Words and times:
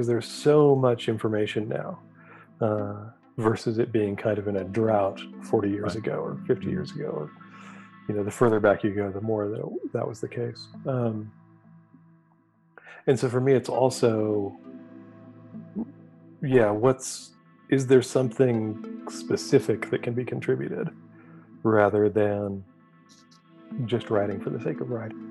because 0.00 0.08
there's 0.08 0.26
so 0.26 0.74
much 0.74 1.10
information 1.10 1.68
now 1.68 1.98
uh, 2.62 3.10
versus 3.36 3.78
it 3.78 3.92
being 3.92 4.16
kind 4.16 4.38
of 4.38 4.48
in 4.48 4.56
a 4.56 4.64
drought 4.64 5.20
40 5.42 5.68
years 5.68 5.94
Right. 5.94 5.96
ago 5.96 6.12
or 6.12 6.38
50 6.46 6.70
years 6.70 6.90
ago 6.92 7.08
or 7.08 7.30
you 8.08 8.14
know 8.14 8.24
the 8.24 8.30
further 8.30 8.60
back 8.60 8.82
you 8.82 8.94
go 8.94 9.10
the 9.10 9.20
more 9.20 9.46
that 9.48 9.60
it, 9.60 9.92
that 9.92 10.08
was 10.08 10.18
the 10.18 10.26
case. 10.28 10.68
Um, 10.86 11.30
and 13.06 13.18
so 13.20 13.28
for 13.28 13.42
me 13.42 13.52
it's 13.52 13.68
also 13.68 14.56
yeah 16.42 16.70
what's 16.70 17.32
is 17.68 17.86
there 17.86 18.00
something 18.00 19.02
specific 19.10 19.90
that 19.90 20.02
can 20.02 20.14
be 20.14 20.24
contributed 20.24 20.88
rather 21.62 22.08
than 22.08 22.64
just 23.84 24.08
writing 24.08 24.40
for 24.40 24.48
the 24.48 24.62
sake 24.62 24.80
of 24.80 24.88
writing? 24.88 25.26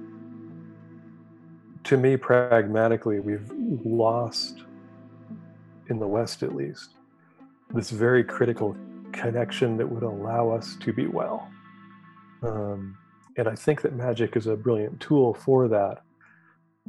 To 1.86 1.98
me 1.98 2.18
pragmatically 2.18 3.20
we've 3.20 3.52
lost 3.84 4.64
in 5.90 6.00
the 6.00 6.08
west 6.08 6.44
at 6.44 6.56
least 6.56 6.92
this 7.74 7.90
very 7.90 8.24
critical 8.24 8.76
connection 9.12 9.78
that 9.78 9.88
would 9.88 10.04
allow 10.04 10.50
us 10.50 10.76
to 10.80 10.92
be 10.92 11.06
well. 11.06 11.48
Um, 12.42 12.98
and 13.38 13.48
i 13.48 13.56
think 13.56 13.82
that 13.82 13.94
magic 13.94 14.36
is 14.36 14.48
a 14.48 14.56
brilliant 14.56 15.00
tool 15.00 15.34
for 15.34 15.68
that 15.68 16.02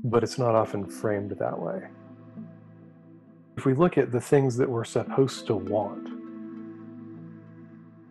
but 0.05 0.23
it's 0.23 0.39
not 0.39 0.55
often 0.55 0.87
framed 0.87 1.33
that 1.33 1.59
way. 1.59 1.83
If 3.57 3.67
we 3.67 3.75
look 3.75 3.99
at 3.99 4.13
the 4.13 4.21
things 4.21 4.57
that 4.57 4.69
we're 4.69 4.85
supposed 4.85 5.47
to 5.49 5.55
want 5.55 6.09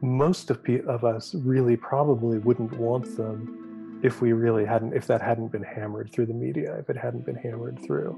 most 0.01 0.49
of, 0.49 0.63
of 0.87 1.03
us 1.03 1.35
really 1.35 1.76
probably 1.76 2.37
wouldn't 2.37 2.71
want 2.77 3.17
them 3.17 3.99
if 4.01 4.21
we 4.21 4.32
really 4.32 4.63
hadn't 4.63 4.93
if 4.93 5.05
that 5.07 5.21
hadn't 5.21 5.51
been 5.51 5.63
hammered 5.63 6.10
through 6.10 6.26
the 6.26 6.34
media 6.34 6.73
if 6.79 6.90
it 6.90 6.95
hadn't 6.95 7.26
been 7.26 7.35
hammered 7.35 7.77
through 7.85 8.17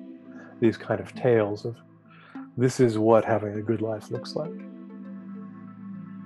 these 0.60 0.78
kind 0.78 1.00
of 1.00 1.12
tales 1.16 1.66
of 1.66 1.76
this 2.58 2.80
is 2.80 2.98
what 2.98 3.26
having 3.26 3.54
a 3.56 3.62
good 3.62 3.82
life 3.82 4.12
looks 4.12 4.36
like. 4.36 4.52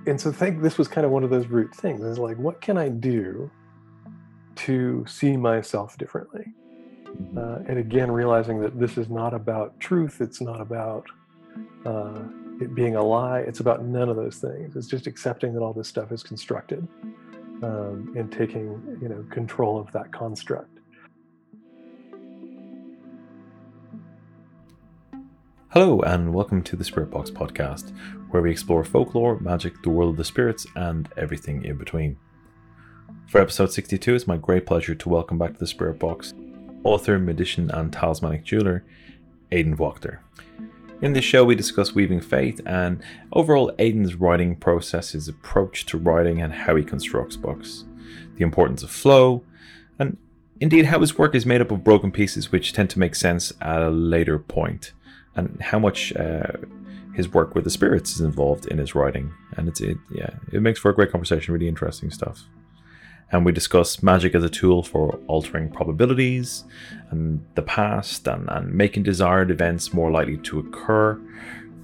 And 0.06 0.20
so 0.20 0.30
I 0.30 0.32
think 0.32 0.62
this 0.62 0.78
was 0.78 0.88
kind 0.88 1.04
of 1.04 1.10
one 1.10 1.24
of 1.24 1.30
those 1.30 1.46
root 1.48 1.74
things 1.74 2.02
is 2.02 2.18
like 2.18 2.36
what 2.36 2.60
can 2.60 2.78
i 2.78 2.88
do 2.88 3.50
to 4.56 5.04
see 5.08 5.36
myself 5.36 5.98
differently? 5.98 6.54
Mhm. 7.06 7.38
uh, 7.38 7.64
and 7.68 7.78
again 7.78 8.10
realizing 8.10 8.60
that 8.60 8.78
this 8.78 8.98
is 8.98 9.08
not 9.08 9.32
about 9.32 9.78
truth 9.80 10.20
it's 10.20 10.40
not 10.40 10.60
about 10.60 11.06
uh, 11.86 12.20
it 12.60 12.74
being 12.74 12.96
a 12.96 13.02
lie 13.02 13.40
it's 13.40 13.60
about 13.60 13.84
none 13.84 14.08
of 14.08 14.16
those 14.16 14.38
things. 14.38 14.76
It's 14.76 14.86
just 14.86 15.06
accepting 15.06 15.54
that 15.54 15.60
all 15.60 15.72
this 15.72 15.88
stuff 15.88 16.12
is 16.12 16.22
constructed 16.22 16.86
um, 17.62 18.12
and 18.16 18.30
taking 18.30 18.98
you 19.00 19.08
know 19.08 19.24
control 19.30 19.78
of 19.78 19.90
that 19.92 20.12
construct 20.12 20.75
Hello, 25.70 26.00
and 26.02 26.32
welcome 26.32 26.62
to 26.62 26.76
the 26.76 26.84
Spirit 26.84 27.10
Box 27.10 27.28
podcast, 27.28 27.92
where 28.30 28.40
we 28.40 28.52
explore 28.52 28.84
folklore, 28.84 29.40
magic, 29.40 29.82
the 29.82 29.90
world 29.90 30.10
of 30.10 30.16
the 30.16 30.24
spirits, 30.24 30.64
and 30.76 31.08
everything 31.16 31.64
in 31.64 31.76
between. 31.76 32.16
For 33.28 33.40
episode 33.40 33.72
62, 33.72 34.14
it's 34.14 34.28
my 34.28 34.36
great 34.36 34.64
pleasure 34.64 34.94
to 34.94 35.08
welcome 35.08 35.38
back 35.38 35.54
to 35.54 35.58
the 35.58 35.66
Spirit 35.66 35.98
Box 35.98 36.32
author, 36.84 37.18
magician, 37.18 37.68
and 37.72 37.92
talismanic 37.92 38.44
jeweler, 38.44 38.84
Aidan 39.50 39.76
Wachter. 39.76 40.18
In 41.02 41.14
this 41.14 41.24
show, 41.24 41.44
we 41.44 41.56
discuss 41.56 41.96
Weaving 41.96 42.20
Fate 42.20 42.60
and 42.64 43.02
overall 43.32 43.74
Aidan's 43.80 44.14
writing 44.14 44.54
process, 44.54 45.10
his 45.10 45.26
approach 45.26 45.84
to 45.86 45.98
writing, 45.98 46.40
and 46.40 46.52
how 46.52 46.76
he 46.76 46.84
constructs 46.84 47.36
books, 47.36 47.84
the 48.36 48.44
importance 48.44 48.84
of 48.84 48.90
flow, 48.90 49.42
and 49.98 50.16
indeed 50.60 50.86
how 50.86 51.00
his 51.00 51.18
work 51.18 51.34
is 51.34 51.44
made 51.44 51.60
up 51.60 51.72
of 51.72 51.82
broken 51.82 52.12
pieces 52.12 52.52
which 52.52 52.72
tend 52.72 52.88
to 52.90 53.00
make 53.00 53.16
sense 53.16 53.52
at 53.60 53.82
a 53.82 53.90
later 53.90 54.38
point 54.38 54.92
and 55.36 55.60
how 55.60 55.78
much 55.78 56.14
uh, 56.16 56.52
his 57.14 57.32
work 57.32 57.54
with 57.54 57.64
the 57.64 57.70
spirits 57.70 58.14
is 58.14 58.20
involved 58.20 58.66
in 58.66 58.78
his 58.78 58.94
writing. 58.94 59.32
And 59.56 59.68
it's 59.68 59.80
it, 59.80 59.98
yeah, 60.10 60.30
it 60.52 60.62
makes 60.62 60.80
for 60.80 60.90
a 60.90 60.94
great 60.94 61.10
conversation, 61.10 61.54
really 61.54 61.68
interesting 61.68 62.10
stuff. 62.10 62.44
And 63.32 63.44
we 63.44 63.52
discuss 63.52 64.02
magic 64.02 64.34
as 64.34 64.44
a 64.44 64.48
tool 64.48 64.82
for 64.82 65.18
altering 65.26 65.70
probabilities 65.70 66.64
and 67.10 67.44
the 67.56 67.62
past 67.62 68.28
and, 68.28 68.48
and 68.48 68.72
making 68.72 69.02
desired 69.02 69.50
events 69.50 69.92
more 69.92 70.12
likely 70.12 70.36
to 70.38 70.60
occur 70.60 71.20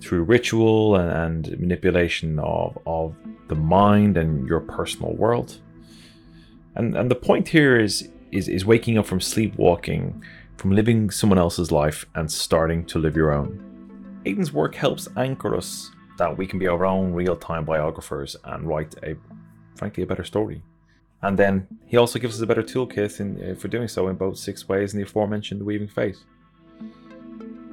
through 0.00 0.22
ritual 0.22 0.96
and, 0.96 1.48
and 1.48 1.60
manipulation 1.60 2.38
of, 2.38 2.78
of 2.86 3.16
the 3.48 3.54
mind 3.54 4.16
and 4.16 4.46
your 4.46 4.60
personal 4.60 5.14
world. 5.14 5.58
And 6.74 6.96
and 6.96 7.10
the 7.10 7.14
point 7.16 7.48
here 7.48 7.78
is 7.78 8.08
is, 8.30 8.48
is 8.48 8.64
waking 8.64 8.96
up 8.98 9.06
from 9.06 9.20
sleepwalking 9.20 10.22
from 10.56 10.72
living 10.72 11.10
someone 11.10 11.38
else's 11.38 11.72
life 11.72 12.06
and 12.14 12.30
starting 12.30 12.84
to 12.86 12.98
live 12.98 13.16
your 13.16 13.32
own. 13.32 14.20
Aidan's 14.24 14.52
work 14.52 14.74
helps 14.74 15.08
anchor 15.16 15.56
us 15.56 15.90
that 16.18 16.36
we 16.36 16.46
can 16.46 16.58
be 16.58 16.68
our 16.68 16.84
own 16.84 17.12
real 17.12 17.36
time 17.36 17.64
biographers 17.64 18.36
and 18.44 18.66
write 18.66 18.94
a, 19.02 19.16
frankly, 19.74 20.02
a 20.02 20.06
better 20.06 20.24
story. 20.24 20.62
And 21.22 21.38
then 21.38 21.66
he 21.86 21.96
also 21.96 22.18
gives 22.18 22.36
us 22.36 22.42
a 22.42 22.46
better 22.46 22.62
toolkit 22.62 23.20
in, 23.20 23.50
uh, 23.50 23.54
for 23.54 23.68
doing 23.68 23.88
so 23.88 24.08
in 24.08 24.16
both 24.16 24.38
six 24.38 24.68
ways 24.68 24.92
and 24.92 25.00
the 25.00 25.06
aforementioned 25.06 25.62
weaving 25.62 25.88
fate. 25.88 26.18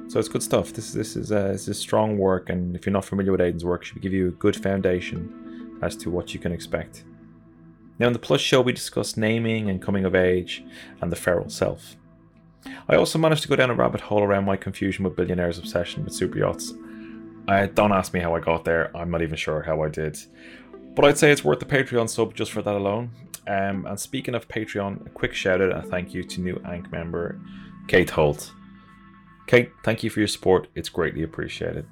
So 0.08 0.18
it's 0.18 0.28
good 0.28 0.42
stuff. 0.42 0.72
This 0.72 0.92
this 0.92 1.14
is 1.14 1.30
uh, 1.30 1.48
this 1.52 1.68
is 1.68 1.78
strong 1.78 2.18
work, 2.18 2.50
and 2.50 2.74
if 2.74 2.84
you're 2.84 2.92
not 2.92 3.04
familiar 3.04 3.30
with 3.30 3.40
Aidan's 3.40 3.64
work, 3.64 3.82
it 3.82 3.86
should 3.86 4.02
give 4.02 4.12
you 4.12 4.28
a 4.28 4.32
good 4.32 4.56
foundation 4.56 5.78
as 5.82 5.94
to 5.98 6.10
what 6.10 6.34
you 6.34 6.40
can 6.40 6.50
expect. 6.50 7.04
Now, 8.00 8.08
in 8.08 8.12
the 8.12 8.18
Plus 8.18 8.40
show, 8.40 8.60
we 8.60 8.72
discuss 8.72 9.16
naming 9.16 9.70
and 9.70 9.80
coming 9.80 10.04
of 10.04 10.16
age 10.16 10.64
and 11.00 11.12
the 11.12 11.16
feral 11.16 11.48
self. 11.48 11.96
I 12.88 12.96
also 12.96 13.18
managed 13.18 13.42
to 13.42 13.48
go 13.48 13.56
down 13.56 13.70
a 13.70 13.74
rabbit 13.74 14.00
hole 14.00 14.22
around 14.22 14.44
my 14.44 14.56
confusion 14.56 15.04
with 15.04 15.16
billionaires' 15.16 15.58
obsession 15.58 16.04
with 16.04 16.14
super 16.14 16.38
yachts. 16.38 16.72
Don't 17.74 17.92
ask 17.92 18.12
me 18.12 18.20
how 18.20 18.34
I 18.34 18.40
got 18.40 18.64
there, 18.64 18.94
I'm 18.96 19.10
not 19.10 19.22
even 19.22 19.36
sure 19.36 19.62
how 19.62 19.82
I 19.82 19.88
did. 19.88 20.18
But 20.94 21.04
I'd 21.04 21.18
say 21.18 21.30
it's 21.30 21.44
worth 21.44 21.60
the 21.60 21.66
Patreon 21.66 22.08
sub 22.08 22.34
just 22.34 22.52
for 22.52 22.62
that 22.62 22.74
alone. 22.74 23.10
Um, 23.46 23.86
and 23.86 23.98
speaking 23.98 24.34
of 24.34 24.48
Patreon, 24.48 25.06
a 25.06 25.10
quick 25.10 25.34
shout 25.34 25.60
out 25.60 25.72
and 25.72 25.90
thank 25.90 26.14
you 26.14 26.22
to 26.22 26.40
new 26.40 26.60
ANK 26.64 26.92
member 26.92 27.40
Kate 27.88 28.10
Holt. 28.10 28.52
Kate, 29.46 29.70
thank 29.82 30.04
you 30.04 30.10
for 30.10 30.20
your 30.20 30.28
support, 30.28 30.68
it's 30.74 30.88
greatly 30.88 31.22
appreciated. 31.22 31.86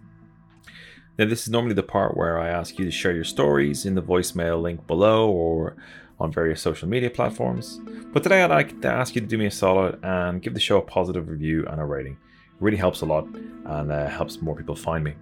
Now, 1.18 1.26
this 1.26 1.42
is 1.42 1.48
normally 1.48 1.74
the 1.74 1.82
part 1.82 2.16
where 2.16 2.38
I 2.38 2.48
ask 2.48 2.78
you 2.78 2.84
to 2.84 2.90
share 2.92 3.12
your 3.12 3.24
stories 3.24 3.84
in 3.84 3.96
the 3.96 4.02
voicemail 4.02 4.62
link 4.62 4.86
below 4.86 5.28
or 5.28 5.76
on 6.20 6.32
various 6.32 6.60
social 6.60 6.88
media 6.88 7.10
platforms. 7.10 7.80
But 8.12 8.22
today 8.22 8.42
I'd 8.42 8.50
like 8.50 8.80
to 8.82 8.88
ask 8.88 9.14
you 9.14 9.20
to 9.20 9.26
do 9.26 9.38
me 9.38 9.46
a 9.46 9.50
solid 9.50 9.98
and 10.02 10.42
give 10.42 10.54
the 10.54 10.60
show 10.60 10.78
a 10.78 10.82
positive 10.82 11.28
review 11.28 11.66
and 11.68 11.80
a 11.80 11.84
rating. 11.84 12.12
It 12.14 12.60
really 12.60 12.76
helps 12.76 13.02
a 13.02 13.06
lot 13.06 13.26
and 13.26 13.92
uh, 13.92 14.08
helps 14.08 14.40
more 14.42 14.56
people 14.56 14.74
find 14.74 15.04
me. 15.04 15.14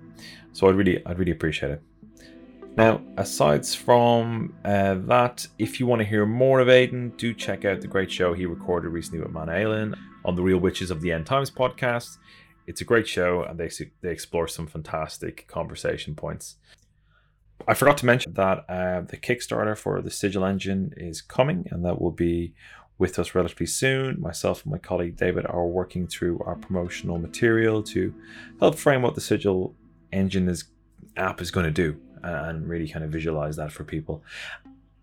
So 0.52 0.68
I'd 0.68 0.74
really, 0.74 1.04
I'd 1.04 1.18
really 1.18 1.32
appreciate 1.32 1.72
it. 1.72 1.82
Now, 2.76 3.00
aside 3.16 3.66
from 3.66 4.54
uh, 4.64 4.96
that, 5.06 5.46
if 5.58 5.80
you 5.80 5.86
want 5.86 6.00
to 6.00 6.04
hear 6.04 6.26
more 6.26 6.60
of 6.60 6.68
Aidan, 6.68 7.10
do 7.16 7.32
check 7.32 7.64
out 7.64 7.80
the 7.80 7.86
great 7.86 8.12
show 8.12 8.34
he 8.34 8.44
recorded 8.44 8.90
recently 8.90 9.20
with 9.20 9.32
Man 9.32 9.46
Aylin 9.46 9.96
on 10.26 10.34
the 10.34 10.42
Real 10.42 10.58
Witches 10.58 10.90
of 10.90 11.00
the 11.00 11.10
End 11.10 11.24
Times 11.24 11.50
podcast. 11.50 12.18
It's 12.66 12.82
a 12.82 12.84
great 12.84 13.08
show 13.08 13.44
and 13.44 13.58
they, 13.58 13.70
they 14.02 14.10
explore 14.10 14.46
some 14.46 14.66
fantastic 14.66 15.46
conversation 15.46 16.14
points. 16.14 16.56
I 17.66 17.74
forgot 17.74 17.98
to 17.98 18.06
mention 18.06 18.32
that 18.34 18.64
uh, 18.68 19.00
the 19.02 19.16
Kickstarter 19.16 19.76
for 19.76 20.00
the 20.00 20.10
Sigil 20.10 20.44
engine 20.44 20.94
is 20.96 21.20
coming, 21.20 21.66
and 21.70 21.84
that 21.84 22.00
will 22.00 22.12
be 22.12 22.54
with 22.98 23.18
us 23.18 23.34
relatively 23.34 23.66
soon. 23.66 24.20
Myself 24.20 24.64
and 24.64 24.72
my 24.72 24.78
colleague 24.78 25.16
David 25.16 25.46
are 25.46 25.66
working 25.66 26.06
through 26.06 26.40
our 26.46 26.56
promotional 26.56 27.18
material 27.18 27.82
to 27.84 28.14
help 28.60 28.76
frame 28.76 29.02
what 29.02 29.14
the 29.14 29.20
Sigil 29.20 29.74
engine 30.12 30.48
is 30.48 30.64
app 31.16 31.40
is 31.40 31.50
going 31.50 31.66
to 31.66 31.72
do, 31.72 31.98
and 32.22 32.68
really 32.68 32.88
kind 32.88 33.04
of 33.04 33.10
visualize 33.10 33.56
that 33.56 33.72
for 33.72 33.84
people. 33.84 34.22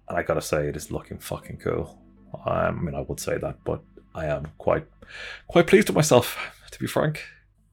And 0.07 0.17
I 0.17 0.23
gotta 0.23 0.41
say, 0.41 0.67
it 0.67 0.75
is 0.75 0.91
looking 0.91 1.17
fucking 1.17 1.57
cool. 1.57 1.97
I 2.45 2.71
mean, 2.71 2.95
I 2.95 3.01
would 3.01 3.19
say 3.19 3.37
that, 3.37 3.57
but 3.63 3.81
I 4.15 4.25
am 4.25 4.47
quite 4.57 4.85
quite 5.47 5.67
pleased 5.67 5.89
with 5.89 5.95
myself, 5.95 6.37
to 6.71 6.79
be 6.79 6.87
frank. 6.87 7.23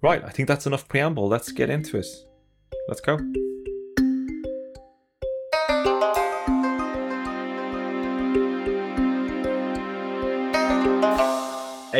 Right, 0.03 0.23
I 0.25 0.31
think 0.31 0.49
that's 0.49 0.67
enough 0.67 0.88
preamble. 0.88 1.29
Let's 1.29 1.53
get 1.53 1.71
into 1.71 1.99
it. 1.99 2.06
Let's 2.88 3.00
go. 3.00 3.19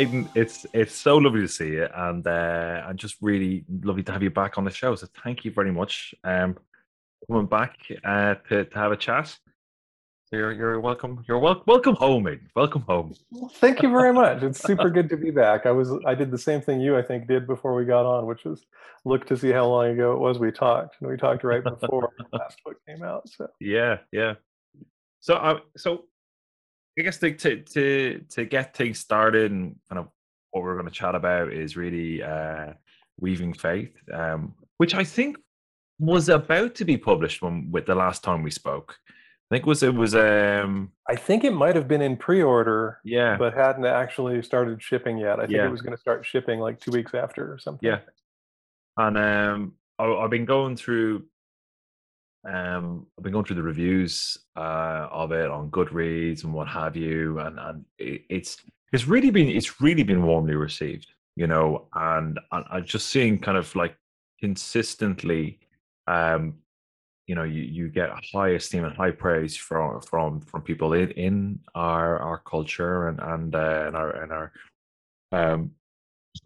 Aidan, 0.01 0.31
it's 0.35 0.65
it's 0.73 0.95
so 0.95 1.19
lovely 1.19 1.43
to 1.43 1.49
see 1.49 1.73
you, 1.73 1.87
and 1.95 2.27
uh, 2.27 2.85
and 2.87 2.99
just 2.99 3.17
really 3.21 3.65
lovely 3.83 4.03
to 4.05 4.13
have 4.13 4.23
you 4.23 4.31
back 4.31 4.57
on 4.57 4.65
the 4.65 4.71
show. 4.71 4.95
So 4.95 5.07
thank 5.23 5.45
you 5.45 5.51
very 5.51 5.73
much, 5.73 6.15
um, 6.25 6.57
coming 7.29 7.47
back 7.47 7.77
uh, 8.03 8.37
to 8.49 8.65
to 8.65 8.79
have 8.79 8.93
a 8.93 8.97
chat. 8.97 9.27
So 10.25 10.37
you're 10.37 10.53
you're 10.53 10.81
welcome. 10.81 11.23
You're 11.29 11.39
wel- 11.39 11.63
welcome 11.67 11.97
home, 11.97 12.27
Aidan. 12.29 12.49
Welcome 12.57 12.83
home. 12.89 13.15
Thank 13.57 13.83
you 13.83 13.91
very 13.91 14.15
much 14.15 14.43
it's 14.43 14.63
super 14.63 14.89
good 14.91 15.09
to 15.09 15.17
be 15.17 15.31
back 15.31 15.67
i 15.67 15.71
was 15.71 15.91
i 16.07 16.15
did 16.15 16.31
the 16.31 16.39
same 16.39 16.61
thing 16.61 16.81
you 16.81 16.97
i 16.97 17.03
think 17.03 17.27
did 17.27 17.47
before 17.47 17.75
we 17.75 17.85
got 17.85 18.07
on 18.07 18.27
which 18.27 18.45
was 18.45 18.65
look 19.05 19.27
to 19.27 19.37
see 19.37 19.51
how 19.51 19.67
long 19.67 19.87
ago 19.91 20.13
it 20.13 20.19
was 20.19 20.39
we 20.39 20.51
talked 20.51 20.97
and 21.01 21.11
we 21.11 21.17
talked 21.17 21.43
right 21.45 21.65
before 21.65 22.13
the 22.19 22.25
last 22.39 22.59
book 22.65 22.77
came 22.87 23.03
out 23.03 23.29
so 23.29 23.49
Yeah, 23.61 23.99
yeah. 24.13 24.35
So, 25.21 25.35
I 25.35 25.51
uh, 25.53 25.59
so 25.77 26.05
I 27.01 27.03
guess 27.03 27.19
to, 27.19 27.33
to 27.33 27.57
to 27.63 28.25
to 28.31 28.45
get 28.45 28.77
things 28.77 28.99
started 28.99 29.51
and 29.51 29.75
kind 29.89 29.99
of 29.99 30.09
what 30.51 30.63
we're 30.63 30.75
going 30.75 30.87
to 30.87 30.93
chat 30.93 31.15
about 31.15 31.51
is 31.53 31.77
really 31.77 32.23
uh, 32.23 32.75
Weaving 33.19 33.55
Fate, 33.55 33.95
um, 34.13 34.55
which 34.77 34.95
I 34.95 35.05
think 35.05 35.39
was 35.99 36.29
about 36.29 36.75
to 36.75 36.85
be 36.85 36.99
published 36.99 37.41
when 37.41 37.71
with 37.71 37.87
the 37.87 37.95
last 37.95 38.23
time 38.23 38.43
we 38.43 38.51
spoke. 38.51 38.97
I 39.09 39.55
think 39.57 39.67
it 39.67 39.69
was 39.69 39.83
it 39.83 39.95
was 39.95 40.15
um 40.15 40.93
I 41.09 41.17
think 41.17 41.43
it 41.45 41.53
might 41.53 41.75
have 41.75 41.89
been 41.89 42.03
in 42.03 42.17
pre-order, 42.17 42.99
yeah 43.05 43.37
but 43.39 43.55
hadn't 43.55 43.85
actually 43.87 44.43
started 44.43 44.83
shipping 44.83 45.19
yet. 45.19 45.39
I 45.41 45.43
think 45.47 45.57
Yeah. 45.57 45.67
it 45.67 45.71
was 45.71 45.81
going 45.83 45.97
to 45.97 46.01
start 46.01 46.25
shipping 46.27 46.61
like 46.61 46.79
two 46.81 46.93
weeks 46.93 47.15
after 47.15 47.53
or 47.53 47.59
something. 47.59 47.89
Yeah. 47.89 48.01
and 48.97 49.17
um 49.19 49.73
I, 49.99 50.05
I've 50.05 50.31
been 50.31 50.45
going 50.45 50.77
through 50.77 51.25
um 52.49 53.07
I've 53.19 53.25
been 53.25 53.33
going 53.33 53.45
through 53.45 53.57
the 53.57 53.63
reviews 53.63 54.39
uh 54.57 55.09
of 55.11 55.33
it 55.33 55.51
on 55.51 55.71
Goodreads 55.71 56.45
and 56.45 56.55
what 56.55 56.69
have 56.69 56.97
you 56.97 57.39
and 57.41 57.59
and 57.59 57.85
it, 57.99 58.23
it's 58.31 58.57
it's 58.93 59.07
really 59.07 59.31
been 59.31 59.49
it's 59.49 59.81
really 59.81 60.03
been 60.03 60.23
warmly 60.23 60.55
received 60.55 61.09
you 61.37 61.47
know 61.47 61.87
and, 61.95 62.39
and 62.53 62.65
I'm 62.71 62.85
just 62.85 63.09
seeing 63.09 63.39
kind 63.39 63.59
of 63.59 63.75
like 63.77 63.95
consistently 64.41 65.59
um 66.07 66.55
you 67.27 67.35
know 67.35 67.45
you, 67.45 67.63
you 67.63 67.89
get 67.91 68.11
high 68.33 68.51
esteem 68.51 68.85
and 68.85 68.97
high 68.97 69.11
praise 69.11 69.55
from 69.55 70.01
from 70.01 70.41
from 70.41 70.63
people 70.63 70.95
in, 70.95 71.11
in 71.13 71.61
our 71.75 72.19
our 72.19 72.39
culture 72.39 73.09
and 73.09 73.21
and 73.21 73.55
uh, 73.55 73.85
and 73.87 73.97
our 73.97 74.11
and 74.23 74.33
our 74.33 74.53
um 75.33 75.71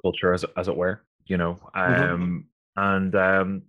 culture 0.03 0.33
as 0.35 0.45
as 0.57 0.67
it 0.69 0.77
were 0.77 1.03
you 1.27 1.37
know 1.37 1.53
um 1.75 1.87
Mhm. 1.95 2.45
and 2.77 3.15
um 3.15 3.63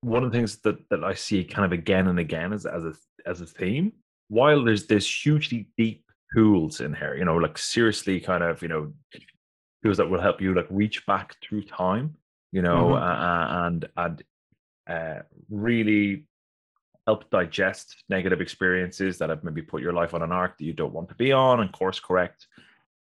one 0.00 0.22
of 0.24 0.30
the 0.30 0.38
things 0.38 0.58
that 0.58 0.78
that 0.90 1.02
I 1.04 1.14
see 1.14 1.44
kind 1.44 1.64
of 1.64 1.72
again 1.72 2.08
and 2.08 2.18
again 2.18 2.52
as 2.52 2.66
as 2.66 2.84
a 2.84 2.94
as 3.26 3.40
a 3.40 3.46
theme 3.46 3.92
while 4.28 4.64
there's 4.64 4.86
there's 4.86 5.08
hugely 5.24 5.68
deep 5.76 6.04
pools 6.34 6.80
in 6.80 6.94
here 6.94 7.16
you 7.16 7.24
know 7.24 7.36
like 7.36 7.56
seriously 7.58 8.20
kind 8.20 8.44
of 8.44 8.62
you 8.62 8.68
know 8.68 8.92
pools 9.82 9.96
that 9.96 10.08
will 10.08 10.20
help 10.20 10.40
you 10.40 10.54
like 10.54 10.66
reach 10.70 11.04
back 11.06 11.36
through 11.42 11.62
time 11.62 12.14
you 12.52 12.62
know 12.62 12.90
Mhm. 12.90 13.02
uh, 13.02 13.66
and 13.66 13.88
and 13.96 14.22
uh, 14.88 15.22
really 15.50 16.26
help 17.06 17.28
digest 17.30 18.04
negative 18.08 18.40
experiences 18.40 19.18
that 19.18 19.30
have 19.30 19.42
maybe 19.42 19.62
put 19.62 19.82
your 19.82 19.92
life 19.94 20.14
on 20.14 20.22
an 20.22 20.32
arc 20.32 20.56
that 20.58 20.64
you 20.64 20.74
don't 20.74 20.92
want 20.92 21.08
to 21.08 21.14
be 21.14 21.32
on 21.32 21.60
and 21.60 21.72
course 21.72 21.98
correct 22.00 22.46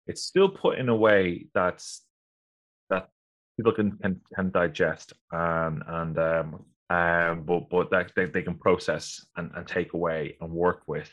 it's 0.08 0.24
still 0.24 0.50
put 0.50 0.80
in 0.80 0.88
a 0.90 0.96
way 0.96 1.48
that's 1.54 2.04
that 2.90 3.10
people 3.58 3.74
can 3.74 3.92
can, 3.98 4.22
can 4.34 4.50
digest 4.52 5.14
and 5.32 5.84
and 5.88 6.18
um 6.18 6.66
um 6.89 7.44
but 7.44 7.69
but 7.69 7.92
that 7.92 8.12
they, 8.16 8.25
they 8.25 8.42
can 8.42 8.56
process 8.56 9.25
and, 9.36 9.51
and 9.56 9.68
take 9.68 9.94
away 9.94 10.38
and 10.42 10.51
work 10.51 10.84
with. 10.88 11.12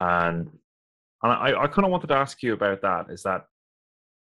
And 0.00 0.48
and 1.22 1.32
I, 1.32 1.62
I 1.62 1.66
kind 1.66 1.84
of 1.84 1.90
wanted 1.90 2.08
to 2.08 2.14
ask 2.14 2.42
you 2.42 2.52
about 2.52 2.82
that 2.82 3.10
is 3.10 3.22
that 3.24 3.46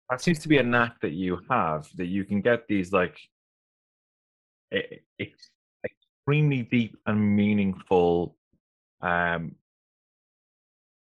that 0.10 0.22
seems 0.22 0.40
to 0.40 0.50
be 0.50 0.58
a 0.58 0.64
knack 0.64 1.00
that 1.02 1.14
you 1.14 1.40
have 1.50 1.88
that 1.96 2.08
you 2.08 2.26
can 2.26 2.42
get 2.42 2.68
these 2.68 2.92
like 2.92 3.18
ex- 4.72 5.50
extremely 5.86 6.64
deep 6.64 6.98
and 7.06 7.36
meaningful 7.36 8.36
um 9.02 9.56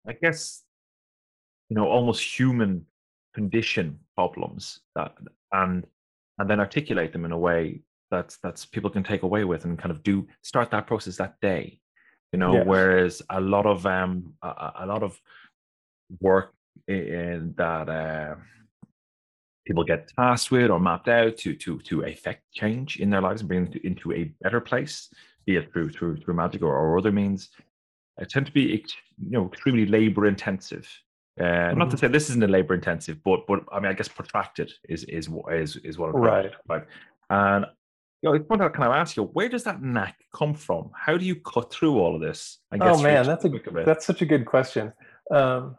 i 0.06 0.12
guess 0.12 0.62
you 1.69 1.77
know 1.77 1.87
almost 1.87 2.23
human 2.23 2.85
condition 3.35 3.99
problems 4.15 4.81
that 4.94 5.15
and 5.53 5.87
and 6.38 6.50
then 6.50 6.61
articulate 6.61 7.12
them 7.12 7.25
in 7.25 7.32
a 7.32 7.38
way 7.38 7.81
that's 8.15 8.37
that's 8.45 8.65
people 8.65 8.91
can 8.91 9.03
take 9.05 9.23
away 9.25 9.45
with 9.45 9.65
and 9.65 9.79
kind 9.79 9.91
of 9.91 10.03
do 10.03 10.27
start 10.43 10.71
that 10.71 10.87
process 10.87 11.17
that 11.17 11.35
day 11.41 11.81
you 12.33 12.39
know 12.39 12.53
whereas 12.73 13.23
a 13.31 13.41
lot 13.41 13.67
of 13.67 13.85
um 13.87 14.35
a, 14.43 14.49
a- 14.83 14.87
lot 14.87 15.03
of 15.03 15.13
work 16.21 16.53
in 16.89 17.55
that 17.57 17.89
uh 17.89 18.35
people 19.67 19.85
get 19.85 20.11
tasked 20.19 20.51
with 20.51 20.71
or 20.71 20.79
mapped 20.81 21.09
out 21.09 21.37
to 21.43 21.55
to 21.55 21.79
to 21.81 22.03
affect 22.05 22.43
change 22.53 22.91
in 23.01 23.11
their 23.11 23.23
lives 23.23 23.41
and 23.41 23.49
bring 23.49 23.65
them 23.65 23.73
to, 23.73 23.87
into 23.87 24.13
a 24.13 24.25
better 24.43 24.61
place 24.61 25.09
be 25.47 25.57
it 25.57 25.73
through 25.73 25.91
through 25.91 26.17
through 26.19 26.35
magic 26.35 26.63
or, 26.63 26.75
or 26.77 26.99
other 26.99 27.13
means 27.13 27.51
uh, 28.21 28.25
tend 28.29 28.47
to 28.47 28.53
be 28.53 28.63
you 29.19 29.31
know 29.37 29.47
extremely 29.47 29.87
labor 29.87 30.27
intensive 30.27 30.87
uh, 31.41 31.73
not 31.75 31.91
to 31.91 31.97
Mhm. 31.97 32.01
say 32.01 32.09
this 32.09 32.31
isn't 32.31 32.45
a 32.45 32.55
labor 32.59 32.75
intensive 32.75 33.17
but 33.25 33.41
but 33.49 33.59
i 33.73 33.81
mean 33.81 33.91
i 33.91 33.95
guess 33.99 34.09
protracted 34.09 34.71
is 34.89 35.05
is 35.05 35.29
is 35.51 35.77
is 35.89 35.99
what 35.99 36.11
i'm 36.11 36.17
Right. 36.21 36.53
describe. 36.53 36.87
and 37.31 37.65
you 38.25 38.31
know, 38.31 38.37
I 38.37 38.41
want 38.49 38.62
to 38.62 38.71
kind 38.71 38.88
of 38.88 38.94
ask 38.94 39.19
you, 39.19 39.25
where 39.25 39.50
does 39.50 39.65
that 39.65 39.82
knack 39.82 40.17
come 40.35 40.55
from? 40.55 40.91
How 40.94 41.19
do 41.19 41.26
you 41.26 41.37
cut 41.37 41.71
through 41.71 41.99
all 41.99 42.15
of 42.15 42.23
this? 42.23 42.59
Oh 42.81 43.03
man, 43.03 43.26
that's 43.26 43.44
a 43.44 43.50
that's 43.85 44.06
such 44.06 44.23
a 44.23 44.25
good 44.25 44.47
question. 44.47 44.94
Um, 45.31 45.76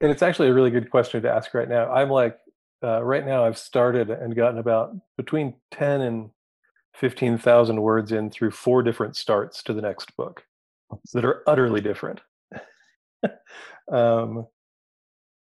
and 0.00 0.10
it's 0.10 0.22
actually 0.22 0.48
a 0.48 0.54
really 0.54 0.70
good 0.70 0.90
question 0.90 1.20
to 1.22 1.30
ask 1.30 1.52
right 1.52 1.68
now. 1.68 1.92
I'm 1.92 2.08
like, 2.08 2.38
uh, 2.82 3.04
right 3.04 3.26
now 3.26 3.44
I've 3.44 3.58
started 3.58 4.08
and 4.08 4.34
gotten 4.34 4.58
about 4.58 4.96
between 5.18 5.56
ten 5.70 6.00
and 6.00 6.30
fifteen 6.94 7.36
thousand 7.36 7.82
words 7.82 8.10
in 8.10 8.30
through 8.30 8.52
four 8.52 8.82
different 8.82 9.14
starts 9.14 9.62
to 9.64 9.74
the 9.74 9.82
next 9.82 10.16
book 10.16 10.44
that 11.12 11.24
are 11.26 11.42
utterly 11.46 11.82
different. 11.82 12.22
um, 13.92 14.46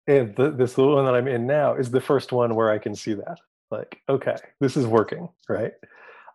and 0.06 0.34
the, 0.36 0.52
this 0.52 0.72
the 0.72 0.86
one 0.86 1.04
that 1.04 1.14
I'm 1.14 1.28
in 1.28 1.46
now 1.46 1.74
is 1.74 1.90
the 1.90 2.00
first 2.00 2.32
one 2.32 2.54
where 2.54 2.70
I 2.70 2.78
can 2.78 2.94
see 2.94 3.12
that. 3.12 3.40
Like, 3.74 4.00
okay, 4.08 4.36
this 4.60 4.76
is 4.76 4.86
working, 4.86 5.28
right? 5.48 5.72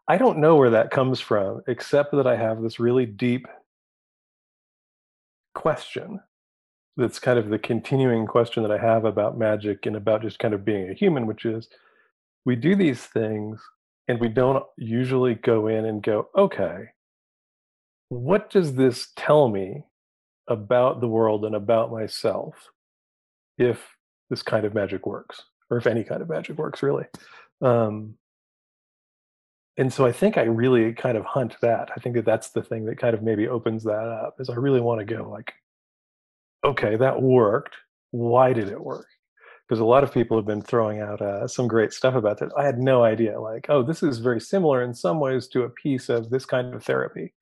I 0.08 0.18
don't 0.18 0.40
know 0.40 0.56
where 0.56 0.72
that 0.72 0.92
comes 0.92 1.20
from, 1.20 1.62
except 1.68 2.12
that 2.14 2.28
I 2.28 2.36
have 2.36 2.62
this 2.62 2.80
really 2.80 3.06
deep 3.06 3.48
question 5.54 6.20
that's 6.98 7.20
kind 7.20 7.40
of 7.40 7.50
the 7.50 7.60
continuing 7.60 8.26
question 8.26 8.64
that 8.64 8.72
I 8.72 8.78
have 8.78 9.06
about 9.06 9.38
magic 9.38 9.86
and 9.86 9.96
about 9.96 10.22
just 10.22 10.40
kind 10.40 10.54
of 10.54 10.66
being 10.66 10.90
a 10.90 10.94
human, 10.94 11.28
which 11.28 11.46
is 11.46 11.70
we 12.46 12.56
do 12.56 12.76
these 12.76 13.02
things 13.06 13.62
and 14.08 14.20
we 14.20 14.28
don't 14.28 14.66
usually 14.78 15.36
go 15.36 15.68
in 15.68 15.86
and 15.86 16.02
go, 16.04 16.28
okay, 16.36 16.90
what 18.10 18.50
does 18.50 18.74
this 18.74 19.10
tell 19.16 19.48
me 19.48 19.86
about 20.48 21.00
the 21.00 21.08
world 21.08 21.46
and 21.46 21.56
about 21.56 21.92
myself 21.92 22.56
if 23.58 23.96
this 24.30 24.42
kind 24.42 24.66
of 24.66 24.74
magic 24.74 25.06
works, 25.06 25.44
or 25.70 25.78
if 25.78 25.88
any 25.88 26.04
kind 26.04 26.22
of 26.22 26.30
magic 26.30 26.58
works, 26.58 26.82
really? 26.84 27.06
Um, 27.62 28.16
and 29.78 29.94
so 29.94 30.06
I 30.06 30.12
think 30.12 30.38
I 30.38 30.44
really 30.44 30.94
kind 30.94 31.18
of 31.18 31.24
hunt 31.24 31.56
that. 31.62 31.90
I 31.96 32.00
think 32.02 32.16
that 32.16 32.26
that's 32.26 32.50
the 32.50 32.62
thing 32.62 32.86
that 32.86 32.98
kind 32.98 33.14
of 33.14 33.24
maybe 33.24 33.48
opens 33.48 33.84
that 33.86 33.92
up. 33.94 34.36
Is 34.40 34.50
I 34.50 34.56
really 34.56 34.82
want 34.82 35.00
to 35.00 35.06
go 35.06 35.30
like, 35.30 35.54
okay, 36.66 36.98
that 36.98 37.22
worked. 37.22 37.76
Why 38.12 38.52
did 38.52 38.68
it 38.68 38.84
work? 38.84 39.08
Because 39.68 39.80
a 39.80 39.86
lot 39.86 40.04
of 40.04 40.14
people 40.14 40.36
have 40.36 40.48
been 40.48 40.62
throwing 40.62 41.00
out 41.00 41.22
uh, 41.22 41.48
some 41.48 41.68
great 41.68 41.94
stuff 41.94 42.16
about 42.16 42.40
that. 42.40 42.50
I 42.58 42.66
had 42.66 42.80
no 42.80 43.04
idea. 43.04 43.40
Like, 43.40 43.68
oh, 43.70 43.84
this 43.84 44.04
is 44.04 44.18
very 44.18 44.42
similar 44.42 44.84
in 44.84 44.94
some 44.94 45.20
ways 45.20 45.48
to 45.50 45.64
a 45.64 45.70
piece 45.70 46.10
of 46.10 46.30
this 46.30 46.46
kind 46.46 46.74
of 46.74 46.84
therapy. 46.84 47.34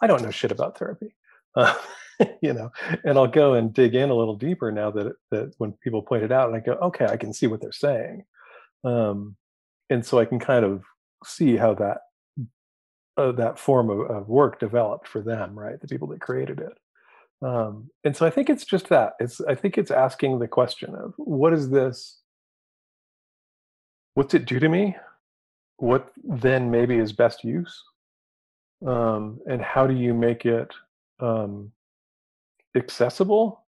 I 0.00 0.06
don't 0.06 0.22
know 0.22 0.30
shit 0.30 0.52
about 0.52 0.78
therapy, 0.78 1.14
uh, 1.56 1.74
you 2.42 2.52
know. 2.52 2.70
And 3.04 3.18
I'll 3.18 3.26
go 3.26 3.54
and 3.54 3.72
dig 3.72 3.94
in 3.94 4.10
a 4.10 4.14
little 4.14 4.36
deeper 4.36 4.70
now 4.72 4.90
that 4.90 5.14
that 5.30 5.54
when 5.58 5.72
people 5.72 6.02
point 6.02 6.24
it 6.24 6.32
out, 6.32 6.48
and 6.48 6.56
I 6.56 6.60
go, 6.60 6.72
okay, 6.74 7.06
I 7.06 7.16
can 7.16 7.32
see 7.32 7.46
what 7.46 7.60
they're 7.60 7.72
saying, 7.72 8.24
um, 8.84 9.36
and 9.90 10.04
so 10.04 10.18
I 10.18 10.24
can 10.24 10.38
kind 10.38 10.64
of 10.64 10.82
see 11.24 11.56
how 11.56 11.74
that 11.74 11.98
uh, 13.16 13.32
that 13.32 13.58
form 13.58 13.90
of, 13.90 14.00
of 14.10 14.28
work 14.28 14.58
developed 14.58 15.08
for 15.08 15.20
them, 15.20 15.58
right? 15.58 15.80
The 15.80 15.88
people 15.88 16.08
that 16.08 16.20
created 16.20 16.60
it. 16.60 16.72
Um, 17.46 17.90
and 18.04 18.16
so 18.16 18.24
I 18.24 18.30
think 18.30 18.48
it's 18.48 18.64
just 18.64 18.88
that. 18.88 19.14
It's 19.18 19.40
I 19.40 19.54
think 19.54 19.76
it's 19.76 19.90
asking 19.90 20.38
the 20.38 20.48
question 20.48 20.94
of 20.94 21.14
what 21.16 21.52
is 21.52 21.70
this? 21.70 22.20
What's 24.14 24.34
it 24.34 24.44
do 24.44 24.60
to 24.60 24.68
me? 24.68 24.96
What 25.78 26.12
then 26.22 26.70
maybe 26.70 26.98
is 26.98 27.12
best 27.12 27.42
use? 27.42 27.82
Um, 28.86 29.40
and 29.48 29.60
how 29.60 29.86
do 29.86 29.94
you 29.94 30.14
make 30.14 30.44
it 30.44 30.72
um, 31.22 31.72
accessible? 32.76 33.64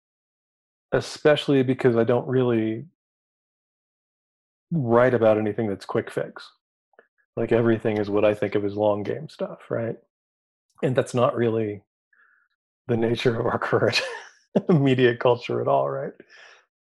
Especially 0.93 1.63
because 1.63 1.97
I 1.97 2.05
don't 2.05 2.27
really 2.27 2.87
write 4.73 5.15
about 5.15 5.39
anything 5.39 5.69
that's 5.69 5.85
quick 5.85 6.11
fix. 6.11 6.49
Like 7.37 7.53
everything 7.53 7.99
is 7.99 8.11
what 8.11 8.25
I 8.25 8.35
think 8.35 8.55
of 8.55 8.65
as 8.65 8.75
long 8.75 9.03
game 9.03 9.29
stuff, 9.29 9.71
right? 9.71 9.97
And 10.83 10.97
that's 10.97 11.15
not 11.15 11.37
really 11.37 11.83
the 12.89 12.97
nature 12.97 13.39
of 13.39 13.47
our 13.47 13.59
current 13.61 14.01
media 14.69 15.17
culture 15.17 15.61
at 15.61 15.69
all, 15.69 15.89
right? 15.89 16.13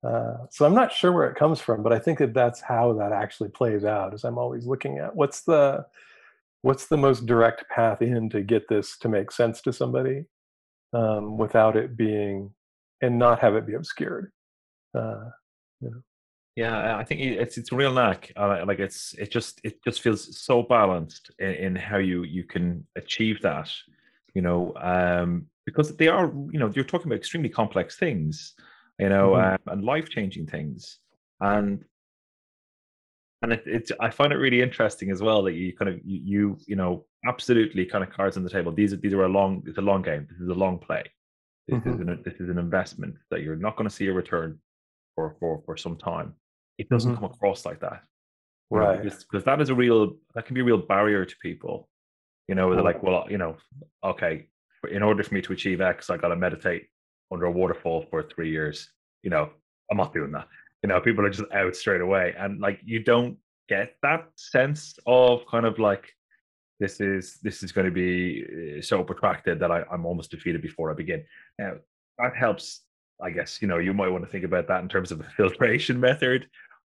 Uh, 0.04 0.38
so 0.50 0.66
I'm 0.66 0.74
not 0.74 0.94
sure 0.94 1.12
where 1.12 1.30
it 1.30 1.36
comes 1.36 1.60
from, 1.60 1.84
but 1.84 1.92
I 1.92 2.00
think 2.00 2.20
that 2.20 2.34
that's 2.34 2.62
how 2.62 2.94
that 2.94 3.12
actually 3.12 3.50
plays 3.50 3.84
out. 3.84 4.14
Is 4.14 4.24
I'm 4.24 4.38
always 4.38 4.66
looking 4.66 4.98
at 4.98 5.16
what's 5.16 5.42
the 5.42 5.86
what's 6.62 6.88
the 6.88 6.98
most 6.98 7.26
direct 7.26 7.70
path 7.70 8.02
in 8.02 8.30
to 8.30 8.42
get 8.42 8.70
this 8.70 8.98
to 9.00 9.10
make 9.10 9.32
sense 9.32 9.62
to 9.62 9.74
somebody 9.74 10.26
um, 10.94 11.38
without 11.38 11.76
it 11.78 11.98
being 11.98 12.54
and 13.02 13.18
not 13.20 13.40
have 13.40 13.56
it 13.56 13.66
be 13.68 13.76
obscured. 13.76 14.32
Uh, 14.94 15.30
Yeah, 16.56 16.98
I 16.98 17.04
think 17.06 17.22
it's 17.22 17.58
it's 17.58 17.72
a 17.72 17.76
real 17.76 17.94
knack. 17.94 18.34
Uh, 18.36 18.64
like 18.68 18.80
it's 18.80 19.14
it 19.18 19.32
just 19.32 19.62
it 19.64 19.82
just 19.84 20.02
feels 20.02 20.38
so 20.42 20.64
balanced 20.64 21.32
in, 21.40 21.54
in 21.66 21.76
how 21.76 21.98
you 21.98 22.24
you 22.24 22.44
can 22.44 22.86
achieve 22.98 23.42
that. 23.44 23.72
You 24.34 24.42
know, 24.42 24.74
um, 24.76 25.46
because 25.66 25.96
they 25.96 26.08
are 26.10 26.28
you 26.52 26.60
know 26.60 26.70
you're 26.76 26.84
talking 26.86 27.08
about 27.08 27.18
extremely 27.18 27.50
complex 27.50 27.96
things, 27.98 28.56
you 29.00 29.10
know, 29.10 29.36
Mhm. 29.36 29.54
um, 29.54 29.60
and 29.68 29.86
life 29.86 30.10
changing 30.10 30.48
things, 30.48 31.00
and 31.40 31.86
and 33.42 33.54
it, 33.54 33.64
it's 33.66 33.92
I 34.00 34.10
find 34.10 34.34
it 34.34 34.38
really 34.38 34.62
interesting 34.62 35.12
as 35.12 35.22
well 35.22 35.44
that 35.44 35.54
you 35.54 35.76
kind 35.76 35.90
of 35.90 36.00
you 36.04 36.20
you, 36.24 36.58
you 36.68 36.76
know 36.76 37.06
absolutely 37.26 37.86
kind 37.86 38.04
of 38.04 38.10
cards 38.12 38.38
on 38.38 38.44
the 38.44 38.50
table. 38.50 38.72
These 38.72 38.94
are 38.94 38.98
these 38.98 39.14
are 39.14 39.26
a 39.26 39.30
long 39.30 39.64
it's 39.66 39.78
a 39.78 39.82
long 39.82 40.02
game. 40.02 40.28
This 40.30 40.40
is 40.40 40.50
a 40.50 40.54
long 40.54 40.80
play. 40.80 41.04
This 41.68 41.80
mm-hmm. 41.80 41.94
is 41.94 42.00
an 42.00 42.22
this 42.24 42.36
is 42.40 42.50
an 42.50 42.58
investment 42.58 43.16
that 43.32 43.42
you're 43.42 43.56
not 43.56 43.76
going 43.76 43.90
to 43.90 43.96
see 43.96 44.08
a 44.08 44.14
return 44.14 44.60
for 45.16 45.36
for 45.40 45.62
for 45.66 45.78
some 45.78 45.98
time. 45.98 46.34
It 46.78 46.90
doesn't 46.90 47.12
mm-hmm. 47.12 47.22
come 47.22 47.32
across 47.32 47.66
like 47.66 47.82
that, 47.82 48.04
right? 48.70 49.04
Because 49.04 49.44
that 49.44 49.62
is 49.62 49.70
a 49.70 49.76
real 49.76 50.14
that 50.36 50.46
can 50.46 50.54
be 50.54 50.62
a 50.62 50.66
real 50.66 50.78
barrier 50.78 51.26
to 51.26 51.36
people. 51.42 51.90
You 52.48 52.56
know, 52.56 52.74
they're 52.74 52.84
like, 52.84 53.04
well, 53.04 53.28
you 53.30 53.38
know, 53.38 53.58
okay, 54.04 54.48
in 54.90 55.04
order 55.04 55.24
for 55.24 55.36
me 55.36 55.42
to 55.42 55.54
achieve 55.54 55.82
X, 55.82 56.10
I 56.10 56.18
got 56.18 56.30
to 56.30 56.36
meditate 56.36 56.88
under 57.32 57.46
a 57.46 57.52
waterfall 57.52 58.08
for 58.10 58.24
three 58.24 58.50
years. 58.50 58.90
You 59.22 59.30
know, 59.30 59.52
I'm 59.92 59.98
not 59.98 60.14
doing 60.14 60.32
that 60.32 60.48
you 60.84 60.88
know 60.88 61.00
people 61.00 61.26
are 61.26 61.30
just 61.30 61.52
out 61.54 61.76
straight 61.76 62.02
away 62.02 62.34
and 62.38 62.60
like 62.60 62.80
you 62.84 63.04
don't 63.04 63.38
get 63.68 63.96
that 64.02 64.26
sense 64.36 64.98
of 65.06 65.42
kind 65.50 65.66
of 65.66 65.78
like 65.78 66.10
this 66.80 67.00
is 67.00 67.40
this 67.44 67.62
is 67.64 67.72
going 67.72 67.86
to 67.86 67.92
be 67.92 68.78
eh, 68.78 68.82
so 68.82 69.04
protracted 69.04 69.60
that 69.60 69.72
I, 69.72 69.84
i'm 69.92 70.06
almost 70.06 70.32
defeated 70.32 70.62
before 70.62 70.92
i 70.92 70.94
begin 70.94 71.24
now 71.58 71.74
that 72.18 72.36
helps 72.36 72.82
i 73.22 73.30
guess 73.30 73.62
you 73.62 73.68
know 73.68 73.78
you 73.78 73.94
might 73.94 74.10
want 74.10 74.24
to 74.24 74.30
think 74.30 74.46
about 74.46 74.68
that 74.68 74.82
in 74.82 74.90
terms 74.90 75.12
of 75.12 75.20
a 75.20 75.30
filtration 75.38 76.00
method 76.00 76.48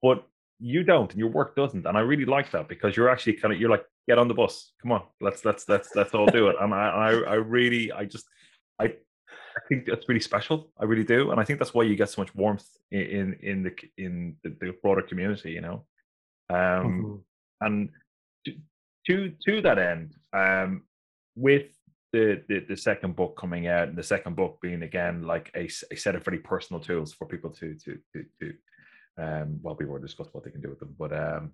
but 0.02 0.26
you 0.60 0.84
don't 0.84 1.12
and 1.12 1.20
your 1.20 1.30
work 1.30 1.56
doesn't 1.56 1.86
and 1.86 1.98
i 1.98 2.02
really 2.02 2.26
like 2.26 2.52
that 2.52 2.68
because 2.68 2.96
you're 2.96 3.10
actually 3.10 3.34
kind 3.34 3.54
of 3.54 3.60
you're 3.60 3.70
like 3.70 3.86
get 4.08 4.18
on 4.18 4.28
the 4.28 4.34
bus 4.34 4.72
come 4.82 4.92
on 4.92 5.04
let's 5.20 5.44
let's 5.46 5.68
let's 5.68 5.90
let's 5.96 6.14
all 6.14 6.28
do 6.28 6.48
it 6.48 6.56
and 6.62 6.74
i 6.74 6.88
i, 6.88 7.12
I 7.12 7.34
really 7.36 7.92
i 7.92 8.06
just 8.06 8.26
i 8.80 8.94
I 9.54 9.60
think 9.68 9.86
that's 9.86 10.08
really 10.08 10.22
special. 10.22 10.72
I 10.80 10.86
really 10.86 11.04
do, 11.04 11.32
and 11.32 11.40
I 11.40 11.44
think 11.44 11.60
that's 11.60 11.74
why 11.74 11.84
you 11.84 11.96
get 11.98 12.10
so 12.10 12.22
much 12.22 12.34
warmth 12.34 12.66
in 12.92 13.02
in, 13.02 13.38
in 13.42 13.64
the 13.64 13.76
in 13.98 14.36
the, 14.44 14.56
the, 14.62 14.74
broader 14.82 15.02
community. 15.02 15.52
You 15.52 15.62
know, 15.62 15.86
um, 16.50 16.58
mm-hmm. 16.58 17.16
and 17.66 17.90
to, 19.08 19.34
to 19.46 19.62
that 19.62 19.80
end, 19.80 20.16
um, 20.34 20.84
with 21.36 21.68
the, 22.14 22.44
the 22.50 22.66
the 22.68 22.78
second 22.78 23.16
book 23.16 23.38
coming 23.38 23.68
out, 23.68 23.88
and 23.88 23.98
the 23.98 24.04
second 24.04 24.36
book 24.36 24.60
being 24.62 24.84
again 24.84 25.24
like 25.24 25.50
a, 25.56 25.70
a 25.92 25.96
set 25.96 26.16
of 26.16 26.26
very 26.26 26.40
personal 26.40 26.82
tools 26.82 27.14
for 27.14 27.26
people 27.26 27.50
to 27.52 27.74
to 27.76 27.98
to 28.14 28.26
to 28.40 28.54
um, 29.18 29.60
well, 29.62 29.78
we 29.80 29.86
will 29.86 30.00
discuss 30.00 30.28
what 30.32 30.44
they 30.44 30.52
can 30.52 30.62
do 30.62 30.70
with 30.70 30.80
them, 30.80 30.96
but 30.98 31.14
um, 31.14 31.52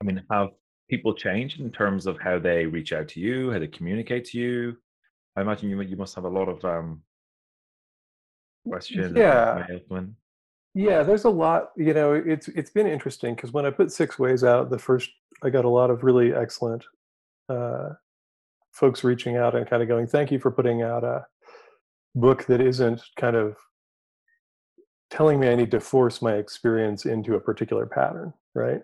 I 0.00 0.04
mean, 0.04 0.22
have 0.30 0.50
people 0.88 1.14
changed 1.14 1.60
in 1.60 1.70
terms 1.70 2.06
of 2.06 2.18
how 2.20 2.38
they 2.38 2.66
reach 2.66 2.92
out 2.92 3.08
to 3.08 3.20
you, 3.20 3.50
how 3.50 3.58
they 3.58 3.66
communicate 3.66 4.24
to 4.26 4.38
you? 4.38 4.76
I 5.36 5.42
imagine 5.42 5.70
you 5.70 5.80
you 5.82 5.96
must 5.96 6.14
have 6.14 6.24
a 6.24 6.28
lot 6.28 6.48
of 6.48 6.64
um, 6.64 7.02
questions. 8.66 9.16
Yeah. 9.16 9.66
Yeah, 10.78 11.02
there's 11.02 11.24
a 11.24 11.28
lot. 11.30 11.72
You 11.76 11.92
know, 11.92 12.12
it's 12.12 12.46
it's 12.46 12.70
been 12.70 12.86
interesting 12.86 13.34
because 13.34 13.52
when 13.52 13.66
I 13.66 13.70
put 13.70 13.90
Six 13.90 14.16
Ways 14.16 14.44
out, 14.44 14.70
the 14.70 14.78
first 14.78 15.10
I 15.42 15.50
got 15.50 15.64
a 15.64 15.68
lot 15.68 15.90
of 15.90 16.04
really 16.04 16.32
excellent 16.32 16.84
uh, 17.48 17.94
folks 18.70 19.02
reaching 19.02 19.36
out 19.36 19.56
and 19.56 19.68
kind 19.68 19.82
of 19.82 19.88
going, 19.88 20.06
"Thank 20.06 20.30
you 20.30 20.38
for 20.38 20.52
putting 20.52 20.82
out 20.82 21.02
a 21.02 21.26
book 22.14 22.44
that 22.44 22.60
isn't 22.60 23.02
kind 23.16 23.34
of 23.34 23.56
telling 25.10 25.40
me 25.40 25.48
I 25.48 25.56
need 25.56 25.72
to 25.72 25.80
force 25.80 26.22
my 26.22 26.34
experience 26.34 27.06
into 27.06 27.34
a 27.34 27.40
particular 27.40 27.86
pattern, 27.86 28.32
right? 28.54 28.82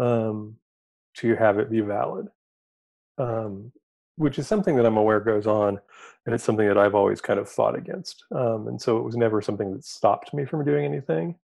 Um, 0.00 0.56
to 1.18 1.36
have 1.36 1.60
it 1.60 1.70
be 1.70 1.82
valid." 1.82 2.26
Um, 3.18 3.70
which 4.16 4.38
is 4.38 4.46
something 4.46 4.76
that 4.76 4.86
I'm 4.86 4.96
aware 4.96 5.20
goes 5.20 5.46
on, 5.46 5.80
and 6.26 6.34
it's 6.34 6.44
something 6.44 6.68
that 6.68 6.78
I've 6.78 6.94
always 6.94 7.20
kind 7.20 7.40
of 7.40 7.48
fought 7.48 7.76
against. 7.76 8.24
Um, 8.34 8.68
and 8.68 8.80
so 8.80 8.98
it 8.98 9.04
was 9.04 9.16
never 9.16 9.40
something 9.42 9.72
that 9.72 9.84
stopped 9.84 10.32
me 10.34 10.44
from 10.44 10.64
doing 10.64 10.84
anything. 10.84 11.36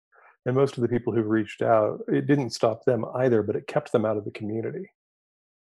And 0.44 0.54
most 0.54 0.76
of 0.76 0.82
the 0.82 0.88
people 0.88 1.12
who 1.12 1.22
reached 1.22 1.62
out, 1.62 2.00
it 2.08 2.26
didn't 2.26 2.50
stop 2.50 2.84
them 2.84 3.04
either, 3.16 3.42
but 3.42 3.56
it 3.56 3.66
kept 3.66 3.90
them 3.92 4.04
out 4.04 4.16
of 4.16 4.24
the 4.24 4.30
community 4.30 4.90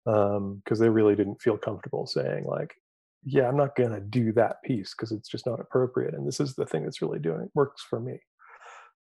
because 0.04 0.37
um, 0.37 0.78
they 0.78 0.88
really 0.90 1.16
didn't 1.16 1.40
feel 1.40 1.56
comfortable 1.56 2.06
saying 2.06 2.44
like, 2.44 2.75
"Yeah, 3.25 3.49
I'm 3.49 3.56
not 3.56 3.76
going 3.76 3.92
to 3.92 4.00
do 4.00 4.32
that 4.32 4.62
piece 4.62 4.94
because 4.94 5.12
it's 5.12 5.28
just 5.28 5.46
not 5.46 5.61
appropriate." 5.61 6.14
And 6.14 6.26
this 6.26 6.40
is 6.40 6.54
the 6.54 6.66
thing 6.66 6.82
that's 6.82 7.00
really 7.00 7.18
doing 7.18 7.50
works 7.54 7.82
for 7.82 7.99
me. 7.99 8.20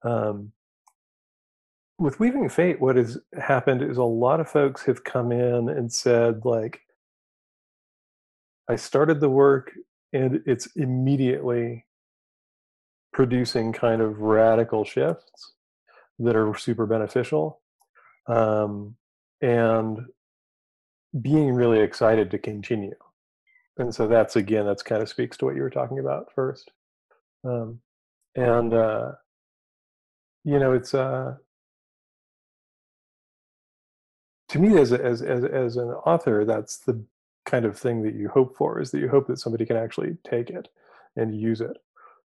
Um, 0.03 0.53
with 1.99 2.19
Weaving 2.19 2.49
Fate, 2.49 2.79
what 2.79 2.95
has 2.95 3.17
happened 3.39 3.81
is 3.81 3.97
a 3.97 4.03
lot 4.03 4.39
of 4.39 4.49
folks 4.49 4.83
have 4.85 5.03
come 5.03 5.31
in 5.31 5.69
and 5.69 5.91
said 5.91 6.45
like 6.45 6.81
I 8.69 8.75
started 8.75 9.19
the 9.19 9.29
work 9.29 9.71
and 10.13 10.41
it's 10.45 10.67
immediately 10.75 11.85
producing 13.11 13.73
kind 13.73 14.01
of 14.01 14.19
radical 14.19 14.83
shifts 14.85 15.53
that 16.19 16.35
are 16.35 16.55
super 16.55 16.85
beneficial 16.85 17.61
um, 18.27 18.95
and 19.41 19.99
being 21.21 21.53
really 21.53 21.79
excited 21.79 22.31
to 22.31 22.37
continue. 22.37 22.95
And 23.77 23.93
so 23.93 24.07
that's 24.07 24.35
again 24.35 24.65
that's 24.65 24.83
kind 24.83 25.01
of 25.01 25.09
speaks 25.09 25.37
to 25.37 25.45
what 25.45 25.55
you 25.55 25.61
were 25.61 25.69
talking 25.69 25.99
about 25.99 26.31
first. 26.33 26.71
Um, 27.43 27.79
and 28.35 28.73
uh, 28.73 29.11
you 30.43 30.59
know 30.59 30.73
it's 30.73 30.93
uh, 30.93 31.35
to 34.49 34.59
me 34.59 34.79
as, 34.79 34.93
as 34.93 35.21
as 35.21 35.43
as 35.43 35.77
an 35.77 35.89
author 35.89 36.45
that's 36.45 36.77
the 36.77 37.03
kind 37.45 37.65
of 37.65 37.77
thing 37.77 38.03
that 38.03 38.15
you 38.15 38.29
hope 38.29 38.55
for 38.55 38.79
is 38.79 38.91
that 38.91 38.99
you 38.99 39.09
hope 39.09 39.27
that 39.27 39.39
somebody 39.39 39.65
can 39.65 39.77
actually 39.77 40.17
take 40.23 40.49
it 40.49 40.67
and 41.15 41.39
use 41.39 41.61
it. 41.61 41.77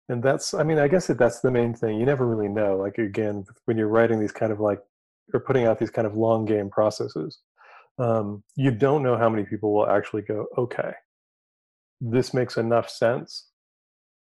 And 0.10 0.22
that's 0.22 0.53
i 0.53 0.63
mean 0.63 0.79
i 0.79 0.89
guess 0.89 1.08
that 1.08 1.17
that's 1.17 1.39
the 1.39 1.51
main 1.51 1.74
thing. 1.74 1.98
You 2.00 2.05
never 2.05 2.27
really 2.27 2.50
know 2.50 2.77
like 2.77 2.98
again 2.98 3.46
when 3.65 3.77
you're 3.77 3.88
writing 3.88 4.20
these 4.20 4.34
kind 4.34 4.51
of 4.51 4.60
like 4.60 4.82
or 5.34 5.39
putting 5.39 5.65
out 5.65 5.79
these 5.79 5.91
kind 5.91 6.05
of 6.05 6.15
long 6.17 6.46
game 6.46 6.70
processes 6.70 7.39
um, 8.00 8.43
you 8.55 8.72
don't 8.72 9.03
know 9.03 9.17
how 9.17 9.29
many 9.29 9.43
people 9.46 9.74
will 9.74 9.88
actually 9.88 10.24
go 10.24 10.48
okay 10.58 10.91
this 12.01 12.34
makes 12.34 12.58
enough 12.58 12.89
sense 12.89 13.48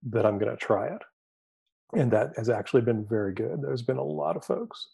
that 0.05 0.25
i'm 0.27 0.39
going 0.39 0.51
to 0.51 0.57
try 0.57 0.87
it. 0.87 1.03
And 1.95 2.11
that 2.13 2.31
has 2.37 2.49
actually 2.49 2.83
been 2.83 3.05
very 3.07 3.35
good. 3.35 3.61
There's 3.61 3.83
been 3.83 3.99
a 3.99 4.05
lot 4.05 4.37
of 4.37 4.45
folks 4.45 4.89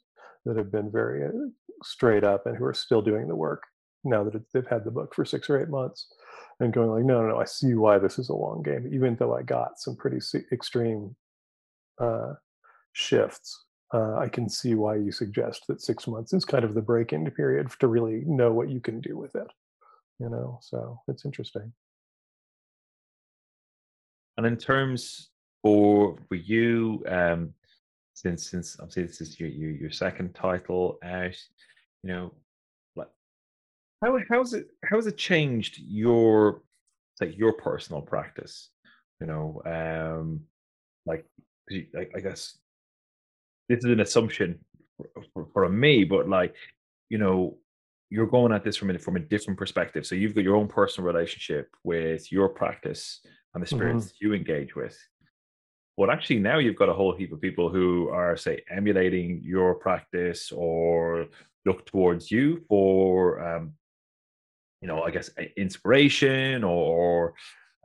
that 0.44 0.56
have 0.56 0.72
been 0.72 0.90
very 0.90 1.24
uh, 1.24 1.30
straight 1.82 2.24
up 2.24 2.46
and 2.46 2.56
who 2.56 2.64
are 2.64 2.74
still 2.74 3.02
doing 3.02 3.28
the 3.28 3.36
work 3.36 3.62
now 4.08 4.24
that 4.24 4.40
they've 4.52 4.66
had 4.66 4.84
the 4.84 4.90
book 4.90 5.14
for 5.14 5.24
six 5.24 5.48
or 5.48 5.60
eight 5.60 5.68
months 5.68 6.08
and 6.60 6.72
going 6.72 6.90
like 6.90 7.04
no 7.04 7.22
no 7.22 7.28
no 7.28 7.38
i 7.38 7.44
see 7.44 7.74
why 7.74 7.98
this 7.98 8.18
is 8.18 8.28
a 8.28 8.34
long 8.34 8.62
game 8.62 8.88
even 8.92 9.14
though 9.16 9.36
i 9.36 9.42
got 9.42 9.78
some 9.78 9.96
pretty 9.96 10.18
extreme 10.52 11.14
uh, 12.00 12.32
shifts 12.92 13.64
uh, 13.94 14.16
i 14.16 14.28
can 14.28 14.48
see 14.48 14.74
why 14.74 14.94
you 14.96 15.12
suggest 15.12 15.64
that 15.68 15.80
six 15.80 16.06
months 16.06 16.32
is 16.32 16.44
kind 16.44 16.64
of 16.64 16.74
the 16.74 16.82
break-in 16.82 17.28
period 17.30 17.68
to 17.78 17.86
really 17.86 18.22
know 18.26 18.52
what 18.52 18.68
you 18.68 18.80
can 18.80 19.00
do 19.00 19.16
with 19.16 19.34
it 19.34 19.48
you 20.18 20.28
know 20.28 20.58
so 20.62 21.00
it's 21.08 21.24
interesting. 21.24 21.72
And 24.36 24.46
in 24.46 24.56
terms 24.56 25.30
for 25.62 26.16
for 26.28 26.36
you 26.36 27.02
um 27.08 27.52
since 28.14 28.50
since 28.50 28.78
obviously 28.78 29.04
this 29.04 29.20
is 29.20 29.40
your 29.40 29.48
your, 29.48 29.70
your 29.70 29.90
second 29.90 30.34
title 30.34 30.98
out 31.02 31.36
you 32.02 32.10
know 32.10 32.32
how 34.02 34.18
how's 34.28 34.54
it 34.54 34.66
how's 34.84 35.06
it 35.06 35.16
changed 35.16 35.78
your 35.78 36.62
like 37.20 37.36
your 37.36 37.52
personal 37.52 38.02
practice? 38.02 38.70
You 39.20 39.26
know, 39.26 39.62
um, 39.66 40.40
like 41.06 41.24
I, 41.70 42.06
I 42.16 42.20
guess 42.20 42.56
this 43.68 43.78
is 43.78 43.90
an 43.90 44.00
assumption 44.00 44.60
for, 44.96 45.22
for, 45.34 45.46
for 45.52 45.68
me, 45.68 46.04
but 46.04 46.28
like 46.28 46.54
you 47.08 47.18
know, 47.18 47.56
you're 48.10 48.26
going 48.26 48.52
at 48.52 48.64
this 48.64 48.76
from 48.76 48.90
a, 48.90 48.98
from 48.98 49.16
a 49.16 49.20
different 49.20 49.58
perspective. 49.58 50.06
So 50.06 50.14
you've 50.14 50.34
got 50.34 50.44
your 50.44 50.56
own 50.56 50.68
personal 50.68 51.10
relationship 51.10 51.70
with 51.84 52.30
your 52.30 52.48
practice 52.48 53.20
and 53.54 53.62
the 53.62 53.66
spirits 53.66 54.06
mm-hmm. 54.06 54.26
you 54.26 54.34
engage 54.34 54.74
with. 54.76 54.96
But 55.96 56.10
actually, 56.10 56.38
now 56.38 56.58
you've 56.58 56.76
got 56.76 56.88
a 56.88 56.94
whole 56.94 57.14
heap 57.14 57.32
of 57.32 57.40
people 57.40 57.70
who 57.70 58.08
are, 58.10 58.36
say, 58.36 58.62
emulating 58.70 59.42
your 59.44 59.74
practice 59.74 60.52
or 60.52 61.26
look 61.66 61.84
towards 61.86 62.30
you 62.30 62.64
for 62.68 63.40
um, 63.44 63.72
you 64.80 64.88
know, 64.88 65.02
I 65.02 65.10
guess 65.10 65.30
inspiration 65.56 66.64
or 66.64 67.34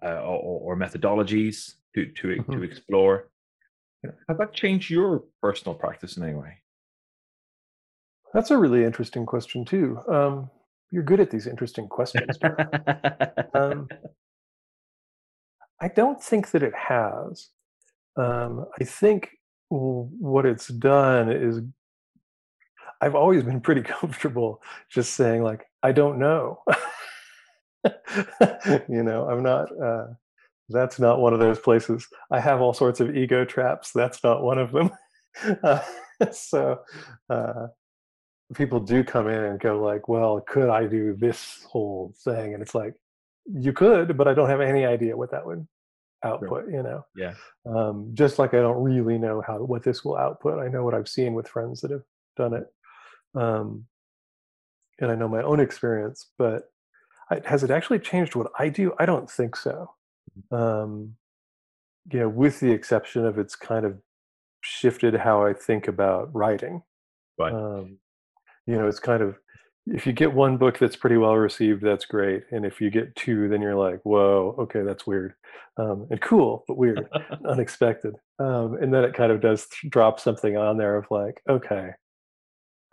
uh, 0.04 0.20
or, 0.22 0.74
or, 0.74 0.76
methodologies 0.76 1.76
to 1.96 2.06
to 2.08 2.28
mm-hmm. 2.28 2.52
to 2.52 2.64
explore. 2.64 3.30
Has 4.28 4.38
that 4.38 4.54
changed 4.54 4.90
your 4.90 5.24
personal 5.42 5.76
practice 5.76 6.18
in 6.18 6.24
any 6.24 6.34
way? 6.34 6.58
That's 8.34 8.52
a 8.52 8.58
really 8.58 8.84
interesting 8.84 9.26
question 9.26 9.64
too. 9.64 10.00
Um, 10.10 10.50
you're 10.92 11.04
good 11.04 11.20
at 11.20 11.32
these 11.32 11.48
interesting 11.48 11.88
questions. 11.88 12.38
um, 13.54 13.88
I 15.82 15.88
don't 15.88 16.22
think 16.22 16.52
that 16.52 16.64
it 16.64 16.74
has. 16.76 17.50
Um, 18.16 18.66
I 18.80 18.84
think 18.84 19.30
what 19.70 20.46
it's 20.46 20.68
done 20.68 21.32
is 21.32 21.62
I've 23.02 23.16
always 23.16 23.44
been 23.44 23.62
pretty 23.62 23.82
comfortable 24.00 24.62
just 24.90 25.14
saying 25.14 25.44
like 25.44 25.66
I 25.84 25.92
don't 25.92 26.18
know. 26.18 26.62
you 28.90 29.04
know, 29.04 29.30
I'm 29.30 29.44
not. 29.44 29.68
Uh, 29.80 30.08
that's 30.70 31.00
not 31.00 31.20
one 31.20 31.34
of 31.34 31.40
those 31.40 31.60
places. 31.60 32.08
I 32.32 32.40
have 32.40 32.62
all 32.62 32.74
sorts 32.74 33.00
of 33.02 33.16
ego 33.16 33.44
traps. 33.44 33.92
That's 33.92 34.24
not 34.24 34.44
one 34.44 34.58
of 34.58 34.72
them. 34.72 34.92
uh, 35.64 35.82
so 36.32 36.80
uh, 37.30 37.68
people 38.56 38.80
do 38.80 39.04
come 39.04 39.28
in 39.28 39.44
and 39.44 39.60
go 39.60 39.80
like, 39.82 40.08
well, 40.08 40.40
could 40.48 40.70
I 40.70 40.86
do 40.88 41.16
this 41.18 41.64
whole 41.70 42.14
thing? 42.24 42.54
And 42.54 42.64
it's 42.64 42.74
like, 42.74 42.94
you 43.46 43.74
could, 43.74 44.18
but 44.18 44.28
I 44.28 44.34
don't 44.34 44.50
have 44.50 44.62
any 44.62 44.86
idea 44.86 45.18
what 45.18 45.32
that 45.32 45.46
would 45.46 45.68
output, 46.24 46.70
you 46.72 46.82
know? 46.82 47.06
Yeah. 47.16 47.34
Um, 47.66 48.12
just 48.14 48.40
like 48.40 48.54
I 48.54 48.62
don't 48.62 48.82
really 48.82 49.18
know 49.18 49.44
how, 49.46 49.58
what 49.58 49.84
this 49.84 50.06
will 50.06 50.16
output. 50.16 50.60
I 50.60 50.70
know 50.70 50.84
what 50.84 50.94
I've 50.94 51.10
seen 51.10 51.34
with 51.34 51.48
friends 51.48 51.82
that 51.82 51.92
have 51.92 52.04
done 52.38 52.54
it. 52.54 52.68
Um, 53.36 53.86
and 55.00 55.12
I 55.12 55.16
know 55.16 55.28
my 55.28 55.42
own 55.42 55.60
experience, 55.60 56.30
but 56.38 56.64
I, 57.30 57.42
has 57.46 57.64
it 57.64 57.72
actually 57.72 58.00
changed 58.00 58.36
what 58.36 58.52
I 58.58 58.70
do? 58.70 58.94
I 59.00 59.06
don't 59.06 59.30
think 59.30 59.56
so. 59.56 59.92
Um, 60.52 61.16
you 62.12 62.20
know, 62.20 62.30
with 62.30 62.60
the 62.60 62.72
exception 62.72 63.26
of 63.26 63.38
it's 63.38 63.56
kind 63.56 63.86
of 63.86 63.98
shifted 64.62 65.16
how 65.16 65.46
I 65.46 65.54
think 65.54 65.88
about 65.88 66.34
writing. 66.34 66.84
Right. 67.38 67.54
Um, 67.54 67.98
you 68.66 68.78
know, 68.78 68.88
it's 68.88 69.00
kind 69.00 69.22
of 69.22 69.38
if 69.88 70.08
you 70.08 70.14
get 70.14 70.34
one 70.34 70.58
book 70.58 70.80
that's 70.80 70.96
pretty 70.96 71.18
well 71.18 71.36
received, 71.36 71.84
that's 71.84 72.06
great, 72.06 72.44
and 72.52 72.66
if 72.66 72.80
you 72.80 72.90
get 72.90 73.16
two, 73.16 73.50
then 73.50 73.62
you're 73.62 73.76
like, 73.76 74.00
whoa, 74.04 74.56
okay, 74.58 74.82
that's 74.82 75.06
weird, 75.06 75.34
um, 75.78 76.08
and 76.10 76.22
cool, 76.22 76.64
but 76.68 76.78
weird, 76.78 77.10
unexpected, 77.46 78.16
um, 78.40 78.78
and 78.82 78.94
then 78.94 79.04
it 79.04 79.14
kind 79.14 79.32
of 79.32 79.42
does 79.42 79.68
drop 79.90 80.20
something 80.20 80.56
on 80.56 80.78
there 80.78 80.96
of 80.96 81.06
like, 81.12 81.42
okay, 81.50 81.92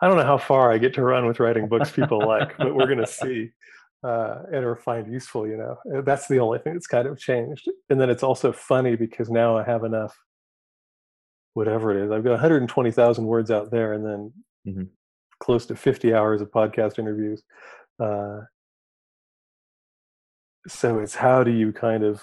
I 0.02 0.09
don't 0.09 0.16
know 0.16 0.25
how 0.25 0.38
far 0.38 0.73
I 0.73 0.78
get 0.78 0.95
to 0.95 1.02
run 1.02 1.26
with 1.26 1.40
writing 1.40 1.69
books 1.69 1.90
people 1.90 2.19
like, 2.26 2.57
but 2.57 2.75
we're 2.75 2.88
gonna 2.88 3.07
see. 3.23 3.50
Uh, 4.02 4.45
and 4.50 4.64
or 4.64 4.76
find 4.76 5.12
useful, 5.12 5.47
you 5.47 5.59
know. 5.59 5.76
Uh, 5.95 6.00
that's 6.00 6.26
the 6.26 6.38
only 6.40 6.59
thing 6.59 6.73
that's 6.73 6.87
kind 6.87 7.07
of 7.07 7.19
changed. 7.19 7.69
And 7.90 8.00
then 8.00 8.09
it's 8.09 8.23
also 8.23 8.50
funny 8.50 8.97
because 8.97 9.28
now 9.28 9.59
I 9.59 9.62
have 9.62 9.85
enough 9.85 10.16
whatever 11.52 11.90
it 11.90 12.02
is. 12.02 12.11
I've 12.11 12.25
got 12.25 12.30
120,000 12.30 13.26
words 13.26 13.50
out 13.50 13.71
there, 13.71 13.92
and 13.92 14.07
then 14.07 14.33
Mhm. 14.66 14.88
close 15.38 15.66
to 15.66 15.76
50 15.76 16.14
hours 16.14 16.40
of 16.40 16.50
podcast 16.50 16.99
interviews. 16.99 17.42
Uh, 17.99 18.40
so 20.66 20.99
it's 20.99 21.14
how 21.16 21.42
do 21.45 21.50
you 21.50 21.71
kind 21.73 22.02
of 22.04 22.23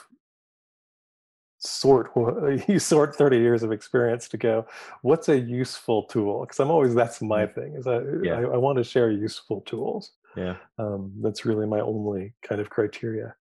sort 1.59 2.11
you 2.67 2.79
sort 2.79 3.15
30 3.15 3.37
years 3.37 3.63
of 3.63 3.71
experience 3.71 4.27
to 4.29 4.37
go 4.37 4.65
what's 5.01 5.27
a 5.29 5.37
useful 5.39 6.03
tool 6.03 6.41
because 6.41 6.59
i'm 6.59 6.69
always 6.69 6.93
that's 6.93 7.21
my 7.21 7.45
thing 7.47 7.73
is 7.75 7.87
i 7.87 7.99
Yeah. 8.21 8.35
I, 8.39 8.41
I 8.41 8.57
want 8.57 8.77
to 8.77 8.83
share 8.83 9.09
useful 9.09 9.61
tools 9.61 10.11
Yeah. 10.35 10.55
um, 10.77 11.11
that's 11.21 11.45
really 11.45 11.65
my 11.65 11.79
only 11.79 12.33
kind 12.43 12.61
of 12.61 12.69
criteria 12.69 13.35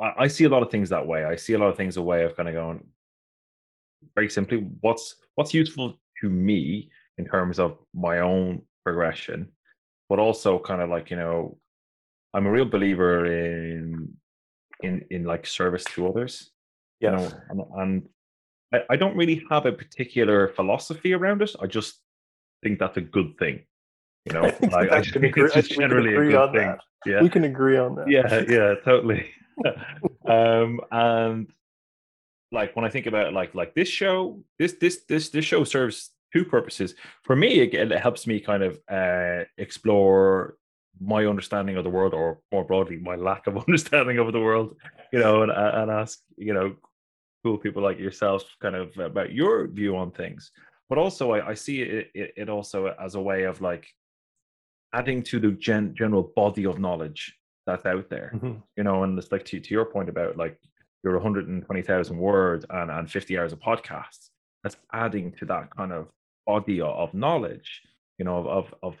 I, 0.00 0.12
I 0.18 0.26
see 0.28 0.44
a 0.44 0.48
lot 0.48 0.62
of 0.62 0.70
things 0.70 0.90
that 0.90 1.06
way. 1.06 1.24
I 1.24 1.36
see 1.36 1.54
a 1.54 1.58
lot 1.58 1.68
of 1.68 1.76
things 1.76 1.96
a 1.96 2.02
way 2.02 2.24
of 2.24 2.36
kind 2.36 2.48
of 2.48 2.54
going 2.54 2.84
very 4.14 4.28
simply, 4.28 4.58
what's 4.80 5.16
what's 5.36 5.54
useful 5.54 5.98
to 6.20 6.28
me 6.28 6.90
in 7.18 7.24
terms 7.24 7.58
of 7.58 7.78
my 7.94 8.18
own 8.18 8.62
progression, 8.84 9.48
but 10.08 10.18
also 10.18 10.58
kind 10.58 10.82
of 10.82 10.90
like, 10.90 11.10
you 11.10 11.16
know, 11.16 11.56
I'm 12.34 12.46
a 12.46 12.50
real 12.50 12.64
believer 12.66 13.24
in 13.26 14.12
in 14.82 15.04
in 15.10 15.24
like 15.24 15.46
service 15.46 15.84
to 15.94 16.08
others. 16.08 16.50
You 17.00 17.10
know, 17.10 17.30
and, 17.50 17.60
and 17.76 18.08
I, 18.72 18.78
I 18.90 18.96
don't 18.96 19.16
really 19.16 19.44
have 19.50 19.66
a 19.66 19.72
particular 19.72 20.48
philosophy 20.48 21.12
around 21.12 21.42
it. 21.42 21.54
I 21.60 21.66
just 21.66 22.00
think 22.62 22.78
that's 22.78 22.96
a 22.96 23.02
good 23.02 23.36
thing. 23.38 23.64
You 24.24 24.32
know, 24.32 24.44
I 24.62 24.66
like, 24.68 24.92
I 24.92 25.02
can 25.02 25.20
think 25.20 25.36
agree- 25.36 25.44
it's 25.44 25.54
just 25.54 25.68
think 25.68 25.78
we 25.80 25.82
can 25.84 25.90
generally 25.90 26.14
a 26.14 26.30
good 26.30 26.34
on 26.36 26.52
thing. 26.52 26.68
that. 26.68 26.78
Yeah 27.06 27.20
we 27.20 27.28
can 27.28 27.44
agree 27.44 27.76
on 27.76 27.96
that 27.96 28.08
yeah 28.08 28.42
yeah 28.48 28.74
totally 28.82 29.30
um 30.26 30.80
and 30.90 31.48
like 32.50 32.74
when 32.74 32.86
i 32.86 32.88
think 32.88 33.04
about 33.04 33.34
like 33.34 33.54
like 33.54 33.74
this 33.74 33.88
show 33.90 34.42
this 34.58 34.72
this 34.80 35.02
this 35.06 35.28
this 35.28 35.44
show 35.44 35.64
serves 35.64 36.12
two 36.32 36.46
purposes 36.46 36.94
for 37.22 37.36
me 37.36 37.60
it, 37.60 37.74
it 37.74 38.00
helps 38.00 38.26
me 38.26 38.40
kind 38.40 38.62
of 38.62 38.80
uh 38.90 39.44
explore 39.58 40.56
my 41.00 41.26
understanding 41.26 41.76
of 41.76 41.84
the 41.84 41.90
world 41.90 42.14
or 42.14 42.38
more 42.52 42.64
broadly 42.64 42.96
my 42.98 43.16
lack 43.16 43.46
of 43.46 43.56
understanding 43.66 44.18
of 44.18 44.32
the 44.32 44.40
world 44.40 44.76
you 45.12 45.18
know 45.18 45.42
and, 45.42 45.52
and 45.52 45.90
ask 45.90 46.20
you 46.36 46.54
know 46.54 46.74
cool 47.42 47.58
people 47.58 47.82
like 47.82 47.98
yourself 47.98 48.42
kind 48.62 48.76
of 48.76 48.96
about 48.98 49.32
your 49.32 49.66
view 49.66 49.96
on 49.96 50.10
things 50.10 50.50
but 50.88 50.98
also 50.98 51.32
i, 51.32 51.48
I 51.50 51.54
see 51.54 51.82
it, 51.82 52.10
it 52.14 52.32
it 52.36 52.48
also 52.48 52.94
as 53.00 53.14
a 53.16 53.20
way 53.20 53.42
of 53.44 53.60
like 53.60 53.86
adding 54.92 55.22
to 55.24 55.40
the 55.40 55.50
gen, 55.52 55.94
general 55.96 56.32
body 56.36 56.64
of 56.66 56.78
knowledge 56.78 57.34
that's 57.66 57.86
out 57.86 58.08
there 58.08 58.30
Mhm. 58.34 58.62
you 58.76 58.84
know 58.84 59.02
and 59.02 59.18
it's 59.18 59.32
like 59.32 59.44
to, 59.46 59.60
to 59.60 59.70
your 59.74 59.84
point 59.86 60.08
about 60.08 60.36
like 60.36 60.58
your 61.02 61.18
120000 61.18 62.16
words 62.16 62.64
and, 62.70 62.90
and 62.90 63.10
50 63.10 63.38
hours 63.38 63.52
of 63.52 63.60
podcasts 63.60 64.30
that's 64.62 64.76
adding 64.92 65.32
to 65.32 65.44
that 65.46 65.68
kind 65.76 65.92
of 65.92 66.08
body 66.46 66.80
of 66.80 67.12
knowledge 67.14 67.82
you 68.18 68.24
know 68.24 68.36
of 68.38 68.46
of 68.46 68.74
of 68.82 68.94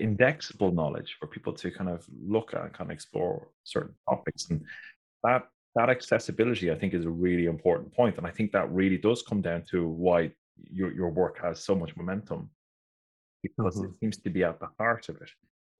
indexable 0.00 0.72
knowledge 0.72 1.16
for 1.18 1.26
people 1.26 1.52
to 1.52 1.70
kind 1.70 1.90
of 1.90 2.06
look 2.26 2.54
at 2.54 2.62
and 2.62 2.72
kind 2.72 2.90
of 2.90 2.94
explore 2.94 3.48
certain 3.64 3.94
topics. 4.08 4.50
And 4.50 4.64
that 5.22 5.48
that 5.76 5.90
accessibility 5.90 6.70
i 6.70 6.74
think 6.74 6.94
is 6.94 7.04
a 7.04 7.10
really 7.10 7.46
important 7.46 7.92
point. 7.92 8.16
and 8.16 8.26
i 8.26 8.30
think 8.30 8.52
that 8.52 8.70
really 8.70 8.96
does 8.96 9.22
come 9.22 9.40
down 9.40 9.62
to 9.68 9.88
why 9.88 10.30
your, 10.70 10.92
your 10.92 11.10
work 11.10 11.38
has 11.42 11.62
so 11.62 11.74
much 11.74 11.96
momentum. 11.96 12.50
Because 13.42 13.78
it 13.78 13.90
seems 14.00 14.16
to 14.18 14.30
be 14.30 14.42
at 14.42 14.58
the 14.58 14.68
heart 14.78 15.08
of 15.10 15.16
it 15.20 15.30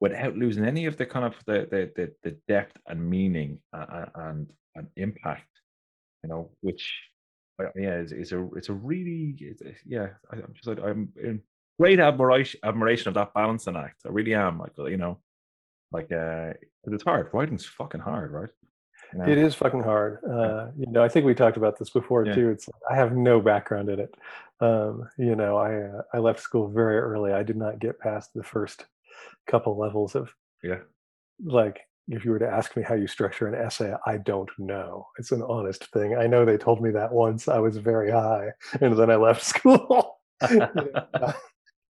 without 0.00 0.36
losing 0.36 0.66
any 0.66 0.84
of 0.84 0.96
the 0.98 1.06
kind 1.06 1.24
of 1.24 1.34
the 1.46 1.66
the 1.70 1.90
the, 1.96 2.12
the 2.22 2.36
depth 2.46 2.76
and 2.88 3.00
meaning 3.08 3.58
and, 3.72 4.10
and 4.14 4.50
and 4.74 4.86
impact 4.96 5.48
you 6.22 6.28
know 6.28 6.50
which 6.60 6.84
uh, 7.62 7.70
yeah 7.74 7.96
is, 7.96 8.12
is 8.12 8.32
a 8.32 8.48
it's 8.54 8.68
a 8.68 8.72
really 8.72 9.34
it's 9.40 9.62
yeah 9.86 10.08
I, 10.30 10.36
i'm 10.36 10.52
just 10.54 10.66
like 10.66 10.80
i'm 10.80 11.10
in 11.22 11.40
great 11.78 12.00
admiration 12.00 12.60
admiration 12.62 13.08
of 13.08 13.14
that 13.14 13.34
balancing 13.34 13.76
act 13.76 14.02
i 14.06 14.08
really 14.08 14.34
am 14.34 14.58
like 14.58 14.72
you 14.78 14.96
know 14.96 15.18
like 15.92 16.10
uh 16.12 16.52
it's 16.86 17.04
hard 17.04 17.30
writing's 17.32 17.66
fucking 17.66 18.00
hard 18.00 18.32
right 18.32 18.50
you 19.12 19.18
know? 19.18 19.30
It 19.30 19.38
is 19.38 19.54
fucking 19.54 19.82
hard. 19.82 20.18
Uh, 20.24 20.68
you 20.76 20.86
know, 20.90 21.02
I 21.02 21.08
think 21.08 21.26
we 21.26 21.34
talked 21.34 21.56
about 21.56 21.78
this 21.78 21.90
before 21.90 22.24
Yeah. 22.26 22.34
too. 22.34 22.50
It's 22.50 22.68
like, 22.68 22.82
I 22.90 22.96
have 22.96 23.14
no 23.14 23.40
background 23.40 23.88
in 23.88 24.00
it. 24.00 24.14
Um, 24.60 25.08
you 25.18 25.36
know, 25.36 25.56
I 25.56 25.74
uh, 25.74 26.02
I 26.12 26.18
left 26.18 26.40
school 26.40 26.68
very 26.68 26.98
early. 26.98 27.32
I 27.32 27.42
did 27.42 27.56
not 27.56 27.78
get 27.78 27.98
past 27.98 28.32
the 28.34 28.42
first 28.42 28.86
couple 29.46 29.76
levels 29.76 30.14
of 30.14 30.34
yeah 30.62 30.78
like 31.44 31.80
if 32.08 32.24
you 32.24 32.30
were 32.30 32.38
to 32.38 32.48
ask 32.48 32.76
me 32.76 32.82
how 32.82 32.94
you 32.94 33.06
structure 33.06 33.46
an 33.46 33.54
essay, 33.54 33.94
I 34.06 34.18
don't 34.18 34.50
know. 34.58 35.06
It's 35.18 35.32
an 35.32 35.42
honest 35.42 35.86
thing. 35.86 36.16
I 36.16 36.26
know 36.26 36.44
they 36.44 36.58
told 36.58 36.82
me 36.82 36.90
that 36.90 37.12
once. 37.12 37.48
I 37.48 37.58
was 37.58 37.78
very 37.78 38.10
high, 38.10 38.48
and 38.80 38.96
then 38.98 39.10
I 39.10 39.16
left 39.16 39.42
school. 39.54 40.18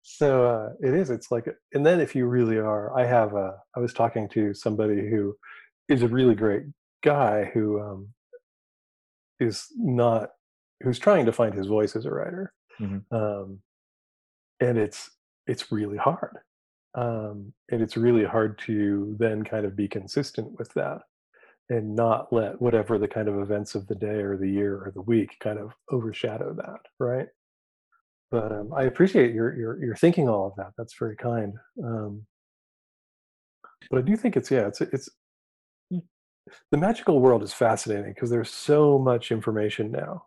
So 0.02 0.46
uh, 0.46 0.68
it 0.80 0.94
is. 0.94 1.10
It's 1.10 1.30
like, 1.30 1.46
and 1.72 1.86
then 1.86 2.00
if 2.00 2.14
you 2.14 2.26
really 2.26 2.58
are, 2.58 2.96
I 2.98 3.06
have. 3.06 3.34
A, 3.34 3.56
I 3.76 3.80
was 3.80 3.92
talking 3.94 4.28
to 4.30 4.52
somebody 4.52 5.08
who 5.08 5.36
is 5.88 6.02
a 6.02 6.08
really 6.08 6.34
great 6.34 6.64
guy 7.04 7.44
who 7.54 7.80
um, 7.80 8.08
is 9.40 9.66
not 9.76 10.30
who's 10.82 10.98
trying 10.98 11.26
to 11.26 11.32
find 11.32 11.54
his 11.54 11.66
voice 11.68 11.94
as 11.94 12.04
a 12.04 12.10
writer, 12.10 12.52
Mhm. 12.80 13.04
um, 13.12 13.62
and 14.60 14.76
it's 14.78 15.10
it's 15.46 15.70
really 15.70 15.96
hard, 15.96 16.38
um, 16.94 17.52
and 17.70 17.80
it's 17.82 17.96
really 17.96 18.24
hard 18.24 18.58
to 18.66 19.14
then 19.18 19.44
kind 19.44 19.64
of 19.64 19.76
be 19.76 19.88
consistent 19.88 20.58
with 20.58 20.72
that 20.74 21.02
and 21.70 21.94
not 21.94 22.32
let 22.32 22.60
whatever 22.60 22.98
the 22.98 23.08
kind 23.08 23.28
of 23.28 23.38
events 23.38 23.74
of 23.76 23.86
the 23.86 23.94
day 23.94 24.20
or 24.20 24.36
the 24.36 24.50
year 24.50 24.74
or 24.84 24.90
the 24.92 25.00
week 25.02 25.36
kind 25.40 25.58
of 25.60 25.72
overshadow 25.90 26.52
that, 26.54 26.80
right? 26.98 27.28
But 28.32 28.50
um, 28.50 28.72
I 28.74 28.84
appreciate 28.84 29.34
your 29.34 29.54
your 29.54 29.84
your 29.84 29.94
thinking 29.94 30.26
all 30.28 30.46
of 30.46 30.56
that. 30.56 30.72
That's 30.78 30.94
very 30.98 31.14
kind. 31.16 31.52
Um, 31.84 32.26
but 33.90 33.98
I 33.98 34.02
do 34.02 34.16
think 34.16 34.36
it's 34.38 34.50
yeah, 34.50 34.66
it's 34.66 34.80
it's 34.80 35.08
the 35.90 36.76
magical 36.78 37.20
world 37.20 37.42
is 37.42 37.52
fascinating 37.52 38.14
because 38.14 38.30
there's 38.30 38.50
so 38.50 38.98
much 38.98 39.30
information 39.30 39.92
now 39.92 40.24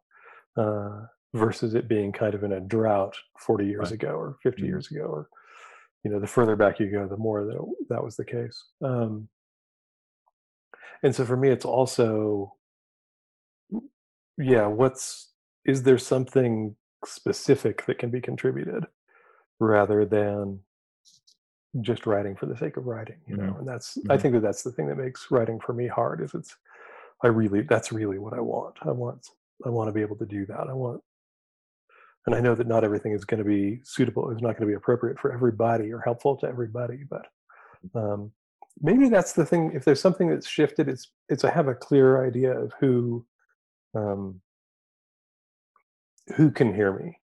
uh, 0.56 1.08
versus 1.34 1.74
it 1.74 1.88
being 1.90 2.12
kind 2.12 2.36
of 2.36 2.44
in 2.44 2.54
a 2.54 2.60
drought 2.62 3.18
40 3.40 3.66
years 3.66 3.90
Right. 3.90 3.94
ago 3.94 4.10
or 4.16 4.38
50 4.44 4.62
Mhm. 4.62 4.68
years 4.68 4.90
ago 4.92 5.02
or 5.06 5.30
you 6.04 6.12
know 6.12 6.20
the 6.20 6.28
further 6.28 6.56
back 6.56 6.80
you 6.80 6.90
go 6.92 7.08
the 7.08 7.18
more 7.18 7.44
that 7.44 7.56
it- 7.56 7.90
that 7.90 8.04
was 8.04 8.16
the 8.16 8.24
case 8.24 8.64
um, 8.84 9.28
and 11.04 11.14
so 11.16 11.26
for 11.26 11.36
me 11.36 11.50
it's 11.50 11.66
also 11.66 12.56
yeah 14.38 14.68
what's 14.68 15.34
is 15.66 15.84
there 15.84 15.98
something 15.98 16.76
specific 17.08 17.86
that 17.86 17.98
can 18.00 18.10
be 18.10 18.22
contributed 18.22 18.86
rather 19.60 20.06
than 20.06 20.60
just 21.82 22.06
writing 22.06 22.36
for 22.36 22.46
the 22.46 22.56
sake 22.58 22.78
of 22.78 22.86
writing 22.86 23.18
you 23.28 23.36
know 23.36 23.44
Mhm. 23.54 23.60
and 23.60 23.68
that's 23.68 23.98
i 24.10 24.16
Mhm. 24.16 24.22
think 24.22 24.34
that 24.34 24.42
that's 24.42 24.64
the 24.64 24.72
thing 24.72 24.88
that 24.88 24.96
makes 24.98 25.30
writing 25.32 25.60
for 25.60 25.74
me 25.74 25.88
hard 25.88 26.22
is 26.22 26.34
it's 26.34 26.56
i 27.24 27.28
really 27.28 27.62
that's 27.62 27.92
really 27.92 28.18
what 28.18 28.34
i 28.34 28.40
want 28.40 28.76
i 28.84 28.92
want 28.92 29.28
i 29.66 29.70
want 29.70 29.88
to 29.90 29.94
be 29.94 30.02
able 30.02 30.16
to 30.18 30.26
do 30.26 30.46
that 30.46 30.68
i 30.70 30.74
want 30.74 31.02
and 32.26 32.36
i 32.36 32.40
know 32.40 32.56
that 32.56 32.68
not 32.68 32.84
everything 32.86 33.12
is 33.12 33.26
going 33.26 33.44
to 33.44 33.50
be 33.50 33.82
suitable 33.84 34.32
it's 34.32 34.42
not 34.42 34.54
going 34.58 34.62
to 34.68 34.74
be 34.74 34.74
appropriate 34.74 35.20
for 35.20 35.32
everybody 35.34 35.92
or 35.92 36.00
helpful 36.00 36.36
to 36.38 36.48
everybody 36.48 37.04
but 37.10 37.28
um, 37.94 38.32
maybe 38.82 39.10
that's 39.10 39.34
the 39.34 39.46
thing 39.46 39.72
if 39.74 39.84
there's 39.86 40.02
something 40.02 40.30
that's 40.30 40.48
shifted 40.48 40.88
it's 40.88 41.12
it's 41.30 41.44
i 41.44 41.50
have 41.52 41.68
a 41.68 41.76
clear 41.76 42.26
idea 42.26 42.58
of 42.58 42.72
who 42.80 43.26
um, 43.96 44.42
who 46.36 46.52
can 46.52 46.74
hear 46.74 46.92
me 46.92 47.20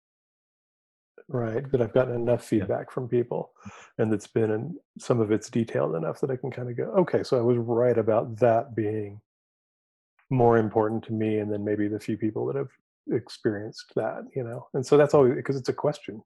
right? 1.31 1.69
That 1.71 1.81
I've 1.81 1.93
gotten 1.93 2.15
enough 2.15 2.43
feedback 2.43 2.91
from 2.91 3.07
people, 3.07 3.51
and 3.97 4.11
that's 4.11 4.27
been 4.27 4.51
in 4.51 4.75
some 4.97 5.19
of 5.19 5.31
it's 5.31 5.49
detailed 5.49 5.95
enough 5.95 6.19
that 6.21 6.31
I 6.31 6.35
can 6.35 6.51
kind 6.51 6.69
of 6.69 6.77
go, 6.77 6.83
okay, 6.99 7.23
so 7.23 7.37
I 7.37 7.41
was 7.41 7.57
right 7.57 7.97
about 7.97 8.37
that 8.39 8.75
being 8.75 9.21
more 10.29 10.57
important 10.57 11.03
to 11.05 11.13
me, 11.13 11.39
and 11.39 11.51
then 11.51 11.63
maybe 11.63 11.87
the 11.87 11.99
few 11.99 12.17
people 12.17 12.45
that 12.47 12.55
have 12.55 12.69
experienced 13.11 13.93
that, 13.95 14.23
you 14.35 14.43
know. 14.43 14.67
And 14.73 14.85
so 14.85 14.97
that's 14.97 15.13
always 15.13 15.35
because 15.35 15.55
it's 15.55 15.69
a 15.69 15.73
question. 15.73 16.21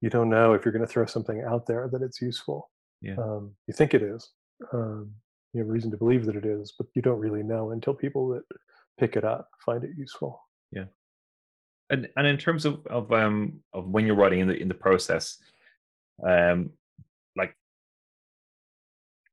You 0.00 0.10
don't 0.10 0.30
know 0.30 0.54
if 0.54 0.64
you're 0.64 0.72
going 0.72 0.86
to 0.86 0.92
throw 0.92 1.06
something 1.06 1.42
out 1.42 1.66
there 1.66 1.88
that 1.92 2.02
it's 2.02 2.22
useful. 2.22 2.70
Yeah. 3.00 3.16
Um, 3.16 3.52
you 3.66 3.74
think 3.74 3.94
it 3.94 4.02
is. 4.02 4.30
Um, 4.72 5.12
you 5.52 5.60
have 5.60 5.68
reason 5.68 5.90
to 5.90 5.96
believe 5.96 6.26
that 6.26 6.36
it 6.36 6.44
is, 6.44 6.72
but 6.76 6.86
you 6.94 7.02
don't 7.02 7.18
really 7.18 7.42
know 7.42 7.70
until 7.72 7.94
people 7.94 8.28
that 8.28 8.42
pick 8.98 9.16
it 9.16 9.24
up 9.24 9.48
find 9.64 9.84
it 9.84 9.90
useful. 9.96 10.40
Yeah. 10.72 10.84
And 11.90 12.08
and 12.16 12.26
in 12.26 12.36
terms 12.36 12.64
of 12.64 12.86
of 12.86 13.10
um 13.12 13.60
of 13.72 13.88
when 13.88 14.06
you're 14.06 14.16
writing 14.16 14.40
in 14.40 14.48
the 14.48 14.56
in 14.60 14.68
the 14.68 14.74
process, 14.74 15.38
um, 16.26 16.70
like 17.36 17.54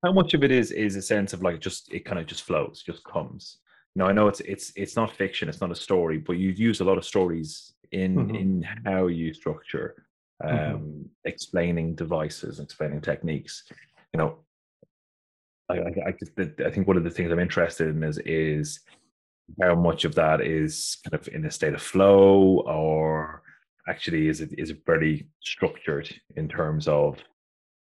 how 0.03 0.11
much 0.13 0.33
of 0.33 0.43
it 0.43 0.51
is 0.51 0.71
is 0.71 0.95
a 0.95 1.01
sense 1.01 1.33
of 1.33 1.41
like 1.41 1.59
just 1.59 1.91
it 1.93 2.05
kind 2.05 2.19
of 2.19 2.25
just 2.27 2.43
flows, 2.43 2.83
just 2.83 3.03
comes. 3.03 3.57
Now 3.95 4.07
I 4.07 4.13
know 4.13 4.27
it's 4.27 4.39
it's 4.41 4.71
it's 4.75 4.95
not 4.95 5.11
fiction, 5.11 5.49
it's 5.49 5.61
not 5.61 5.71
a 5.71 5.75
story, 5.75 6.17
but 6.17 6.33
you 6.33 6.49
use 6.51 6.79
a 6.79 6.85
lot 6.85 6.97
of 6.97 7.05
stories 7.05 7.73
in 7.91 8.15
Mhm. 8.15 8.39
in 8.39 8.67
how 8.85 9.07
you 9.07 9.33
structure 9.33 10.05
um 10.43 10.51
Mhm. 10.51 11.09
explaining 11.25 11.95
devices, 11.95 12.59
explaining 12.59 13.01
techniques. 13.01 13.63
You 14.13 14.19
know, 14.19 14.37
I 15.69 15.79
I, 15.79 15.91
I, 16.07 16.11
just- 16.11 16.39
I 16.61 16.69
think 16.71 16.87
one 16.87 16.97
of 16.97 17.03
the 17.03 17.09
things 17.09 17.31
I'm 17.31 17.39
interested 17.39 17.87
in 17.89 18.03
is 18.03 18.17
is 18.19 18.79
how 19.61 19.75
much 19.75 20.05
of 20.05 20.15
that 20.15 20.41
is 20.41 20.97
kind 21.03 21.13
of 21.13 21.27
in 21.33 21.45
a 21.45 21.51
state 21.51 21.73
of 21.73 21.81
flow 21.81 22.63
or 22.67 23.43
actually 23.87 24.27
is 24.27 24.41
it 24.41 24.49
is 24.57 24.71
it 24.71 24.81
very 24.85 25.27
structured 25.41 26.09
in 26.35 26.47
terms 26.47 26.87
of 26.87 27.19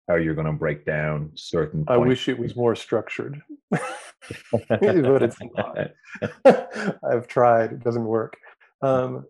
how 0.07 0.15
you're 0.15 0.35
going 0.35 0.47
to 0.47 0.53
break 0.53 0.85
down 0.85 1.31
certain 1.35 1.83
I 1.87 1.97
wish 1.97 2.29
it 2.29 2.39
was 2.39 2.55
more 2.55 2.75
structured, 2.75 3.41
but 3.71 5.23
it's 5.23 5.37
not. 5.55 5.91
I've 7.03 7.27
tried; 7.27 7.73
it 7.73 7.83
doesn't 7.83 8.05
work. 8.05 8.37
Um, 8.81 9.25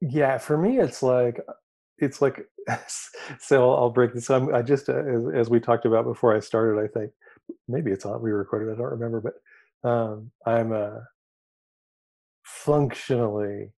yeah, 0.00 0.38
for 0.38 0.58
me, 0.58 0.78
it's 0.78 1.02
like 1.02 1.40
it's 1.98 2.20
like 2.20 2.46
so. 3.38 3.72
I'll 3.72 3.90
break 3.90 4.14
this. 4.14 4.30
I'm, 4.30 4.54
I 4.54 4.62
just 4.62 4.88
uh, 4.88 5.04
as, 5.04 5.24
as 5.34 5.50
we 5.50 5.60
talked 5.60 5.86
about 5.86 6.04
before 6.04 6.36
I 6.36 6.40
started. 6.40 6.82
I 6.82 6.88
think 6.88 7.12
maybe 7.68 7.90
it's 7.90 8.04
on 8.04 8.20
we 8.20 8.30
recorded. 8.30 8.72
I 8.72 8.76
don't 8.76 8.90
remember, 8.90 9.20
but 9.20 9.34
um, 9.84 10.30
I'm 10.46 10.72
uh, 10.72 11.00
functionally 12.42 13.72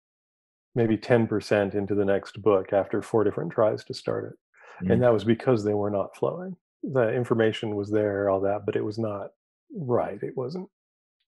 maybe 0.76 0.98
10% 0.98 1.74
into 1.74 1.96
the 1.96 2.06
next 2.06 2.42
book 2.42 2.74
after 2.74 3.02
four 3.02 3.24
different 3.24 3.52
tries 3.52 3.84
to 3.86 3.94
start 3.94 4.26
it. 4.26 4.86
Mhm. 4.86 4.94
And 4.94 5.04
that 5.04 5.14
was 5.14 5.24
because 5.24 5.64
they 5.64 5.74
were 5.74 5.90
not 5.90 6.16
flowing. 6.16 6.58
The 6.84 7.14
information 7.14 7.76
was 7.76 7.90
there, 7.90 8.30
all 8.30 8.42
that, 8.42 8.66
but 8.66 8.76
it 8.76 8.84
was 8.84 9.00
not 9.00 9.32
right. 9.74 10.22
It 10.22 10.36
wasn't, 10.36 10.70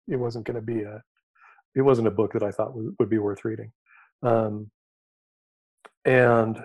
it 0.08 0.16
wasn't 0.16 0.46
going 0.46 0.56
to 0.56 0.62
be 0.62 0.84
a, 0.84 1.04
it 1.76 1.82
wasn't 1.82 2.08
a 2.08 2.12
book 2.12 2.34
that 2.34 2.44
I 2.44 2.52
thought 2.52 2.76
would, 2.76 2.96
would 3.00 3.10
be 3.10 3.18
worth 3.20 3.44
reading. 3.44 3.72
Um, 4.22 4.72
and 6.06 6.64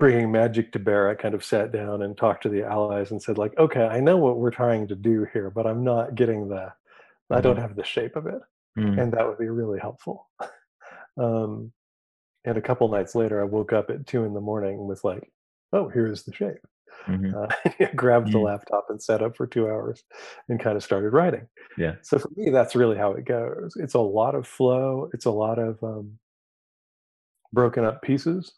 bringing 0.00 0.32
magic 0.32 0.72
to 0.72 0.80
bear, 0.80 1.08
I 1.08 1.14
kind 1.14 1.34
of 1.34 1.44
sat 1.44 1.72
down 1.72 2.02
and 2.02 2.16
talked 2.16 2.42
to 2.44 2.48
the 2.48 2.64
allies 2.64 3.12
and 3.12 3.22
said, 3.22 3.38
like, 3.38 3.56
okay, 3.58 3.84
I 3.84 4.00
know 4.00 4.16
what 4.16 4.38
we're 4.38 4.50
trying 4.50 4.88
to 4.88 4.96
do 4.96 5.26
here, 5.32 5.50
but 5.50 5.66
I'm 5.66 5.84
not 5.84 6.16
getting 6.16 6.48
the, 6.48 6.72
I 7.30 7.40
don't 7.40 7.58
have 7.58 7.76
the 7.76 7.84
shape 7.84 8.16
of 8.16 8.26
it 8.26 8.40
Mm, 8.78 9.02
and 9.02 9.12
that 9.12 9.26
would 9.26 9.38
be 9.38 9.48
really 9.48 9.80
helpful. 9.80 10.30
um, 11.18 11.72
and 12.44 12.56
a 12.56 12.62
couple 12.62 12.88
nights 12.88 13.16
later, 13.16 13.40
I 13.40 13.44
woke 13.44 13.72
up 13.72 13.90
at 13.90 14.06
two 14.06 14.24
in 14.24 14.32
the 14.32 14.40
morning 14.40 14.86
with 14.86 15.04
like, 15.04 15.30
oh, 15.72 15.88
here 15.88 16.06
is 16.06 16.22
the 16.22 16.32
shape. 16.32 16.64
mhm. 17.06 17.34
Uh, 17.34 17.54
I 17.80 17.92
grabbed 17.96 18.32
the 18.32 18.38
Mm. 18.38 18.44
laptop 18.44 18.86
and 18.90 19.02
sat 19.02 19.22
up 19.22 19.36
for 19.36 19.46
two 19.48 19.68
hours 19.68 20.04
and 20.48 20.60
kind 20.60 20.76
of 20.76 20.84
started 20.84 21.12
writing. 21.12 21.48
Yeah. 21.76 21.96
So 22.02 22.18
for 22.20 22.30
me, 22.36 22.50
that's 22.50 22.76
really 22.76 22.96
how 22.96 23.12
it 23.12 23.24
goes. 23.24 23.74
It's 23.76 23.94
a 23.94 24.00
lot 24.00 24.36
of 24.36 24.46
flow. 24.46 25.10
It's 25.12 25.26
a 25.26 25.30
lot 25.32 25.58
of 25.58 25.82
um, 25.82 26.18
broken 27.52 27.84
up 27.84 28.02
pieces 28.02 28.52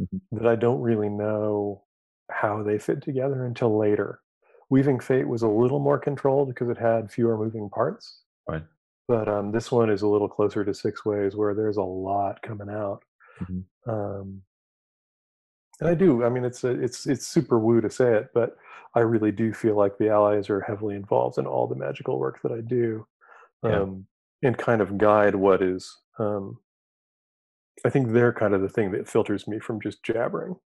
Mhm. 0.00 0.20
that 0.32 0.46
I 0.46 0.56
don't 0.56 0.80
really 0.80 1.08
know 1.08 1.84
how 2.30 2.62
they 2.62 2.78
fit 2.78 3.02
together 3.02 3.44
until 3.44 3.76
later. 3.76 4.20
Weaving 4.70 5.00
Fate 5.00 5.28
was 5.28 5.42
a 5.42 5.48
little 5.48 5.80
more 5.80 5.98
controlled 5.98 6.48
because 6.48 6.68
it 6.70 6.78
had 6.78 7.10
fewer 7.10 7.36
moving 7.36 7.68
parts. 7.68 8.22
Right. 8.48 8.64
But 9.08 9.28
um, 9.28 9.52
this 9.52 9.70
one 9.70 9.90
is 9.90 10.02
a 10.02 10.08
little 10.08 10.28
closer 10.28 10.64
to 10.64 10.72
Six 10.74 11.04
Ways, 11.04 11.36
where 11.36 11.54
there's 11.54 11.76
a 11.76 11.82
lot 11.82 12.40
coming 12.42 12.70
out. 12.70 13.02
Mhm. 13.40 13.64
Um, 13.86 14.42
and 15.80 15.88
I 15.88 15.94
do. 15.94 16.24
I 16.24 16.28
mean, 16.28 16.44
it's 16.44 16.64
a, 16.64 16.70
it's 16.70 17.06
it's 17.06 17.26
super 17.26 17.58
woo 17.58 17.80
to 17.80 17.90
say 17.90 18.14
it, 18.14 18.30
but 18.34 18.56
I 18.94 19.00
really 19.00 19.32
do 19.32 19.52
feel 19.52 19.74
like 19.76 19.98
the 19.98 20.08
allies 20.10 20.48
are 20.50 20.60
heavily 20.60 20.94
involved 20.94 21.38
in 21.38 21.46
all 21.46 21.66
the 21.66 21.74
magical 21.74 22.18
work 22.18 22.40
that 22.42 22.52
I 22.52 22.60
do, 22.60 23.06
Yeah. 23.64 23.80
um, 23.82 24.06
and 24.42 24.56
kind 24.56 24.80
of 24.80 24.98
guide 24.98 25.34
what 25.34 25.62
is. 25.62 25.98
Um, 26.18 26.58
I 27.84 27.90
think 27.90 28.12
they're 28.12 28.32
kind 28.32 28.54
of 28.54 28.62
the 28.62 28.68
thing 28.68 28.92
that 28.92 29.08
filters 29.08 29.48
me 29.48 29.58
from 29.58 29.80
just 29.80 30.02
jabbering. 30.02 30.56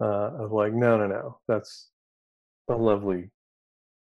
Uh, 0.00 0.30
of 0.38 0.52
like, 0.52 0.72
no, 0.72 0.96
no, 0.96 1.06
no, 1.06 1.38
that's 1.46 1.90
a 2.68 2.74
lovely 2.74 3.30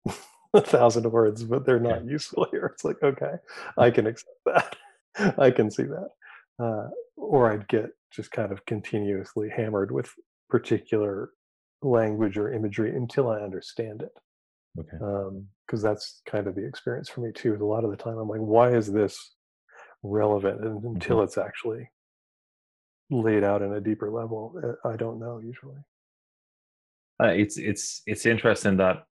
thousand 0.55 1.11
words, 1.11 1.43
but 1.43 1.65
they're 1.65 1.79
not 1.79 2.05
useful 2.05 2.47
here. 2.51 2.71
It's 2.73 2.85
like, 2.85 3.01
okay, 3.03 3.33
I 3.77 3.91
can 3.91 4.07
accept 4.07 4.31
that. 4.45 4.75
I 5.37 5.51
can 5.51 5.69
see 5.69 5.83
that. 5.83 6.09
Uh, 6.57 6.89
or 7.17 7.51
I'd 7.51 7.67
get 7.67 7.89
just 8.11 8.31
kind 8.31 8.51
of 8.51 8.65
continuously 8.65 9.49
hammered 9.49 9.91
with 9.91 10.13
particular 10.49 11.31
language 11.81 12.37
or 12.37 12.53
imagery 12.53 12.95
until 12.95 13.29
I 13.29 13.41
understand 13.41 14.01
it. 14.01 14.11
Okay. 14.79 15.41
Because 15.65 15.81
that's 15.81 16.21
kind 16.25 16.47
of 16.47 16.55
the 16.55 16.65
experience 16.65 17.09
for 17.09 17.21
me 17.21 17.31
too. 17.33 17.55
A 17.55 17.65
lot 17.65 17.83
of 17.83 17.91
the 17.91 17.97
time, 17.97 18.17
I'm 18.17 18.29
like, 18.29 18.39
why 18.39 18.73
is 18.73 18.91
this 18.91 19.33
relevant? 20.03 20.61
And 20.61 20.83
until 20.83 21.21
it's 21.21 21.37
actually 21.37 21.89
laid 23.09 23.43
out 23.43 23.61
in 23.61 23.73
a 23.73 23.81
deeper 23.81 24.09
level, 24.11 24.55
uh, 24.63 24.87
I 24.87 24.95
don't 24.95 25.19
know 25.19 25.39
usually. 25.39 25.77
Uh, 27.21 27.27
it's 27.27 27.57
it's 27.57 28.01
it's 28.05 28.25
interesting 28.25 28.77
that 28.77 29.03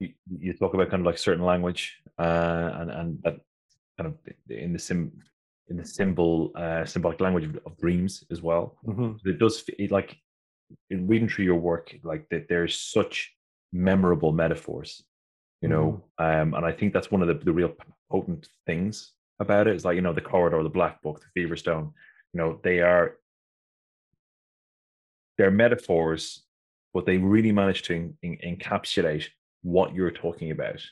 you, 0.00 0.12
you 0.38 0.52
talk 0.54 0.74
about 0.74 0.90
kind 0.90 1.00
of 1.00 1.06
like 1.06 1.18
certain 1.18 1.44
language 1.44 1.98
uh, 2.18 2.70
and 2.74 2.90
and 2.90 3.22
that 3.22 3.36
kind 3.96 4.08
of 4.08 4.14
in 4.48 4.72
the 4.72 4.78
sim 4.78 5.12
in 5.68 5.76
the 5.76 5.84
symbol 5.84 6.50
uh, 6.56 6.84
symbolic 6.84 7.20
language 7.20 7.48
of, 7.64 7.78
dreams 7.78 8.24
as 8.30 8.42
well. 8.42 8.76
Mhm. 8.84 9.18
It 9.24 9.38
does 9.38 9.62
it, 9.78 9.92
like 9.92 10.16
in 10.88 11.06
reading 11.06 11.28
through 11.28 11.44
your 11.44 11.60
work, 11.60 11.94
like 12.02 12.28
that 12.30 12.48
there's 12.48 12.78
such 12.78 13.32
memorable 13.72 14.32
metaphors, 14.32 15.04
you 15.62 15.68
know, 15.68 16.02
um, 16.18 16.54
and 16.54 16.66
I 16.66 16.72
think 16.72 16.92
that's 16.92 17.12
one 17.12 17.22
of 17.22 17.28
the, 17.28 17.34
the 17.34 17.52
real 17.52 17.72
potent 18.10 18.48
things 18.66 19.12
about 19.38 19.68
it 19.68 19.76
is 19.76 19.84
like 19.84 19.94
you 19.94 20.02
know 20.02 20.12
the 20.12 20.20
corridor, 20.20 20.62
the 20.62 20.68
black 20.68 21.00
book, 21.02 21.20
the 21.20 21.40
fever 21.40 21.56
stone, 21.56 21.92
you 22.32 22.38
know, 22.38 22.60
they 22.62 22.80
are 22.80 23.16
they're 25.38 25.50
metaphors, 25.50 26.42
but 26.92 27.06
they 27.06 27.16
really 27.16 27.52
manage 27.52 27.82
to 27.82 27.94
en- 27.94 28.16
en- 28.22 28.56
encapsulate 28.56 29.26
what 29.62 29.94
you're 29.94 30.10
talking 30.10 30.50
about. 30.50 30.82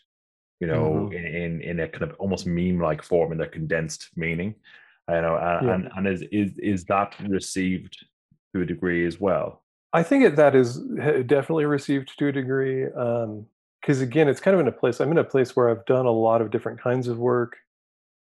You 0.60 0.66
know, 0.66 1.08
Mhm. 1.10 1.14
in, 1.14 1.24
in 1.26 1.60
in 1.62 1.80
a 1.80 1.88
kind 1.88 2.02
of 2.02 2.14
almost 2.18 2.46
meme-like 2.46 3.02
form 3.02 3.32
in 3.32 3.38
their 3.38 3.46
condensed 3.48 4.10
meaning. 4.16 4.54
I 5.06 5.20
know, 5.20 5.36
and 5.36 5.66
Yeah. 5.66 5.74
and, 5.74 5.90
and 5.96 6.08
is, 6.08 6.22
is 6.32 6.58
is 6.58 6.84
that 6.86 7.14
received 7.28 8.04
to 8.54 8.62
a 8.62 8.66
degree 8.66 9.06
as 9.06 9.20
well? 9.20 9.62
I 9.92 10.02
think 10.02 10.24
it, 10.24 10.36
that 10.36 10.54
is 10.54 10.78
definitely 11.26 11.64
received 11.64 12.18
to 12.18 12.28
a 12.28 12.32
degree. 12.32 12.84
Because 13.80 14.00
again, 14.02 14.28
it's 14.28 14.40
kind 14.40 14.54
of 14.54 14.60
in 14.60 14.68
a 14.68 14.72
place. 14.72 15.00
I'm 15.00 15.10
in 15.12 15.18
a 15.18 15.24
place 15.24 15.54
where 15.56 15.70
I've 15.70 15.86
done 15.86 16.04
a 16.04 16.10
lot 16.10 16.42
of 16.42 16.50
different 16.50 16.80
kinds 16.80 17.08
of 17.08 17.18
work, 17.18 17.56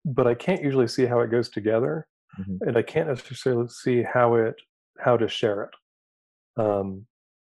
but 0.04 0.26
I 0.26 0.34
can't 0.34 0.62
usually 0.62 0.88
see 0.88 1.06
how 1.06 1.20
it 1.20 1.30
goes 1.30 1.48
together, 1.48 2.06
Mhm. 2.38 2.58
and 2.62 2.76
I 2.76 2.82
can't 2.82 3.08
necessarily 3.08 3.68
see 3.68 4.02
how 4.02 4.34
it 4.34 4.56
how 4.98 5.16
to 5.16 5.28
share 5.28 5.64
it 5.64 6.62
um, 6.62 7.06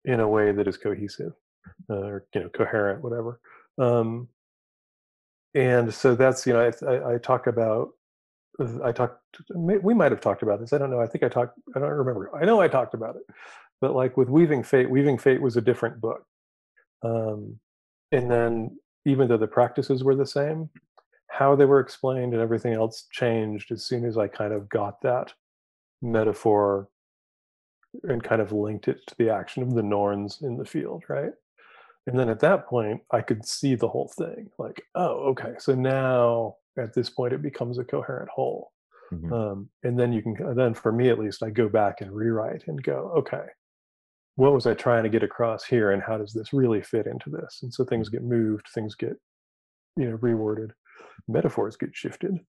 in 0.06 0.20
a 0.20 0.28
way 0.28 0.52
that 0.52 0.68
is 0.68 0.78
cohesive 0.78 1.34
uh, 1.90 1.96
or 1.96 2.26
you 2.34 2.42
know 2.42 2.50
coherent, 2.50 3.04
whatever. 3.04 3.40
Um, 3.78 4.30
and 5.56 5.94
so 5.94 6.16
that's 6.16 6.46
you 6.46 6.54
know 6.54 6.72
I, 6.82 6.86
I, 6.92 7.16
I 7.16 7.18
talk 7.18 7.48
about 7.48 7.90
I 8.84 8.92
talked. 8.92 9.22
We 9.56 9.94
might 9.94 10.12
have 10.12 10.20
talked 10.20 10.44
about 10.44 10.60
this. 10.60 10.74
I 10.74 10.78
don't 10.78 10.92
know. 10.92 11.00
I 11.00 11.08
think 11.08 11.24
I 11.24 11.30
talked. 11.30 11.58
I 11.76 11.80
don't 11.80 11.90
remember. 11.90 12.30
I 12.36 12.44
know 12.46 12.60
I 12.60 12.68
talked 12.68 12.94
about 12.94 13.16
it, 13.16 13.24
but 13.80 13.96
like 13.96 14.18
with 14.18 14.28
Weaving 14.30 14.64
Fate, 14.64 14.90
Weaving 14.90 15.18
Fate 15.18 15.42
was 15.42 15.56
a 15.56 15.62
different 15.62 16.02
book. 16.02 16.24
Um, 17.04 17.60
and 18.12 18.30
then 18.30 18.78
even 19.06 19.30
though 19.30 19.38
the 19.38 19.48
practices 19.48 20.04
were 20.04 20.16
the 20.16 20.26
same, 20.26 20.70
how 21.40 21.56
they 21.56 21.64
were 21.66 21.80
explained 21.80 22.34
and 22.34 22.42
everything 22.42 22.74
else 22.74 23.08
changed 23.12 23.72
as 23.72 23.82
soon 23.86 24.04
as 24.04 24.18
I 24.18 24.28
kind 24.28 24.52
of 24.54 24.68
got 24.68 25.02
that 25.04 25.34
metaphor 26.02 26.90
and 28.04 28.22
kind 28.22 28.42
of 28.42 28.52
linked 28.52 28.90
it 28.90 29.00
to 29.08 29.16
the 29.18 29.30
action 29.30 29.64
of 29.64 29.74
the 29.74 29.82
Norns 29.82 30.42
in 30.42 30.58
the 30.58 30.66
field, 30.66 31.04
right? 31.08 31.32
And 32.08 32.20
then 32.20 32.28
at 32.28 32.42
that 32.42 32.68
point, 32.68 33.02
I 33.12 33.22
could 33.22 33.46
see 33.46 33.76
the 33.76 33.88
whole 33.88 34.12
thing. 34.18 34.50
Like, 34.58 34.82
oh, 34.96 35.30
okay. 35.32 35.54
So 35.60 35.74
now 35.76 36.56
at 36.78 36.94
this 36.94 37.10
point, 37.10 37.34
it 37.34 37.42
becomes 37.42 37.78
a 37.78 37.86
coherent 37.86 38.30
whole. 38.30 38.72
Mhm. 39.12 39.32
um, 39.32 39.70
and 39.84 39.98
then 40.00 40.14
you 40.14 40.22
can 40.22 40.36
then 40.56 40.76
for 40.76 40.92
me 40.92 41.10
at 41.10 41.18
least 41.18 41.42
i 41.42 41.50
go 41.50 41.68
back 41.68 42.00
and 42.02 42.12
rewrite 42.12 42.64
and 42.68 42.84
go 42.84 43.12
okay 43.18 43.48
what 44.36 44.54
was 44.54 44.68
i 44.68 44.74
trying 44.76 45.02
to 45.02 45.10
get 45.10 45.24
across 45.24 45.64
here 45.66 45.90
and 45.94 46.04
how 46.04 46.16
does 46.16 46.32
this 46.32 46.54
really 46.54 46.84
fit 46.84 47.08
into 47.08 47.32
this 47.32 47.62
and 47.64 47.74
so 47.74 47.84
things 47.84 48.08
get 48.08 48.22
moved 48.24 48.68
things 48.72 48.94
get 48.94 49.16
you 49.98 50.08
know 50.08 50.16
reworded 50.20 50.70
metaphors 51.28 51.76
get 51.76 51.90
shifted. 51.94 52.40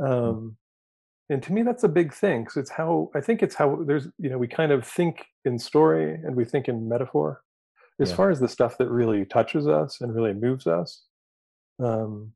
Um, 0.00 0.56
and 1.30 1.42
to 1.42 1.52
me 1.52 1.62
that's 1.62 1.84
a 1.84 1.88
big 1.88 2.12
thing 2.12 2.42
because 2.42 2.56
it's 2.56 2.70
how 2.70 3.10
i 3.14 3.20
think 3.20 3.42
it's 3.42 3.54
how 3.54 3.76
there's 3.86 4.08
you 4.18 4.30
know 4.30 4.38
we 4.38 4.48
kind 4.48 4.72
of 4.72 4.86
think 4.86 5.26
in 5.44 5.58
story 5.58 6.14
and 6.14 6.34
we 6.34 6.44
think 6.44 6.68
in 6.68 6.88
metaphor. 6.88 7.42
As 8.00 8.10
Yeah. 8.10 8.16
far 8.16 8.30
as 8.30 8.38
the 8.38 8.48
stuff 8.48 8.78
that 8.78 8.88
really 8.88 9.24
touches 9.24 9.66
us 9.66 10.00
and 10.00 10.14
really 10.14 10.32
moves 10.32 10.66
us 10.66 11.04
um, 11.80 12.32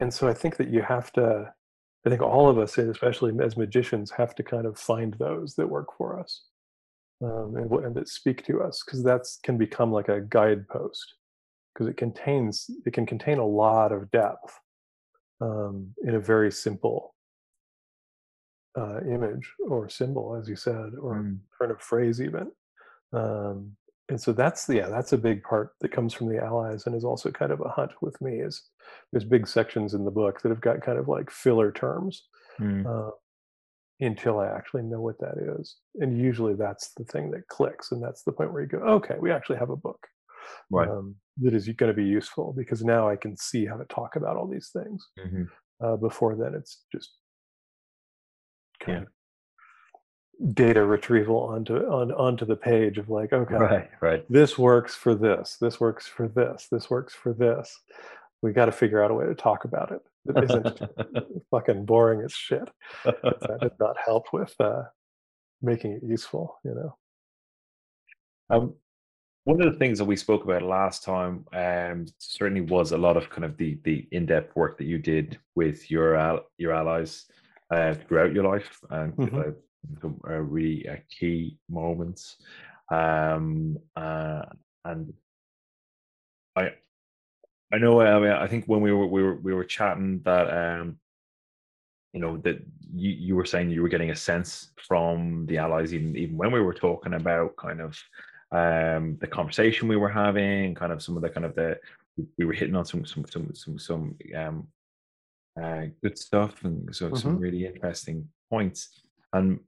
and 0.00 0.12
so 0.12 0.28
i 0.28 0.34
think 0.34 0.56
that 0.56 0.68
you 0.68 0.82
have 0.82 1.12
to 1.12 1.52
i 2.04 2.10
think 2.10 2.20
all 2.20 2.48
of 2.48 2.58
us 2.58 2.76
especially 2.78 3.32
as 3.42 3.56
magicians 3.56 4.10
have 4.10 4.34
to 4.34 4.42
kind 4.42 4.66
of 4.66 4.78
find 4.78 5.14
those 5.14 5.54
that 5.54 5.68
work 5.68 5.88
for 5.96 6.18
us 6.18 6.44
um, 7.22 7.56
and, 7.56 7.70
and 7.70 7.94
that 7.94 8.08
speak 8.08 8.44
to 8.46 8.60
us 8.62 8.82
because 8.84 9.02
that's 9.02 9.38
can 9.42 9.56
become 9.56 9.90
like 9.92 10.08
a 10.08 10.20
guidepost 10.20 11.14
because 11.78 11.88
it 11.88 11.96
contains 11.96 12.68
it 12.84 12.92
can 12.92 13.06
contain 13.06 13.38
a 13.38 13.46
lot 13.46 13.92
of 13.92 14.10
depth 14.10 14.58
um, 15.40 15.94
in 16.02 16.16
a 16.16 16.20
very 16.20 16.50
simple 16.50 17.14
uh, 18.76 19.00
image 19.08 19.52
or 19.68 19.88
symbol, 19.88 20.36
as 20.36 20.48
you 20.48 20.56
said, 20.56 20.92
or 21.00 21.14
Mm. 21.14 21.38
turn 21.58 21.70
of 21.70 21.80
phrase 21.80 22.20
even. 22.20 22.50
Um, 23.12 23.76
and 24.08 24.20
so 24.20 24.32
that's 24.32 24.68
yeah, 24.68 24.88
that's 24.88 25.12
a 25.12 25.18
big 25.18 25.42
part 25.42 25.74
that 25.80 25.92
comes 25.92 26.14
from 26.14 26.28
the 26.28 26.42
allies 26.42 26.86
and 26.86 26.96
is 26.96 27.04
also 27.04 27.30
kind 27.30 27.52
of 27.52 27.60
a 27.60 27.68
hunt 27.68 27.92
with 28.00 28.20
me. 28.20 28.40
Is 28.40 28.62
there's 29.12 29.24
big 29.24 29.46
sections 29.46 29.94
in 29.94 30.04
the 30.04 30.10
book 30.10 30.40
that 30.42 30.48
have 30.48 30.60
got 30.60 30.82
kind 30.82 30.98
of 30.98 31.08
like 31.08 31.30
filler 31.30 31.70
terms 31.70 32.26
Mm. 32.60 32.84
uh, 32.86 33.10
until 34.00 34.40
I 34.40 34.46
actually 34.48 34.82
know 34.82 35.00
what 35.00 35.20
that 35.20 35.36
is, 35.60 35.76
and 36.00 36.18
usually 36.18 36.54
that's 36.54 36.92
the 36.94 37.04
thing 37.04 37.30
that 37.30 37.46
clicks, 37.46 37.92
and 37.92 38.02
that's 38.02 38.24
the 38.24 38.32
point 38.32 38.52
where 38.52 38.62
you 38.62 38.68
go, 38.68 38.78
okay, 38.78 39.14
we 39.20 39.30
actually 39.30 39.58
have 39.58 39.70
a 39.70 39.76
book 39.76 40.08
Right. 40.70 40.88
um, 40.88 41.16
that 41.40 41.54
is 41.54 41.68
going 41.68 41.90
to 41.90 41.96
be 41.96 42.04
useful 42.04 42.52
because 42.52 42.82
now 42.84 43.08
I 43.08 43.16
can 43.16 43.36
see 43.36 43.64
how 43.66 43.76
to 43.76 43.84
talk 43.86 44.16
about 44.16 44.36
all 44.36 44.46
these 44.48 44.70
things. 44.70 45.06
Mhm. 45.18 45.48
Uh, 45.80 45.96
before 45.96 46.34
then, 46.36 46.54
it's 46.54 46.84
just 46.92 47.16
kind 48.80 48.98
Yeah. 48.98 49.02
of 49.04 50.54
data 50.54 50.84
retrieval 50.84 51.36
onto 51.40 51.76
on 51.76 52.12
onto 52.12 52.44
the 52.44 52.56
page 52.56 52.98
of 52.98 53.08
like, 53.08 53.32
okay, 53.32 53.54
Right. 53.56 53.90
Right. 54.00 54.24
this 54.28 54.58
works 54.58 54.94
for 54.94 55.14
this, 55.14 55.56
this 55.60 55.80
works 55.80 56.06
for 56.06 56.28
this, 56.28 56.68
this 56.70 56.90
works 56.90 57.14
for 57.14 57.32
this. 57.32 57.76
We 58.42 58.52
got 58.52 58.66
to 58.66 58.72
figure 58.72 59.02
out 59.02 59.10
a 59.10 59.14
way 59.14 59.26
to 59.26 59.34
talk 59.34 59.64
about 59.64 59.90
it 59.90 60.00
that 60.26 60.44
isn't 60.44 60.80
fucking 61.50 61.84
boring 61.86 62.22
as 62.24 62.32
shit. 62.32 62.68
That 63.04 63.58
did 63.60 63.72
not 63.80 63.96
help 64.04 64.32
with 64.32 64.54
uh, 64.60 64.84
making 65.60 65.92
it 65.92 66.02
useful, 66.04 66.58
you 66.64 66.74
know. 66.74 66.96
Um, 68.50 68.74
one 69.48 69.62
of 69.62 69.72
the 69.72 69.78
things 69.78 69.96
that 69.96 70.04
we 70.04 70.14
spoke 70.14 70.44
about 70.44 70.60
last 70.60 71.02
time 71.02 71.42
um, 71.54 72.04
certainly 72.18 72.60
was 72.60 72.92
a 72.92 72.98
lot 72.98 73.16
of 73.16 73.30
kind 73.30 73.46
of 73.46 73.56
the 73.56 73.78
the 73.82 74.06
in 74.12 74.26
depth 74.26 74.54
work 74.54 74.76
that 74.76 74.84
you 74.84 74.98
did 74.98 75.38
with 75.54 75.90
your 75.90 76.16
al- 76.16 76.44
your 76.58 76.74
allies 76.74 77.24
uh, 77.70 77.94
throughout 77.94 78.34
your 78.34 78.44
life, 78.44 78.78
and 78.90 79.14
uh, 79.34 79.52
some 80.02 80.20
uh, 80.28 80.34
really 80.34 80.86
uh, 80.86 80.96
key 81.08 81.56
moments. 81.70 82.36
Um, 82.92 83.78
uh, 83.96 84.42
and 84.84 85.14
I 86.54 86.72
I 87.72 87.78
know 87.78 88.02
I 88.02 88.20
mean 88.20 88.32
I 88.32 88.46
think 88.48 88.66
when 88.66 88.82
we 88.82 88.92
were 88.92 89.06
we 89.06 89.22
were 89.22 89.36
we 89.36 89.54
were 89.54 89.64
chatting 89.64 90.20
that 90.26 90.46
um 90.50 90.98
you 92.12 92.20
know 92.20 92.36
that 92.44 92.58
you 92.92 93.12
you 93.12 93.34
were 93.34 93.46
saying 93.46 93.70
you 93.70 93.80
were 93.80 93.88
getting 93.88 94.10
a 94.10 94.16
sense 94.30 94.72
from 94.86 95.46
the 95.46 95.56
allies 95.56 95.94
even 95.94 96.14
even 96.16 96.36
when 96.36 96.52
we 96.52 96.60
were 96.60 96.74
talking 96.74 97.14
about 97.14 97.56
kind 97.56 97.80
of 97.80 97.98
um 98.50 99.16
the 99.20 99.26
conversation 99.26 99.88
we 99.88 99.96
were 99.96 100.08
having 100.08 100.74
kind 100.74 100.92
of 100.92 101.02
some 101.02 101.16
of 101.16 101.22
the 101.22 101.28
kind 101.28 101.44
of 101.44 101.54
the 101.54 101.78
we 102.38 102.44
were 102.46 102.52
hitting 102.54 102.74
on 102.76 102.84
some 102.84 103.04
some 103.04 103.24
some 103.26 103.54
some 103.54 103.78
some 103.78 104.16
um 104.36 104.66
uh, 105.62 105.86
good 106.02 106.16
stuff 106.16 106.64
and 106.64 106.94
so 106.94 107.12
some 107.12 107.32
Mhm. 107.32 107.40
really 107.40 107.66
interesting 107.66 108.28
points 108.48 109.02
and 109.32 109.60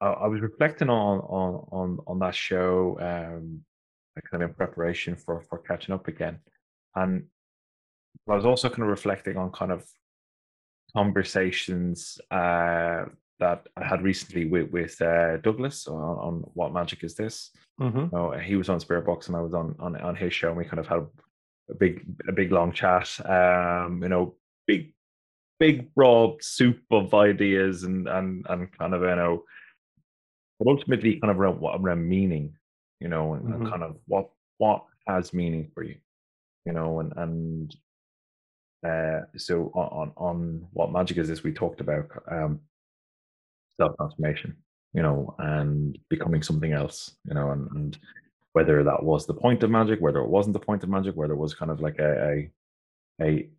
I, 0.00 0.06
I 0.08 0.26
was 0.26 0.40
reflecting 0.40 0.90
on 0.90 1.20
on 1.20 1.66
on 1.72 1.98
on 2.06 2.18
that 2.18 2.34
show 2.34 2.98
um 3.00 3.64
kind 4.30 4.42
of 4.42 4.50
in 4.50 4.54
preparation 4.54 5.14
for 5.16 5.40
for 5.48 5.58
catching 5.58 5.94
up 5.94 6.08
again 6.08 6.40
and 6.94 7.26
I 8.28 8.34
was 8.34 8.44
also 8.44 8.68
kind 8.68 8.82
of 8.82 8.88
reflecting 8.88 9.36
on 9.36 9.50
kind 9.52 9.70
of 9.72 9.86
conversations 10.96 12.18
uh, 12.30 13.04
that 13.38 13.66
I 13.76 13.84
had 13.84 14.02
recently 14.02 14.46
with 14.46 14.70
with 14.70 15.00
uh, 15.02 15.36
Douglas 15.38 15.86
on, 15.86 15.96
on 16.00 16.34
what 16.54 16.72
magic 16.72 17.04
is 17.04 17.14
this. 17.14 17.50
Mhm. 17.80 18.10
Oh, 18.12 18.30
he 18.38 18.56
was 18.56 18.68
on 18.68 18.80
Spirit 18.80 19.04
Box 19.06 19.28
and 19.28 19.36
I 19.36 19.40
was 19.40 19.54
on 19.54 19.74
on 19.78 19.96
on 20.00 20.16
his 20.16 20.32
show, 20.32 20.48
and 20.48 20.56
we 20.56 20.64
kind 20.64 20.78
of 20.78 20.86
had 20.86 21.06
a 21.70 21.74
big 21.74 22.04
a 22.28 22.32
big 22.32 22.52
long 22.52 22.72
chat. 22.72 23.08
Um, 23.28 24.02
you 24.02 24.08
know, 24.08 24.34
big 24.66 24.92
big 25.58 25.92
broad 25.94 26.42
soup 26.42 26.80
of 26.90 27.12
ideas 27.14 27.82
and 27.84 28.08
and 28.08 28.46
and 28.48 28.72
kind 28.78 28.94
of 28.94 29.02
you 29.02 29.16
know, 29.16 29.44
but 30.58 30.68
ultimately 30.68 31.20
kind 31.20 31.30
of 31.30 31.38
around 31.38 31.60
what 31.60 31.78
around 31.80 32.08
meaning, 32.08 32.54
you 33.00 33.08
know, 33.08 33.34
and, 33.34 33.52
and 33.54 33.62
Mhm. 33.62 33.70
kind 33.70 33.82
of 33.82 33.96
what 34.06 34.30
what 34.58 34.84
has 35.06 35.34
meaning 35.34 35.70
for 35.74 35.82
you, 35.82 35.96
you 36.64 36.72
know, 36.72 37.00
and 37.00 37.12
and 37.16 37.76
uh, 38.86 39.22
so 39.36 39.70
on, 39.74 39.88
on 39.88 40.12
on 40.16 40.68
what 40.72 40.92
magic 40.92 41.18
is 41.18 41.28
this 41.28 41.42
we 41.42 41.52
talked 41.52 41.80
about 41.80 42.06
um, 42.30 42.60
self 43.80 43.96
transformation, 43.96 44.56
you 44.92 45.02
know, 45.02 45.34
and 45.38 45.98
becoming 46.08 46.42
something 46.42 46.72
else, 46.72 47.16
you 47.24 47.34
know, 47.34 47.50
and, 47.50 47.68
and 47.72 47.98
whether 48.52 48.82
that 48.82 49.02
was 49.02 49.26
the 49.26 49.34
point 49.34 49.62
of 49.62 49.70
magic, 49.70 50.00
whether 50.00 50.20
it 50.20 50.28
wasn't 50.28 50.54
the 50.54 50.66
point 50.66 50.82
of 50.82 50.88
magic, 50.88 51.14
whether 51.14 51.34
it 51.34 51.38
was 51.38 51.54
kind 51.54 51.70
of 51.70 51.80
like 51.80 51.98
a 51.98 52.48
a, 53.20 53.24
a 53.26 53.50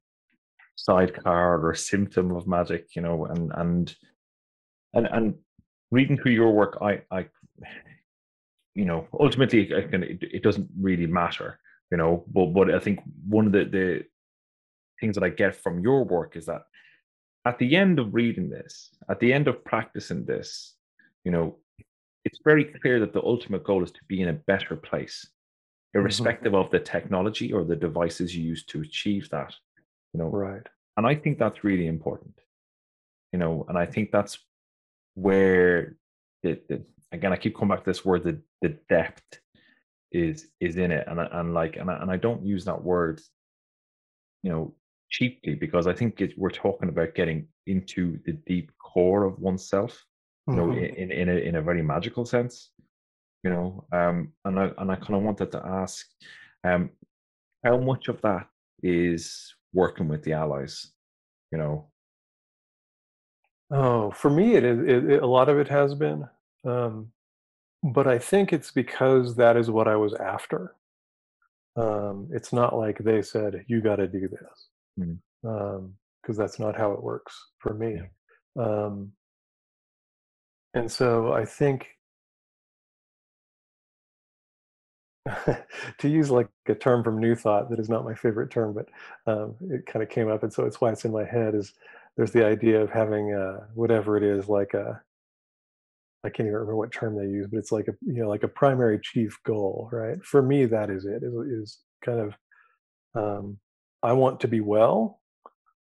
sidecar 0.76 1.60
or 1.60 1.72
a 1.72 1.78
symptom 1.78 2.32
of 2.36 2.48
magic, 2.48 2.96
you 2.96 3.02
know, 3.02 3.26
and 3.26 3.52
and 3.56 3.96
and 4.94 5.08
and 5.08 5.36
reading 5.92 6.18
through 6.18 6.32
your 6.32 6.52
work, 6.52 6.78
I 6.82 7.02
I 7.12 7.28
you 8.74 8.86
know 8.86 9.08
ultimately 9.20 9.74
I 9.76 9.82
can, 9.82 10.04
it, 10.04 10.20
it 10.22 10.44
doesn't 10.44 10.70
really 10.80 11.08
matter, 11.08 11.60
you 11.92 11.98
know, 11.98 12.26
but 12.28 12.48
but 12.48 12.74
I 12.74 12.80
think 12.80 13.00
one 13.28 13.46
of 13.48 13.52
the 13.52 13.66
the 13.66 14.04
things 15.00 15.16
that 15.16 15.24
I 15.24 15.30
get 15.30 15.56
from 15.56 15.80
your 15.80 16.04
work 16.04 16.36
is 16.36 16.48
that 16.48 16.64
at 17.48 17.58
the 17.60 17.78
end 17.78 17.98
of 17.98 18.14
reading 18.14 18.50
this, 18.50 18.90
at 19.10 19.20
the 19.22 19.32
end 19.32 19.48
of 19.48 19.64
practicing 19.64 20.26
this, 20.26 20.76
you 21.24 21.32
know, 21.32 21.56
it's 22.26 22.40
very 22.44 22.66
clear 22.66 23.00
that 23.00 23.14
the 23.14 23.24
ultimate 23.24 23.64
goal 23.64 23.84
is 23.84 23.92
to 23.92 24.02
be 24.10 24.22
in 24.22 24.28
a 24.28 24.34
better 24.34 24.76
place, 24.76 25.26
mm-hmm. 25.26 26.00
irrespective 26.00 26.54
of 26.54 26.70
the 26.72 26.80
technology 26.80 27.54
or 27.54 27.64
the 27.64 27.76
devices 27.76 28.36
you 28.36 28.44
use 28.44 28.66
to 28.66 28.82
achieve 28.82 29.30
that. 29.30 29.54
You 30.14 30.20
know, 30.20 30.30
Right. 30.30 30.68
and 30.98 31.08
I 31.08 31.16
think 31.16 31.40
that's 31.40 31.64
really 31.64 31.88
important. 31.88 32.36
You 33.32 33.40
know, 33.40 33.66
and 33.70 33.78
I 33.78 33.86
think 33.86 34.12
that's 34.12 34.40
where 35.16 35.96
the, 36.44 36.60
the 36.68 36.84
again 37.14 37.32
I 37.32 37.38
keep 37.38 37.56
coming 37.56 37.70
back 37.70 37.84
to 37.84 37.90
this 37.90 38.06
word 38.06 38.24
the 38.24 38.42
the 38.62 38.78
depth 38.90 39.40
is 40.12 40.48
is 40.60 40.76
in 40.78 40.92
it, 40.92 41.06
and 41.08 41.20
and 41.20 41.54
like 41.54 41.78
and 41.78 41.90
I, 41.90 41.96
and 42.02 42.12
I 42.12 42.18
don't 42.18 42.46
use 42.46 42.66
that 42.66 42.84
word, 42.84 43.22
you 44.44 44.52
know, 44.52 44.74
cheaply 45.10 45.56
because 45.56 45.88
I 45.88 45.94
think 45.94 46.22
it, 46.22 46.34
we're 46.38 46.50
talking 46.50 46.90
about 46.90 47.16
getting 47.16 47.48
into 47.66 48.20
the 48.26 48.34
deep 48.34 48.72
core 48.80 49.24
of 49.26 49.40
oneself, 49.40 50.06
you 50.52 50.56
know, 50.58 50.72
Mhm. 50.72 50.78
in 50.78 51.12
in 51.12 51.12
in 51.12 51.30
a, 51.30 51.36
in 51.50 51.56
a 51.56 51.62
very 51.62 51.82
magical 51.84 52.26
sense, 52.26 52.72
you 53.44 53.50
know, 53.52 53.86
um, 53.92 54.34
and 54.46 54.60
I 54.60 54.72
and 54.78 54.92
I 54.92 54.96
kind 54.96 55.16
of 55.16 55.24
wanted 55.24 55.52
to 55.54 55.66
ask, 55.66 56.08
um, 56.64 56.90
how 57.64 57.78
much 57.78 58.08
of 58.10 58.22
that 58.22 58.48
is 58.84 59.56
working 59.74 60.08
with 60.08 60.24
the 60.24 60.34
allies, 60.34 60.94
you 61.52 61.58
know, 61.58 61.92
Oh, 63.70 64.12
for 64.12 64.30
me, 64.30 64.56
it 64.56 64.64
is. 64.64 64.80
It, 64.80 65.12
it, 65.12 65.24
a 65.24 65.28
lot 65.28 65.50
of 65.50 65.60
it 65.60 65.68
has 65.68 65.94
been, 65.94 66.28
um, 66.66 67.12
but 67.84 68.08
I 68.08 68.20
think 68.20 68.54
it's 68.54 68.72
because 68.72 69.36
that 69.36 69.58
is 69.58 69.70
what 69.70 69.88
I 69.88 69.96
was 69.96 70.14
after. 70.14 70.76
Um, 71.76 72.30
it's 72.32 72.52
not 72.52 72.76
like 72.76 72.98
they 72.98 73.22
said 73.22 73.66
you 73.68 73.82
got 73.82 73.98
to 73.98 74.08
do 74.08 74.28
this, 74.28 74.70
Because 74.98 76.38
that's 76.38 76.60
not 76.60 76.76
how 76.78 76.92
it 76.92 77.04
works 77.04 77.34
for 77.60 77.74
me. 77.74 78.02
Yeah. 78.56 78.64
Um, 78.64 79.12
and 80.74 80.92
so 80.92 81.34
I 81.34 81.46
think 81.46 81.88
to 85.98 86.08
use 86.08 86.32
like 86.32 86.48
a 86.68 86.76
term 86.76 87.04
from 87.04 87.20
New 87.20 87.36
Thought 87.36 87.70
that 87.70 87.80
is 87.80 87.90
not 87.90 88.06
my 88.06 88.16
favorite 88.16 88.50
term, 88.50 88.74
but 88.74 88.88
um, 89.32 89.56
it 89.70 89.86
kind 89.86 90.02
of 90.04 90.10
came 90.10 90.30
up, 90.30 90.44
and 90.44 90.54
so 90.54 90.66
it's 90.66 90.80
why 90.80 90.92
it's 90.92 91.06
in 91.06 91.12
my 91.12 91.26
head. 91.26 91.54
Is 91.56 91.74
there's 92.16 92.32
the 92.32 92.46
idea 92.46 92.82
of 92.82 92.90
having 92.90 93.34
uh, 93.34 93.66
whatever 93.74 94.16
it 94.18 94.24
is, 94.24 94.48
like 94.48 94.74
a 94.74 95.02
I 96.24 96.30
can't 96.30 96.48
even 96.48 96.54
remember 96.54 96.76
what 96.76 96.92
term 96.92 97.16
they 97.16 97.28
use, 97.30 97.48
but 97.48 97.58
it's 97.58 97.72
like 97.72 97.88
a 97.88 97.94
you 98.02 98.22
know 98.22 98.30
like 98.30 98.44
a 98.44 98.48
primary 98.48 99.00
chief 99.02 99.38
goal, 99.46 99.90
right? 99.92 100.24
For 100.24 100.42
me, 100.42 100.66
that 100.66 100.90
is 100.90 101.06
it. 101.06 101.24
Is, 101.24 101.34
is 101.34 101.80
kind 102.04 102.20
of 102.20 102.34
um, 103.16 103.60
I 104.04 104.14
want 104.14 104.40
to 104.42 104.48
be 104.48 104.62
well 104.62 105.22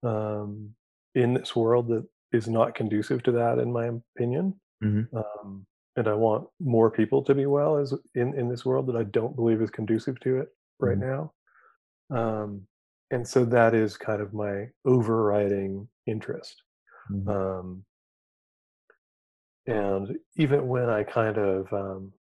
um, 0.04 0.76
in 1.16 1.34
this 1.36 1.56
world 1.56 1.90
that 1.90 2.08
is 2.32 2.48
not 2.48 2.76
conducive 2.76 3.24
to 3.24 3.32
that, 3.34 3.60
in 3.60 3.72
my 3.72 3.92
opinion. 4.18 4.60
Mhm. 4.82 5.10
Um, 5.16 5.66
and 5.96 6.08
I 6.08 6.14
want 6.14 6.48
more 6.60 6.92
people 6.92 7.24
to 7.24 7.36
be 7.36 7.46
well 7.48 7.78
as 7.78 7.94
in 8.16 8.34
in 8.38 8.50
this 8.50 8.66
world 8.66 8.88
that 8.88 8.96
I 8.98 9.04
don't 9.04 9.36
believe 9.36 9.62
is 9.62 9.72
conducive 9.72 10.20
to 10.22 10.40
it 10.40 10.50
right 10.80 10.98
Mhm. 10.98 11.02
now. 11.02 11.34
Um, 12.12 12.68
and 13.12 13.28
so 13.28 13.46
that 13.46 13.76
is 13.76 13.98
kind 13.98 14.22
of 14.22 14.34
my 14.34 14.70
overriding 14.86 15.90
interest. 16.08 16.64
Mhm. 17.10 17.34
Um, 17.34 17.86
and 19.68 20.18
even 20.36 20.68
when 20.68 20.90
I 20.90 21.04
kind 21.04 21.38
of 21.38 21.72
um, 21.74 22.14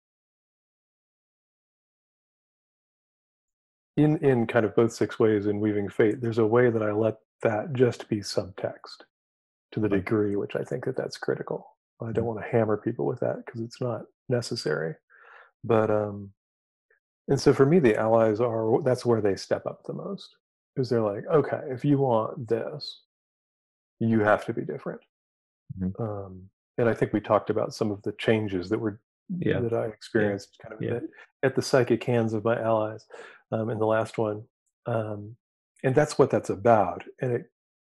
in 4.04 4.18
in 4.18 4.48
kind 4.48 4.66
of 4.66 4.76
both 4.76 4.94
six 4.94 5.20
ways 5.20 5.46
in 5.48 5.60
weaving 5.60 5.90
fate, 5.90 6.22
there's 6.22 6.38
a 6.38 6.46
way 6.46 6.70
that 6.70 6.82
I 6.84 6.92
let 6.92 7.18
that 7.42 7.74
just 7.74 8.08
be 8.10 8.18
subtext 8.18 9.04
to 9.72 9.80
the 9.80 9.90
degree 9.90 10.36
which 10.36 10.56
I 10.56 10.64
think 10.64 10.86
that 10.86 10.98
that's 10.98 11.18
critical. 11.18 11.76
I 12.02 12.12
don't 12.12 12.24
Mhm. 12.24 12.28
want 12.28 12.42
to 12.42 12.48
hammer 12.52 12.78
people 12.78 13.06
with 13.06 13.20
that 13.20 13.46
because 13.46 13.62
it's 13.62 13.82
not 13.82 14.06
necessary. 14.30 14.96
But 15.64 15.92
um, 15.92 16.34
and 17.28 17.40
so 17.40 17.54
for 17.54 17.66
me, 17.66 17.80
the 17.80 17.96
allies 17.98 18.40
are 18.40 18.82
that's 18.84 19.06
where 19.06 19.22
they 19.22 19.36
step 19.36 19.66
up 19.66 19.84
the 19.86 19.94
most 19.94 20.36
because 20.76 20.90
they're 20.90 21.02
like, 21.02 21.26
okay, 21.28 21.62
if 21.70 21.84
you 21.86 21.98
want 22.00 22.48
this, 22.48 23.04
you 24.00 24.22
have 24.22 24.46
to 24.46 24.54
be 24.54 24.64
different. 24.64 25.02
Mhm. 25.80 26.00
Um, 26.00 26.50
and 26.78 26.88
I 26.90 26.94
think 26.94 27.12
we 27.14 27.20
talked 27.22 27.50
about 27.50 27.74
some 27.74 27.92
of 27.92 28.02
the 28.04 28.14
changes 28.14 28.70
that 28.70 28.80
were 28.80 29.02
Yeah. 29.38 29.60
that 29.60 29.74
I 29.74 29.86
experienced 29.88 30.58
kind 30.60 30.74
of 30.74 30.82
Yeah. 30.82 31.02
at 31.44 31.56
the 31.56 31.62
psychic 31.62 32.04
hands 32.04 32.34
of 32.34 32.44
my 32.44 32.60
allies 32.60 33.06
um, 33.52 33.70
in 33.70 33.80
the 33.80 33.86
last 33.86 34.18
one, 34.18 34.44
um, 34.86 35.36
and 35.84 35.96
that's 35.96 36.18
what 36.18 36.30
that's 36.30 36.50
about. 36.50 37.04
And 37.22 37.34
it 37.34 37.46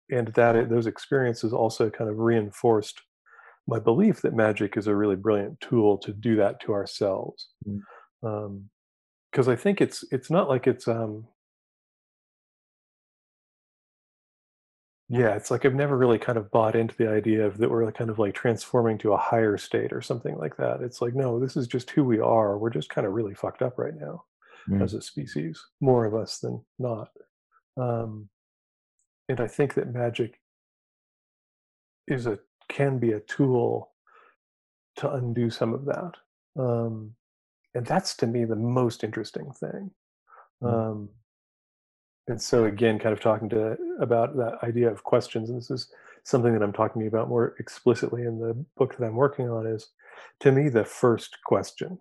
and 0.10 0.28
that 0.36 0.56
it, 0.56 0.70
those 0.70 0.88
experiences 0.88 1.54
also 1.54 1.90
kind 1.90 2.10
of 2.10 2.20
reinforced 2.20 3.02
my 3.68 3.80
belief 3.80 4.22
that 4.22 4.34
magic 4.34 4.76
is 4.78 4.88
a 4.88 4.96
really 4.96 5.16
brilliant 5.16 5.60
tool 5.62 5.98
to 5.98 6.12
do 6.12 6.36
that 6.36 6.60
to 6.62 6.74
ourselves. 6.74 7.50
Mm. 7.68 8.64
Because 9.32 9.48
I 9.48 9.56
think 9.56 9.82
it's 9.82 10.04
it's 10.12 10.30
not 10.30 10.50
like 10.50 10.68
it's 10.68 10.88
um, 10.88 11.28
Yeah, 15.10 15.36
it's 15.36 15.52
like 15.52 15.66
I've 15.66 15.76
never 15.76 15.98
really 15.98 16.18
kind 16.18 16.38
of 16.38 16.50
bought 16.50 16.76
into 16.76 16.96
the 16.96 17.10
idea 17.10 17.46
of 17.46 17.58
that 17.60 17.70
we're 17.70 17.92
kind 17.92 18.10
of 18.10 18.20
like 18.20 18.34
transforming 18.34 18.98
to 19.00 19.14
a 19.14 19.18
higher 19.18 19.58
state 19.58 19.94
or 19.94 20.02
something 20.02 20.36
like 20.38 20.58
that. 20.58 20.82
It's 20.82 21.02
like, 21.02 21.14
no, 21.14 21.40
this 21.40 21.56
is 21.56 21.68
just 21.68 21.92
who 21.92 22.04
we 22.04 22.20
are. 22.20 22.58
We're 22.58 22.72
just 22.72 22.90
kind 22.90 23.06
of 23.06 23.14
really 23.14 23.36
fucked 23.36 23.62
up 23.62 23.78
right 23.78 23.94
now 23.94 24.24
Mm. 24.70 24.82
as 24.82 24.94
a 24.94 25.02
species, 25.02 25.62
more 25.82 26.06
of 26.06 26.16
us 26.16 26.40
than 26.40 26.64
not. 26.80 27.10
Um, 27.76 28.30
and 29.28 29.40
I 29.42 29.48
think 29.48 29.74
that 29.74 29.94
magic 29.94 30.40
is 32.08 32.28
a 32.28 32.40
can 32.70 32.98
be 33.00 33.12
a 33.12 33.20
tool 33.20 33.92
to 34.98 35.12
undo 35.12 35.50
some 35.50 35.74
of 35.74 35.86
that. 35.86 36.14
Um, 36.58 37.16
and 37.76 37.86
that's 37.86 38.16
to 38.18 38.28
me 38.28 38.46
the 38.46 38.56
most 38.56 39.04
interesting 39.04 39.52
thing. 39.52 39.92
Mm. 40.62 40.74
Um, 40.74 41.10
and 42.28 42.42
so 42.42 42.66
again 42.66 43.00
kind 43.00 43.14
of 43.14 43.20
talking 43.20 43.50
to 43.50 43.78
about 44.00 44.36
that 44.38 44.58
idea 44.64 44.90
of 44.90 45.04
questions 45.04 45.50
and 45.50 45.58
this 45.58 45.72
is 45.72 45.92
something 46.24 46.54
that 46.54 46.64
i'm 46.64 46.74
talking 46.74 47.06
about 47.08 47.30
more 47.30 47.56
explicitly 47.60 48.24
in 48.24 48.40
the 48.40 48.54
book 48.78 48.98
that 48.98 49.06
i'm 49.06 49.16
working 49.16 49.50
on 49.50 49.68
is 49.68 49.90
to 50.40 50.52
me 50.52 50.70
the 50.70 50.86
first 50.86 51.38
question 51.46 51.98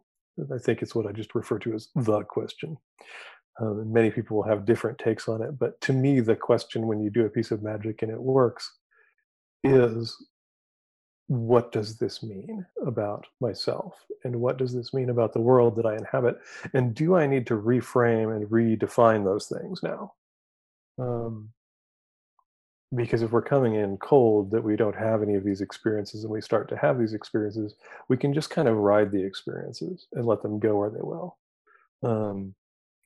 i 0.54 0.58
think 0.58 0.82
it's 0.82 0.94
what 0.94 1.06
i 1.06 1.12
just 1.12 1.34
refer 1.34 1.58
to 1.58 1.74
as 1.74 1.88
the 1.94 2.22
question. 2.22 2.76
Um, 3.60 3.92
many 3.92 4.10
people 4.10 4.38
will 4.38 4.48
have 4.48 4.64
different 4.64 4.98
takes 4.98 5.28
on 5.28 5.42
it 5.42 5.58
but 5.58 5.78
to 5.82 5.92
me 5.92 6.20
the 6.20 6.36
question 6.36 6.86
when 6.86 7.00
you 7.00 7.10
do 7.10 7.26
a 7.26 7.30
piece 7.30 7.50
of 7.50 7.62
magic 7.62 8.00
and 8.00 8.10
it 8.10 8.20
works 8.20 8.78
is 9.62 10.16
what 11.32 11.72
does 11.72 11.96
this 11.96 12.22
mean 12.22 12.66
about 12.86 13.26
myself? 13.40 14.04
And 14.24 14.36
what 14.36 14.58
does 14.58 14.74
this 14.74 14.92
mean 14.92 15.08
about 15.08 15.32
the 15.32 15.40
world 15.40 15.76
that 15.76 15.86
i 15.86 15.96
inhabit? 15.96 16.36
And 16.74 16.94
do 16.94 17.14
i 17.16 17.26
need 17.26 17.46
to 17.46 17.54
reframe 17.54 18.36
and 18.36 18.48
redefine 18.48 19.24
those 19.24 19.46
things 19.46 19.82
now? 19.82 20.12
Um, 20.98 21.50
because 22.94 23.22
if 23.22 23.32
we're 23.32 23.42
coming 23.42 23.74
in 23.74 23.96
cold 23.98 24.50
that 24.50 24.62
we 24.62 24.76
don't 24.76 24.96
have 24.96 25.22
any 25.22 25.34
of 25.34 25.44
these 25.44 25.60
experiences 25.60 26.24
and 26.24 26.32
we 26.32 26.40
start 26.40 26.68
to 26.68 26.76
have 26.76 26.98
these 26.98 27.14
experiences 27.14 27.74
we 28.08 28.16
can 28.16 28.34
just 28.34 28.50
kind 28.50 28.68
of 28.68 28.76
ride 28.76 29.10
the 29.10 29.22
experiences 29.22 30.06
and 30.12 30.26
let 30.26 30.42
them 30.42 30.58
go 30.58 30.76
where 30.76 30.90
they 30.90 31.00
will. 31.00 31.38
Um, 32.02 32.54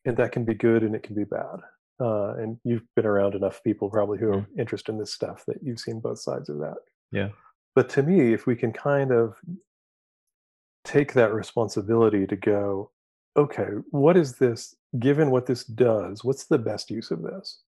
and 0.05 0.17
that 0.17 0.33
can 0.33 0.45
be 0.45 0.55
good 0.55 0.83
and 0.83 0.95
it 0.95 1.03
can 1.03 1.15
be 1.15 1.25
bad. 1.25 1.61
Uh, 2.01 2.35
and 2.35 2.59
you've 2.65 2.85
been 2.95 3.07
around 3.07 3.35
enough 3.35 3.63
people 3.65 3.89
probably 3.89 4.19
who 4.19 4.33
are 4.33 4.47
interested 4.59 4.93
in 4.93 4.99
this 4.99 5.13
stuff 5.13 5.45
that 5.47 5.59
you've 5.63 5.81
seen 5.81 6.01
both 6.01 6.19
sides 6.19 6.49
of 6.49 6.59
that. 6.59 6.77
Yeah. 7.13 7.29
but 7.75 7.89
to 7.91 8.03
me 8.03 8.33
if 8.33 8.47
we 8.47 8.57
can 8.57 8.73
kind 8.73 9.13
of 9.13 9.37
take 10.85 11.13
that 11.13 11.33
responsibility 11.33 12.27
to 12.27 12.37
go 12.37 12.91
okay 13.37 13.69
what 13.91 14.17
is 14.17 14.35
this? 14.35 14.75
Given 14.99 15.31
what 15.31 15.47
this 15.47 15.65
does 15.65 16.25
what's 16.25 16.45
the 16.45 16.59
best 16.59 16.91
use 16.91 17.11
of 17.11 17.23
this 17.23 17.61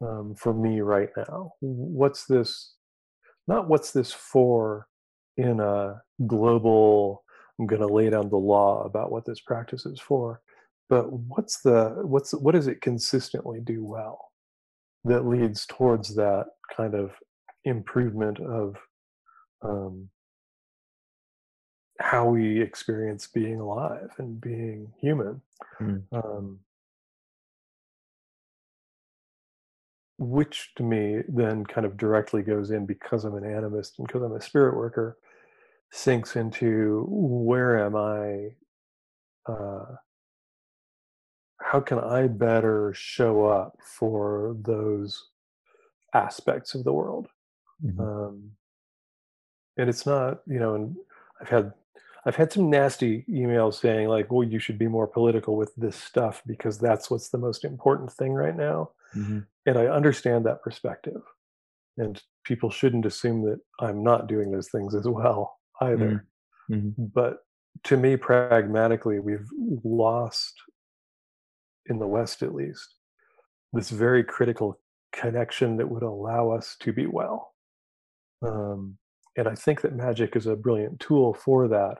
um, 0.00 0.34
for 0.36 0.52
me 0.54 0.80
right 0.80 1.10
now 1.16 1.52
what's 1.60 2.26
this 2.26 2.74
not 3.48 3.68
what's 3.68 3.92
this 3.92 4.12
for 4.12 4.86
in 5.36 5.60
a 5.60 6.00
global 6.26 7.24
i'm 7.58 7.66
going 7.66 7.80
to 7.80 7.86
lay 7.86 8.10
down 8.10 8.28
the 8.28 8.36
law 8.36 8.82
about 8.84 9.10
what 9.10 9.24
this 9.26 9.40
practice 9.40 9.86
is 9.86 10.00
for 10.00 10.40
but 10.88 11.12
what's 11.12 11.60
the 11.62 11.96
what's 12.02 12.32
what 12.32 12.54
does 12.54 12.66
it 12.68 12.80
consistently 12.80 13.60
do 13.64 13.84
well 13.84 14.30
that 15.04 15.26
leads 15.26 15.66
towards 15.66 16.14
that 16.16 16.46
kind 16.76 16.94
of 16.94 17.12
improvement 17.64 18.38
of 18.40 18.76
um, 19.62 20.08
how 22.00 22.26
we 22.28 22.60
experience 22.60 23.26
being 23.28 23.60
alive 23.60 24.10
and 24.18 24.40
being 24.40 24.92
human 25.00 25.40
Mm. 25.80 26.02
um, 26.12 26.60
which 30.18 30.72
to 30.76 30.82
me 30.82 31.22
then 31.28 31.64
kind 31.64 31.86
of 31.86 31.96
directly 31.96 32.42
goes 32.42 32.70
in 32.70 32.86
because 32.86 33.24
I'm 33.24 33.34
an 33.36 33.44
animist 33.44 33.98
and 33.98 34.06
because 34.06 34.22
I'm 34.22 34.34
a 34.34 34.40
spirit 34.40 34.76
worker, 34.76 35.18
sinks 35.92 36.36
into 36.36 37.06
where 37.08 37.78
am 37.84 37.96
I? 37.96 38.56
Uh, 39.46 39.96
how 41.60 41.80
can 41.80 41.98
I 41.98 42.26
better 42.28 42.92
show 42.94 43.46
up 43.46 43.78
for 43.82 44.56
those 44.60 45.28
aspects 46.14 46.74
of 46.74 46.84
the 46.84 46.92
world? 46.92 47.28
Mhm. 47.82 48.00
Um, 48.00 48.56
and 49.76 49.88
it's 49.90 50.06
not, 50.06 50.40
you 50.46 50.58
know, 50.58 50.74
and 50.74 50.96
I've 51.40 51.48
had 51.48 51.72
I've 52.24 52.36
had 52.36 52.52
some 52.52 52.68
nasty 52.70 53.24
emails 53.30 53.74
saying 53.74 54.08
like, 54.08 54.32
well, 54.32 54.42
you 54.42 54.58
should 54.58 54.78
be 54.78 54.88
more 54.88 55.06
political 55.06 55.56
with 55.56 55.72
this 55.76 55.94
stuff 55.96 56.42
because 56.44 56.76
that's 56.78 57.08
what's 57.08 57.28
the 57.28 57.38
most 57.38 57.64
important 57.64 58.12
thing 58.12 58.32
right 58.32 58.56
now. 58.56 58.90
Mhm. 59.14 59.46
and 59.66 59.78
I 59.78 59.86
understand 59.86 60.44
that 60.46 60.62
perspective. 60.62 61.22
And 61.96 62.22
people 62.44 62.70
shouldn't 62.70 63.06
assume 63.06 63.42
that 63.42 63.60
I'm 63.80 64.02
not 64.02 64.26
doing 64.26 64.50
those 64.50 64.70
things 64.70 64.94
as 64.94 65.08
well 65.08 65.58
either. 65.80 66.26
Mhm. 66.70 66.94
But 67.12 67.46
to 67.84 67.96
me, 67.96 68.16
pragmatically, 68.16 69.18
we've 69.18 69.48
lost, 69.84 70.54
in 71.86 71.98
the 71.98 72.06
West 72.06 72.42
at 72.42 72.54
least, 72.54 72.94
this 73.72 73.90
very 73.90 74.24
critical 74.24 74.80
connection 75.12 75.76
that 75.76 75.88
would 75.88 76.02
allow 76.02 76.50
us 76.50 76.76
to 76.78 76.92
be 76.92 77.06
well. 77.06 77.54
Um, 78.42 78.98
and 79.36 79.48
I 79.48 79.54
think 79.54 79.80
that 79.82 79.94
magic 79.94 80.36
is 80.36 80.46
a 80.46 80.56
brilliant 80.56 81.00
tool 81.00 81.34
for 81.34 81.68
that, 81.68 81.98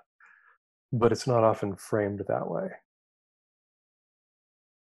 but 0.93 1.13
it's 1.13 1.27
not 1.27 1.45
often 1.45 1.77
framed 1.77 2.21
that 2.29 2.49
way. 2.51 2.71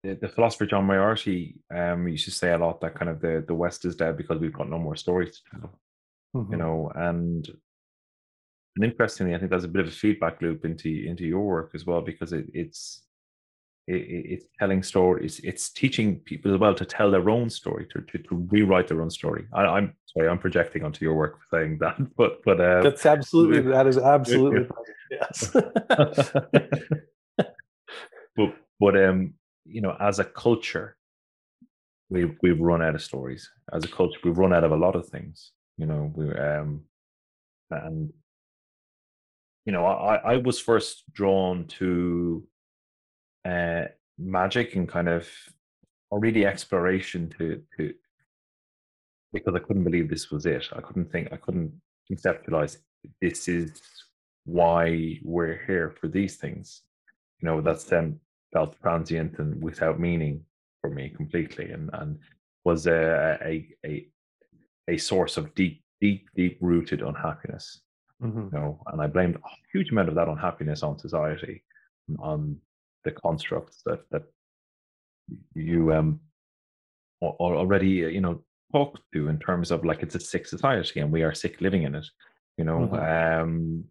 The, 0.04 0.14
the 0.20 0.28
philosopher 0.28 0.66
John 0.66 0.84
Moriarty 0.84 1.56
um, 1.74 2.06
used 2.06 2.26
to 2.26 2.30
say 2.30 2.52
a 2.52 2.58
lot 2.58 2.80
that 2.82 2.94
kind 2.94 3.08
of 3.10 3.20
the, 3.22 3.42
the 3.46 3.54
West 3.54 3.86
is 3.86 3.96
dead 3.96 4.18
because 4.18 4.38
we've 4.38 4.52
got 4.52 4.68
no 4.68 4.78
more 4.78 4.96
stories 4.96 5.40
to 5.40 5.42
tell. 5.60 5.70
you 6.34 6.40
Mhm. 6.40 6.58
know 6.58 6.90
and 6.96 7.48
and 8.76 8.84
interestingly 8.84 9.34
i 9.34 9.38
think 9.38 9.50
there's 9.50 9.62
a 9.70 9.74
bit 9.76 9.82
of 9.86 9.88
a 9.88 9.98
feedback 10.02 10.42
loop 10.42 10.64
into 10.64 10.88
into 11.10 11.24
your 11.24 11.44
work 11.54 11.70
as 11.76 11.86
well 11.86 12.00
because 12.00 12.32
it, 12.32 12.46
it's 12.52 13.04
it, 13.86 14.00
it- 14.16 14.26
it's 14.32 14.46
telling 14.58 14.82
stories 14.82 15.38
it's 15.50 15.68
teaching 15.70 16.08
people 16.30 16.52
as 16.52 16.58
well 16.58 16.74
to 16.74 16.84
tell 16.84 17.08
their 17.12 17.30
own 17.30 17.48
story 17.48 17.86
to, 17.92 18.00
to, 18.08 18.18
to 18.26 18.34
rewrite 18.50 18.88
their 18.88 19.00
own 19.00 19.10
story 19.10 19.46
I, 19.52 19.62
i'm 19.76 19.94
sorry 20.12 20.28
i'm 20.28 20.40
projecting 20.46 20.82
onto 20.82 21.04
your 21.04 21.14
work 21.14 21.34
for 21.38 21.46
saying 21.56 21.78
that 21.84 21.96
but 22.20 22.42
but 22.44 22.60
uh, 22.60 22.82
That's 22.82 23.06
absolutely, 23.06 23.60
that 23.70 23.86
is 23.86 23.96
absolutely. 24.16 24.66
Yes. 25.16 25.50
but 28.36 28.50
but 28.80 28.94
um 29.04 29.34
you 29.74 29.80
know 29.80 29.96
as 30.00 30.18
a 30.18 30.24
culture 30.24 30.96
we 32.10 32.20
we've 32.42 32.60
run 32.60 32.82
out 32.82 32.94
of 32.94 33.02
stories 33.02 33.50
as 33.72 33.84
a 33.84 33.88
culture 33.88 34.20
we've 34.24 34.38
run 34.38 34.54
out 34.54 34.64
of 34.64 34.72
a 34.72 34.82
lot 34.84 34.96
of 34.96 35.06
things 35.08 35.52
you 35.78 35.86
know 35.86 36.12
we 36.14 36.24
um 36.34 36.82
and 37.70 38.12
you 39.66 39.72
know 39.72 39.84
i 39.84 40.16
i 40.32 40.36
was 40.36 40.60
first 40.60 41.02
drawn 41.12 41.66
to 41.66 42.46
uh 43.44 43.84
magic 44.18 44.76
and 44.76 44.88
kind 44.88 45.08
of 45.08 45.28
or 46.10 46.20
really 46.20 46.46
exploration 46.46 47.28
to 47.36 47.60
to 47.76 47.92
because 49.32 49.54
i 49.54 49.58
couldn't 49.58 49.84
believe 49.84 50.08
this 50.08 50.30
was 50.30 50.46
it 50.46 50.68
i 50.76 50.80
couldn't 50.80 51.10
think 51.10 51.32
i 51.32 51.36
couldn't 51.36 51.72
conceptualize 52.10 52.78
this 53.20 53.48
is 53.48 53.80
why 54.44 55.18
we're 55.22 55.60
here 55.66 55.94
for 56.00 56.08
these 56.08 56.36
things. 56.36 56.82
You 57.40 57.46
know, 57.46 57.60
that's 57.60 57.84
then 57.84 58.20
felt 58.54 58.80
transient 58.80 59.38
and 59.38 59.62
without 59.62 60.00
meaning 60.00 60.42
for 60.80 60.88
me 60.88 61.10
completely, 61.10 61.70
and 61.72 61.90
and 61.92 62.18
was 62.64 62.86
a 62.86 63.38
a 63.52 63.68
a, 63.84 64.08
a 64.88 64.96
source 64.96 65.36
of 65.36 65.54
deep 65.54 65.82
deep 66.00 66.22
deep 66.34 66.56
rooted 66.62 67.02
unhappiness. 67.02 67.82
Mm-hmm. 68.22 68.44
You 68.44 68.58
know, 68.58 68.80
and 68.90 69.02
I 69.02 69.08
blamed 69.08 69.36
a 69.36 69.40
huge 69.72 69.90
amount 69.90 70.08
of 70.08 70.14
that 70.14 70.28
unhappiness 70.28 70.82
on 70.82 70.98
society, 70.98 71.62
on 72.18 72.56
the 73.04 73.10
constructs 73.12 73.82
that 73.84 74.00
that 74.10 74.24
you 75.54 75.92
um 75.92 76.20
already 77.22 77.88
you 77.88 78.20
know 78.20 78.42
talked 78.72 79.00
to 79.12 79.28
in 79.28 79.38
terms 79.38 79.70
of 79.70 79.84
like 79.84 80.02
it's 80.02 80.14
a 80.14 80.20
sick 80.20 80.46
society 80.46 81.00
and 81.00 81.10
we 81.10 81.22
are 81.22 81.34
sick 81.34 81.60
living 81.60 81.84
in 81.84 81.94
it 81.94 82.06
you 82.58 82.64
know 82.64 82.80
Mhm. 82.80 83.42
um 83.42 83.84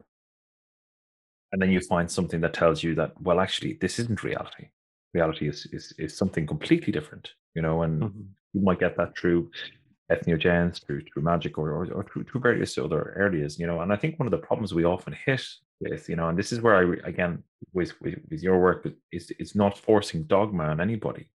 and 1.53 1.61
then 1.61 1.71
you 1.71 1.79
find 1.79 2.09
something 2.11 2.41
that 2.41 2.53
tells 2.53 2.83
you 2.83 2.93
that 2.95 3.13
well 3.21 3.39
actually 3.39 3.77
this 3.79 3.99
isn't 3.99 4.23
reality 4.23 4.67
reality 5.13 5.47
is 5.47 5.65
is, 5.71 5.93
is 5.97 6.17
something 6.17 6.45
completely 6.45 6.91
different 6.91 7.31
you 7.55 7.61
know 7.61 7.83
and 7.83 8.01
Mhm. 8.03 8.25
you 8.53 8.61
might 8.61 8.79
get 8.79 8.97
that 8.97 9.15
through 9.17 9.49
entheogens 10.11 10.83
through 10.85 11.01
through 11.05 11.23
magic 11.23 11.57
or 11.57 11.71
or, 11.71 11.85
or 11.93 12.03
through, 12.03 12.23
through 12.25 12.41
various 12.41 12.77
other 12.77 13.15
areas 13.17 13.57
you 13.59 13.67
know 13.67 13.79
and 13.81 13.93
i 13.93 13.95
think 13.95 14.19
one 14.19 14.27
of 14.27 14.31
the 14.31 14.45
problems 14.47 14.73
we 14.73 14.83
often 14.83 15.13
hit 15.25 15.43
with 15.79 16.09
you 16.09 16.15
know 16.17 16.27
and 16.29 16.37
this 16.37 16.51
is 16.51 16.59
where 16.61 16.75
i 16.75 16.83
again 17.07 17.41
with 17.71 17.99
with, 18.01 18.15
with 18.29 18.41
your 18.43 18.59
work 18.59 18.85
is 19.11 19.31
it's 19.39 19.55
not 19.55 19.77
forcing 19.77 20.23
dogma 20.23 20.65
on 20.65 20.81
anybody 20.81 21.29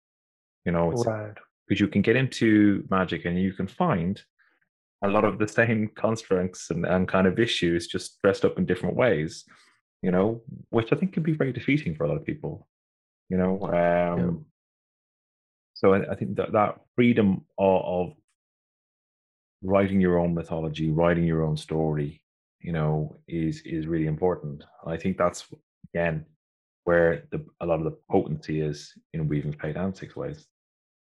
you 0.64 0.72
know 0.72 0.90
it's 0.90 1.06
Right. 1.06 1.36
because 1.68 1.80
you 1.80 1.88
can 1.88 2.02
get 2.02 2.16
into 2.16 2.84
magic 2.90 3.24
and 3.26 3.38
you 3.40 3.52
can 3.52 3.66
find 3.68 4.22
a 5.02 5.08
lot 5.08 5.24
of 5.24 5.38
the 5.38 5.46
same 5.48 5.88
constructs 6.04 6.70
and, 6.70 6.84
and 6.86 7.06
kind 7.06 7.26
of 7.26 7.38
issues 7.38 7.86
just 7.86 8.20
dressed 8.22 8.44
up 8.44 8.58
in 8.58 8.64
different 8.66 8.96
ways 8.96 9.44
you 10.06 10.12
know 10.16 10.40
which 10.70 10.92
i 10.92 10.96
think 10.96 11.12
can 11.12 11.22
be 11.22 11.38
very 11.40 11.52
defeating 11.52 11.94
for 11.94 12.04
a 12.04 12.08
lot 12.08 12.16
of 12.16 12.24
people 12.24 12.66
you 13.28 13.36
know 13.36 13.54
um 13.82 14.44
so 15.74 15.92
I, 15.92 16.12
I 16.12 16.14
think 16.14 16.36
that 16.36 16.52
that 16.52 16.80
freedom 16.94 17.44
of, 17.58 17.82
of 17.94 18.12
writing 19.62 20.00
your 20.00 20.18
own 20.18 20.32
mythology 20.32 20.88
writing 20.90 21.24
your 21.24 21.42
own 21.42 21.56
story 21.56 22.22
you 22.66 22.72
know 22.72 23.16
is 23.28 23.62
is 23.64 23.86
really 23.86 24.06
important. 24.06 24.64
I 24.86 24.96
think 24.96 25.16
that's 25.16 25.46
again 25.94 26.26
where 26.84 27.24
the 27.30 27.44
a 27.60 27.66
lot 27.66 27.78
of 27.78 27.84
the 27.84 27.96
potency 28.10 28.60
is 28.60 28.92
in 29.12 29.28
weaving 29.28 29.56
fate 29.60 29.76
and 29.76 29.96
six 29.96 30.16
ways 30.16 30.46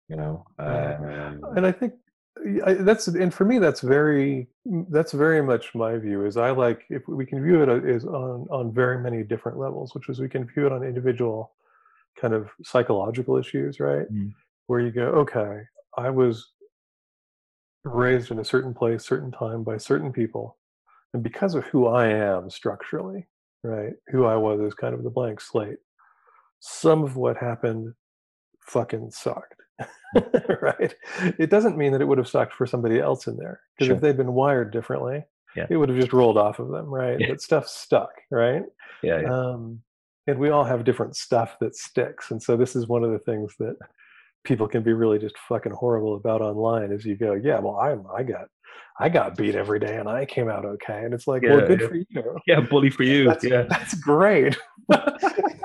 you 0.09 0.15
know 0.15 0.45
um, 0.59 1.41
and 1.55 1.65
I 1.65 1.71
think 1.71 1.93
I, 2.65 2.73
that's 2.73 3.07
and 3.07 3.33
for 3.33 3.45
me 3.45 3.59
that's 3.59 3.81
very 3.81 4.47
that's 4.89 5.11
very 5.11 5.41
much 5.41 5.73
my 5.75 5.97
view 5.97 6.25
is 6.25 6.37
I 6.37 6.51
like 6.51 6.83
if 6.89 7.07
we 7.07 7.25
can 7.25 7.43
view 7.43 7.61
it 7.61 7.85
is 7.85 8.05
on 8.05 8.47
on 8.49 8.73
very 8.73 8.99
many 8.99 9.23
different 9.23 9.57
levels, 9.57 9.93
which 9.93 10.09
is 10.09 10.19
we 10.19 10.29
can 10.29 10.45
view 10.45 10.65
it 10.65 10.71
on 10.71 10.83
individual 10.83 11.51
kind 12.19 12.33
of 12.33 12.49
psychological 12.63 13.37
issues, 13.37 13.79
right? 13.79 14.11
Mm. 14.11 14.33
Where 14.67 14.79
you 14.79 14.91
go, 14.91 15.03
okay, 15.03 15.61
I 15.97 16.09
was 16.09 16.51
raised 17.83 18.31
in 18.31 18.39
a 18.39 18.45
certain 18.45 18.73
place, 18.73 19.05
certain 19.05 19.31
time 19.31 19.63
by 19.63 19.77
certain 19.77 20.11
people, 20.11 20.57
and 21.13 21.23
because 21.23 21.55
of 21.55 21.65
who 21.65 21.87
I 21.87 22.07
am 22.07 22.49
structurally, 22.49 23.27
right, 23.63 23.93
who 24.09 24.25
I 24.25 24.35
was 24.35 24.59
is 24.61 24.73
kind 24.73 24.93
of 24.93 25.03
the 25.03 25.09
blank 25.09 25.39
slate, 25.39 25.77
some 26.59 27.03
of 27.03 27.15
what 27.15 27.37
happened 27.37 27.93
fucking 28.61 29.11
sucked. 29.11 29.56
right? 30.61 30.95
It 31.37 31.49
doesn't 31.49 31.77
mean 31.77 31.91
that 31.91 32.01
it 32.01 32.05
would 32.05 32.17
have 32.17 32.27
sucked 32.27 32.53
for 32.53 32.65
somebody 32.65 32.99
else 32.99 33.27
in 33.27 33.37
there. 33.37 33.61
Because 33.75 33.87
Sure. 33.87 33.95
if 33.95 34.01
they'd 34.01 34.17
been 34.17 34.33
wired 34.33 34.71
differently, 34.71 35.23
Yeah. 35.55 35.67
it 35.69 35.77
would 35.77 35.89
have 35.89 35.97
just 35.99 36.13
rolled 36.13 36.37
off 36.37 36.59
of 36.59 36.69
them, 36.69 36.85
right? 36.85 37.19
Yeah. 37.19 37.27
But 37.29 37.41
stuff 37.41 37.67
stuck, 37.67 38.09
right? 38.31 38.63
yeah, 39.03 39.21
yeah. 39.21 39.31
Um, 39.33 39.81
and 40.27 40.39
we 40.39 40.49
all 40.49 40.63
have 40.63 40.83
different 40.83 41.15
stuff 41.15 41.55
that 41.61 41.75
sticks. 41.75 42.31
And 42.31 42.41
so 42.41 42.57
this 42.57 42.75
is 42.75 42.87
one 42.87 43.03
of 43.03 43.11
the 43.11 43.19
things 43.19 43.53
that 43.59 43.75
people 44.43 44.67
can 44.67 44.81
be 44.83 44.93
really 44.93 45.19
just 45.19 45.37
fucking 45.47 45.71
horrible 45.73 46.15
about 46.15 46.41
online 46.41 46.91
is 46.91 47.05
you 47.05 47.15
go, 47.15 47.33
yeah, 47.33 47.59
well, 47.59 47.75
I 47.77 47.95
I 48.17 48.23
got 48.23 48.47
I 48.99 49.09
got 49.09 49.37
beat 49.37 49.55
every 49.55 49.79
day 49.79 49.97
and 49.97 50.09
I 50.09 50.25
came 50.25 50.49
out 50.49 50.65
okay. 50.65 51.03
And 51.05 51.13
it's 51.13 51.27
like, 51.27 51.43
well, 51.43 51.65
good 51.67 51.79
yeah. 51.81 51.87
for 51.87 51.95
you. 51.95 52.05
yeah 52.47 52.59
bully 52.61 52.89
for 52.89 53.03
you 53.11 53.25
That's, 53.25 53.43
yeah 53.43 53.63
that's 53.69 53.93
great. 53.93 54.57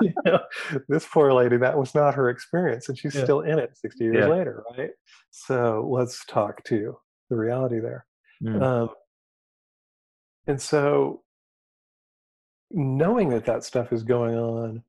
You 0.25 0.31
know, 0.31 0.39
this 0.89 1.07
poor 1.07 1.33
lady, 1.33 1.57
that 1.57 1.77
was 1.77 1.95
not 1.95 2.15
her 2.15 2.29
experience, 2.29 2.89
and 2.89 2.97
she's 2.97 3.15
Yeah. 3.15 3.23
still 3.23 3.41
in 3.41 3.59
it 3.59 3.77
60 3.77 4.03
years 4.03 4.17
Yeah. 4.17 4.27
later, 4.27 4.63
right? 4.77 4.91
So 5.31 5.87
let's 5.89 6.25
talk 6.25 6.63
to 6.65 6.97
the 7.29 7.35
reality 7.35 7.79
there. 7.79 8.05
Mm. 8.43 8.61
Um, 8.61 8.89
and 10.47 10.61
so 10.61 11.23
knowing 12.71 13.29
that 13.29 13.45
that 13.45 13.63
stuff 13.63 13.93
is 13.93 14.03
going 14.03 14.35
on, 14.35 14.83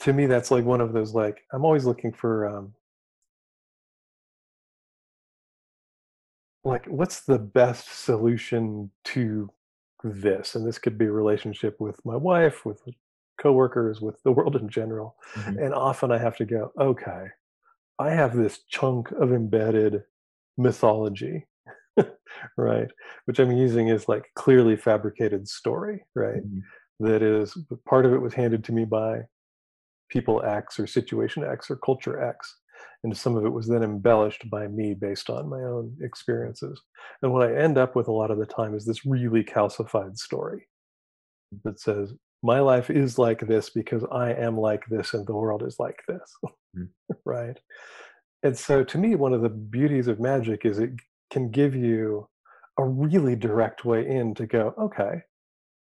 to 0.00 0.12
me, 0.12 0.26
that's 0.26 0.50
like 0.50 0.64
one 0.64 0.80
of 0.80 0.92
those, 0.92 1.12
like, 1.12 1.42
I'm 1.52 1.64
always 1.64 1.84
looking 1.84 2.12
for, 2.12 2.46
um, 2.46 2.74
like, 6.64 6.86
what's 6.86 7.20
the 7.24 7.38
best 7.38 8.04
solution 8.04 8.90
to 9.04 9.50
this? 10.04 10.54
And 10.54 10.66
this 10.66 10.78
could 10.78 10.98
be 10.98 11.06
a 11.06 11.12
relationship 11.12 11.80
with 11.80 12.04
my 12.04 12.16
wife, 12.16 12.64
with 12.64 12.80
coworkers, 13.38 14.00
with 14.00 14.22
the 14.24 14.32
world 14.32 14.56
in 14.56 14.68
general. 14.68 15.16
Mhm. 15.34 15.64
And 15.64 15.74
often 15.74 16.10
I 16.12 16.18
have 16.18 16.36
to 16.38 16.44
go, 16.44 16.72
okay, 16.78 17.26
I 17.98 18.10
have 18.10 18.36
this 18.36 18.62
chunk 18.68 19.10
of 19.12 19.32
embedded 19.32 20.04
mythology, 20.56 21.46
right? 22.56 22.88
Which 23.24 23.38
I'm 23.38 23.52
using 23.52 23.90
as 23.90 24.08
like 24.08 24.30
clearly 24.34 24.76
fabricated 24.76 25.48
story, 25.48 26.04
right? 26.14 26.42
Mhm. 26.44 26.62
That 27.00 27.22
is 27.22 27.56
part 27.86 28.06
of 28.06 28.12
it 28.12 28.18
was 28.20 28.34
handed 28.34 28.64
to 28.64 28.72
me 28.72 28.84
by 28.84 29.22
people 30.08 30.42
X 30.44 30.78
or 30.80 30.86
situation 30.86 31.44
X 31.44 31.70
or 31.70 31.76
culture 31.76 32.20
X. 32.20 32.56
And 33.04 33.16
some 33.16 33.36
of 33.36 33.44
it 33.44 33.50
was 33.50 33.66
then 33.68 33.82
embellished 33.82 34.48
by 34.50 34.68
me 34.68 34.94
based 34.94 35.30
on 35.30 35.48
my 35.48 35.62
own 35.62 35.96
experiences. 36.00 36.80
And 37.22 37.32
what 37.32 37.48
I 37.48 37.54
end 37.54 37.78
up 37.78 37.94
with 37.96 38.08
a 38.08 38.12
lot 38.12 38.30
of 38.30 38.38
the 38.38 38.46
time 38.46 38.74
is 38.74 38.84
this 38.84 39.04
really 39.06 39.44
calcified 39.44 40.16
story 40.16 40.68
that 41.64 41.80
says, 41.80 42.12
my 42.42 42.60
life 42.60 42.90
is 42.90 43.18
like 43.18 43.46
this 43.46 43.70
because 43.70 44.04
I 44.12 44.32
am 44.32 44.56
like 44.56 44.84
this 44.88 45.14
and 45.14 45.26
the 45.26 45.34
world 45.34 45.62
is 45.66 45.76
like 45.78 46.00
this. 46.06 46.36
Mm. 46.76 46.88
right. 47.24 47.58
And 48.42 48.56
so 48.56 48.84
to 48.84 48.98
me, 48.98 49.16
one 49.16 49.32
of 49.32 49.42
the 49.42 49.48
beauties 49.48 50.06
of 50.06 50.20
magic 50.20 50.64
is 50.64 50.78
it 50.78 50.90
can 51.30 51.50
give 51.50 51.74
you 51.74 52.28
a 52.78 52.84
really 52.84 53.34
direct 53.34 53.84
way 53.84 54.06
in 54.06 54.34
to 54.36 54.46
go, 54.46 54.72
okay, 54.78 55.22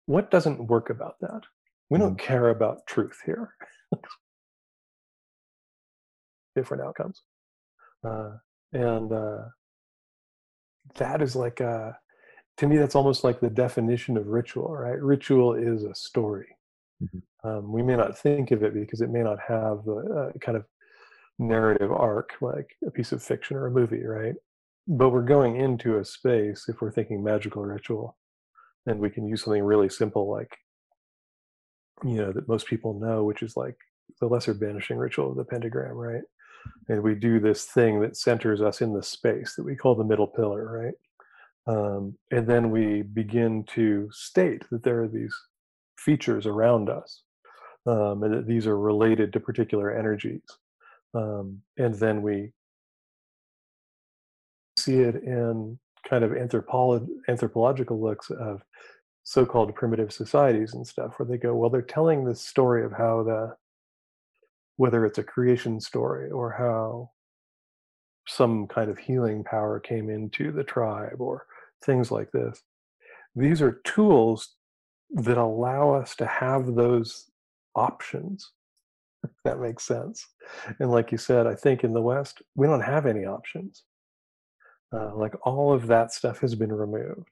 what 0.06 0.30
doesn't 0.30 0.68
work 0.68 0.90
about 0.90 1.16
that? 1.20 1.42
We 1.90 1.98
don't 1.98 2.18
care 2.18 2.50
about 2.50 2.86
truth 2.86 3.18
here. 3.26 3.54
Different 6.56 6.84
outcomes. 6.84 7.22
Uh, 8.06 8.30
and 8.72 9.12
uh, 9.12 9.38
that 10.96 11.20
is 11.20 11.34
like 11.34 11.60
a, 11.60 11.96
to 12.58 12.66
me, 12.66 12.76
that's 12.76 12.94
almost 12.94 13.24
like 13.24 13.40
the 13.40 13.50
definition 13.50 14.16
of 14.16 14.26
ritual, 14.26 14.68
right? 14.74 15.00
Ritual 15.00 15.54
is 15.54 15.84
a 15.84 15.94
story. 15.94 16.56
Mhm. 17.02 17.22
Um, 17.44 17.72
we 17.72 17.82
may 17.82 17.96
not 17.96 18.18
think 18.18 18.50
of 18.50 18.62
it 18.62 18.74
because 18.74 19.00
it 19.00 19.10
may 19.10 19.22
not 19.22 19.38
have 19.40 19.84
the 19.84 19.96
uh, 20.34 20.38
kind 20.40 20.56
of 20.56 20.66
narrative 21.38 21.92
arc 21.92 22.32
like 22.40 22.76
a 22.86 22.90
piece 22.90 23.12
of 23.12 23.22
fiction 23.22 23.56
or 23.56 23.66
a 23.66 23.70
movie, 23.70 24.04
right? 24.04 24.34
But 24.88 25.10
we're 25.10 25.22
going 25.24 25.56
into 25.56 25.98
a 25.98 26.04
space 26.04 26.68
if 26.68 26.80
we're 26.80 26.92
thinking 26.92 27.22
magical 27.22 27.64
ritual, 27.64 28.16
and 28.86 29.00
we 29.00 29.10
can 29.10 29.26
use 29.26 29.44
something 29.44 29.64
really 29.64 29.88
simple 29.88 30.30
like, 30.30 30.56
you 32.04 32.16
know, 32.16 32.32
that 32.32 32.48
most 32.48 32.66
people 32.66 32.98
know, 32.98 33.24
which 33.24 33.42
is 33.42 33.56
like 33.56 33.76
the 34.20 34.26
lesser 34.26 34.54
banishing 34.54 34.96
ritual 34.98 35.30
of 35.30 35.36
the 35.36 35.44
pentagram, 35.44 35.94
right? 35.96 36.22
And 36.88 37.02
we 37.02 37.14
do 37.14 37.40
this 37.40 37.64
thing 37.66 38.00
that 38.00 38.16
centers 38.16 38.62
us 38.62 38.80
in 38.80 38.94
the 38.94 39.02
space 39.02 39.54
that 39.56 39.64
we 39.64 39.76
call 39.76 39.94
the 39.94 40.04
middle 40.04 40.26
pillar, 40.26 40.70
right? 40.84 40.94
Um, 41.68 42.16
and 42.30 42.46
then 42.46 42.70
we 42.70 43.02
begin 43.02 43.64
to 43.74 44.08
state 44.10 44.64
that 44.70 44.82
there 44.82 45.02
are 45.02 45.08
these 45.08 45.34
features 45.98 46.46
around 46.46 46.88
us 46.88 47.22
um, 47.86 48.22
and 48.22 48.32
that 48.32 48.46
these 48.46 48.66
are 48.66 48.78
related 48.78 49.32
to 49.32 49.40
particular 49.40 49.94
energies. 49.94 50.42
Um, 51.14 51.60
and 51.76 51.94
then 51.94 52.22
we 52.22 52.52
see 54.78 55.00
it 55.00 55.16
in 55.16 55.78
kind 56.08 56.24
of 56.24 56.30
anthropolo- 56.30 57.06
anthropological 57.28 58.00
looks 58.00 58.30
of 58.30 58.62
so-called 59.24 59.74
primitive 59.74 60.10
societies 60.10 60.72
and 60.72 60.86
stuff 60.86 61.18
where 61.18 61.28
they 61.28 61.36
go 61.36 61.54
well 61.54 61.68
they're 61.68 61.82
telling 61.82 62.24
this 62.24 62.40
story 62.40 62.82
of 62.82 62.92
how 62.92 63.22
the 63.22 63.54
whether 64.76 65.04
it's 65.04 65.18
a 65.18 65.22
creation 65.22 65.78
story 65.80 66.30
or 66.30 66.50
how 66.52 67.10
some 68.26 68.66
kind 68.68 68.90
of 68.90 68.98
healing 68.98 69.44
power 69.44 69.80
came 69.80 70.08
into 70.08 70.50
the 70.50 70.64
tribe 70.64 71.20
or 71.20 71.44
things 71.84 72.10
like 72.10 72.30
this. 72.32 72.62
These 73.34 73.62
are 73.62 73.80
tools 73.84 74.56
that 75.10 75.38
allow 75.38 75.94
us 75.94 76.14
to 76.16 76.26
have 76.26 76.74
those 76.74 77.30
options 77.74 78.52
that 79.44 79.60
makes 79.60 79.84
sense. 79.84 80.26
And 80.78 80.90
like 80.90 81.12
you 81.12 81.18
said 81.18 81.46
i 81.46 81.54
think 81.54 81.84
in 81.84 81.92
the 81.92 82.02
west 82.02 82.42
we 82.54 82.66
don't 82.66 82.80
have 82.80 83.06
any 83.06 83.24
options. 83.24 83.84
Uh, 84.94 85.14
like 85.14 85.34
all 85.46 85.72
of 85.72 85.86
that 85.86 86.12
stuff 86.12 86.40
has 86.40 86.54
been 86.54 86.72
removed. 86.72 87.28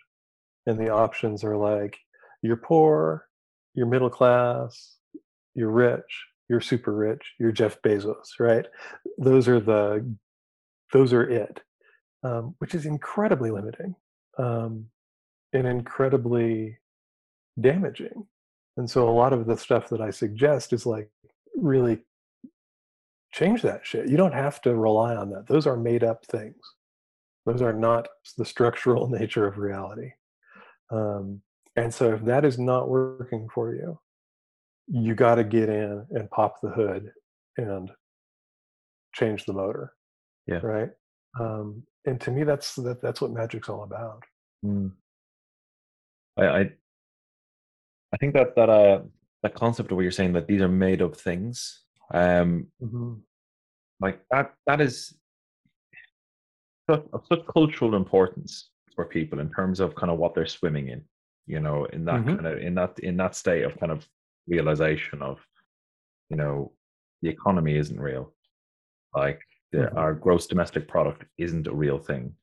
And 0.66 0.78
the 0.78 0.90
options 0.90 1.42
are 1.44 1.56
like 1.56 1.96
you're 2.42 2.56
poor, 2.56 3.26
you're 3.74 3.86
middle 3.86 4.10
class, 4.10 4.96
you're 5.54 5.70
rich, 5.70 6.26
you're 6.48 6.60
super 6.60 6.92
rich, 6.92 7.22
you're 7.38 7.52
Jeff 7.52 7.80
Bezos, 7.82 8.38
right? 8.38 8.66
Those 9.18 9.48
are 9.48 9.60
the 9.60 10.14
those 10.92 11.12
are 11.12 11.28
it, 11.28 11.60
um, 12.22 12.54
which 12.58 12.74
is 12.74 12.86
incredibly 12.86 13.50
limiting 13.50 13.94
um, 14.38 14.86
and 15.52 15.66
incredibly 15.66 16.78
damaging. 17.60 18.26
And 18.76 18.88
so 18.88 19.08
a 19.08 19.10
lot 19.10 19.32
of 19.32 19.46
the 19.46 19.56
stuff 19.56 19.88
that 19.88 20.00
I 20.00 20.10
suggest 20.10 20.72
is 20.72 20.84
like 20.84 21.10
really 21.54 22.04
change 23.32 23.62
that 23.62 23.86
shit. 23.86 24.08
You 24.08 24.16
don't 24.16 24.34
have 24.34 24.60
to 24.62 24.74
rely 24.74 25.14
on 25.14 25.30
that. 25.30 25.46
Those 25.46 25.66
are 25.66 25.76
made 25.76 26.04
up 26.04 26.24
things. 26.26 26.56
Those 27.46 27.62
are 27.62 27.72
not 27.72 28.08
the 28.36 28.44
structural 28.44 29.08
nature 29.18 29.46
of 29.46 29.58
reality. 29.58 30.10
Um, 30.90 31.40
and 31.76 31.92
so 31.92 32.14
if 32.14 32.24
that 32.24 32.44
is 32.44 32.58
not 32.58 32.88
working 32.88 33.48
for 33.54 33.74
you, 33.74 33.98
you 34.88 35.14
got 35.14 35.36
to 35.36 35.44
get 35.44 35.68
in 35.68 36.06
and 36.10 36.30
pop 36.30 36.60
the 36.62 36.70
hood 36.70 37.10
and 37.56 37.90
change 39.14 39.44
the 39.44 39.52
motor. 39.52 39.92
Yeah. 40.46 40.60
Right. 40.62 40.90
Um, 41.40 41.82
and 42.06 42.20
to 42.20 42.30
me, 42.30 42.44
that's 42.44 42.74
that, 42.76 43.02
that's 43.02 43.20
what 43.20 43.32
magic's 43.32 43.68
all 43.68 43.82
about. 43.82 44.22
Mm. 44.64 44.92
I, 46.38 46.46
I 46.46 46.60
I 48.12 48.16
think 48.18 48.34
that 48.34 48.54
that 48.56 48.68
uh 48.70 49.02
that 49.42 49.54
concept 49.54 49.90
of 49.90 49.96
what 49.96 50.02
you're 50.02 50.10
saying 50.12 50.32
that 50.34 50.46
these 50.46 50.62
are 50.62 50.68
made 50.68 51.02
up 51.02 51.16
things, 51.16 51.82
um, 52.12 52.66
hmm 52.80 53.14
like 54.00 54.20
that 54.30 54.54
that 54.66 54.80
is 54.80 55.16
such, 56.88 57.04
of 57.12 57.24
such 57.28 57.46
cultural 57.46 57.96
importance 57.96 58.70
for 58.94 59.04
people 59.06 59.40
in 59.40 59.50
terms 59.50 59.80
of 59.80 59.94
kind 59.94 60.10
of 60.12 60.18
what 60.18 60.34
they're 60.34 60.46
swimming 60.46 60.88
in. 60.88 61.02
You 61.46 61.60
know, 61.60 61.84
in 61.86 62.04
that 62.06 62.20
Mhm. 62.22 62.36
kind 62.36 62.46
of 62.46 62.58
in 62.58 62.74
that 62.74 62.98
in 63.00 63.16
that 63.18 63.34
state 63.36 63.62
of 63.64 63.78
kind 63.78 63.92
of 63.92 64.06
realization 64.48 65.22
of, 65.22 65.38
you 66.30 66.36
know, 66.36 66.72
the 67.22 67.28
economy 67.28 67.76
isn't 67.76 68.00
real. 68.00 68.34
Like 69.14 69.40
the, 69.76 69.86
Mhm. 69.86 69.96
our 69.96 70.14
gross 70.14 70.46
domestic 70.46 70.88
product 70.88 71.24
isn't 71.38 71.66
a 71.66 71.74
real 71.74 71.98
thing. 71.98 72.34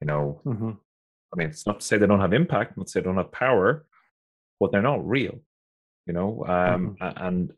You 0.00 0.06
know, 0.06 0.40
hmm 0.44 0.72
I 1.32 1.36
mean, 1.36 1.48
it's 1.48 1.66
not 1.66 1.80
to 1.80 1.86
say 1.86 1.98
they 1.98 2.06
don't 2.06 2.20
have 2.20 2.32
impact, 2.32 2.76
not 2.76 2.86
to 2.86 2.90
say 2.90 3.00
they 3.00 3.04
don't 3.04 3.16
have 3.18 3.30
power, 3.32 3.84
but 4.58 4.72
they're 4.72 4.80
not 4.90 5.06
real, 5.06 5.42
you 6.06 6.14
know. 6.14 6.44
Um, 6.46 6.96
a- 7.00 7.12
and 7.26 7.52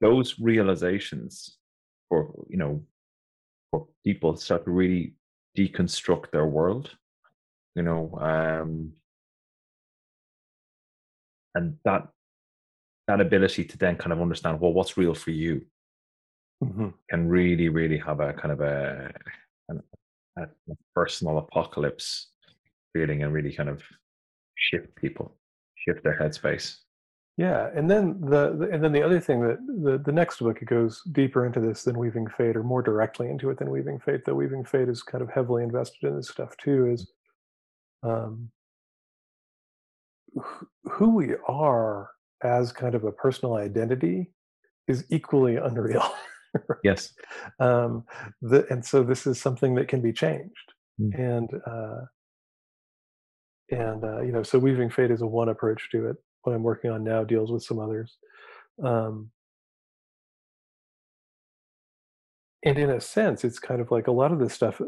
those 0.00 0.38
realizations, 0.38 1.58
for 2.08 2.46
you 2.48 2.56
know, 2.56 2.86
for 3.70 3.88
people 4.04 4.36
start 4.36 4.64
to 4.64 4.70
really 4.70 5.14
deconstruct 5.56 6.30
their 6.30 6.46
world, 6.46 6.96
you 7.74 7.82
know, 7.82 8.16
um, 8.18 8.92
and 11.54 11.78
that 11.84 12.08
that 13.08 13.20
ability 13.20 13.64
to 13.64 13.76
then 13.76 13.96
kind 13.96 14.12
of 14.14 14.22
understand, 14.22 14.58
well, 14.60 14.72
what's 14.72 14.96
real 14.96 15.14
for 15.14 15.30
you, 15.32 15.66
hmm 16.62 16.88
can 17.10 17.28
really, 17.28 17.68
really 17.68 17.98
have 17.98 18.20
a 18.20 18.32
kind 18.32 18.52
of 18.52 18.60
a, 18.60 19.12
a, 19.70 20.42
a 20.42 20.46
personal 20.94 21.38
apocalypse 21.38 22.30
feeling 22.92 23.22
and 23.22 23.32
really 23.32 23.52
kind 23.52 23.68
of 23.68 23.82
shift 24.56 24.94
people, 24.96 25.36
shift 25.76 26.02
their 26.02 26.18
headspace. 26.18 26.76
Yeah, 27.36 27.70
and 27.74 27.90
then 27.90 28.20
the, 28.20 28.54
the 28.56 28.70
and 28.70 28.82
then 28.82 28.92
the 28.92 29.02
other 29.02 29.18
thing 29.18 29.40
that 29.40 29.58
the 29.66 29.98
the 29.98 30.12
next 30.12 30.38
book 30.38 30.62
it 30.62 30.66
goes 30.66 31.02
deeper 31.10 31.44
into 31.44 31.58
this 31.58 31.82
than 31.82 31.98
Weaving 31.98 32.28
Fate, 32.28 32.56
or 32.56 32.62
more 32.62 32.82
directly 32.82 33.28
into 33.28 33.50
it 33.50 33.58
than 33.58 33.70
Weaving 33.70 33.98
Fate. 33.98 34.24
Though 34.24 34.34
Weaving 34.34 34.64
Fate 34.64 34.88
is 34.88 35.02
kind 35.02 35.20
of 35.20 35.30
heavily 35.30 35.64
invested 35.64 36.04
in 36.04 36.16
this 36.16 36.28
stuff 36.28 36.56
too. 36.58 36.86
Is 36.86 37.10
um, 38.04 38.50
who 40.84 41.10
we 41.10 41.34
are 41.48 42.10
as 42.44 42.70
kind 42.70 42.94
of 42.94 43.02
a 43.02 43.10
personal 43.10 43.54
identity 43.54 44.30
is 44.86 45.04
equally 45.10 45.56
unreal. 45.62 46.14
Yes. 46.84 47.12
um, 47.60 48.04
the, 48.42 48.66
and 48.70 48.84
so 48.84 49.02
this 49.02 49.26
is 49.26 49.40
something 49.40 49.74
that 49.76 49.88
can 49.88 50.00
be 50.00 50.12
changed. 50.12 50.72
Mm. 51.00 51.18
And 51.18 51.50
uh, 51.66 52.04
and 53.70 54.04
uh, 54.04 54.20
you 54.22 54.32
know, 54.32 54.42
so 54.42 54.58
Weaving 54.58 54.90
Fate 54.90 55.10
is 55.10 55.22
a 55.22 55.26
one 55.26 55.48
approach 55.48 55.88
to 55.92 56.08
it. 56.08 56.16
What 56.42 56.54
I'm 56.54 56.62
working 56.62 56.90
on 56.90 57.02
now 57.02 57.24
deals 57.24 57.50
with 57.50 57.62
some 57.62 57.78
others. 57.78 58.16
Um, 58.82 59.30
and 62.64 62.78
in 62.78 62.90
a 62.90 63.00
sense, 63.00 63.44
it's 63.44 63.58
kind 63.58 63.80
of 63.80 63.90
like 63.90 64.06
a 64.06 64.12
lot 64.12 64.32
of 64.32 64.38
this 64.38 64.52
stuff 64.52 64.80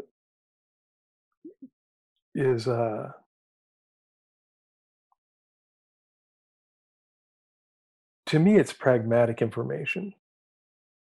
is 2.35 2.67
uh, 2.67 3.11
to 8.27 8.39
me, 8.39 8.57
it's 8.57 8.73
pragmatic 8.73 9.41
information. 9.41 10.13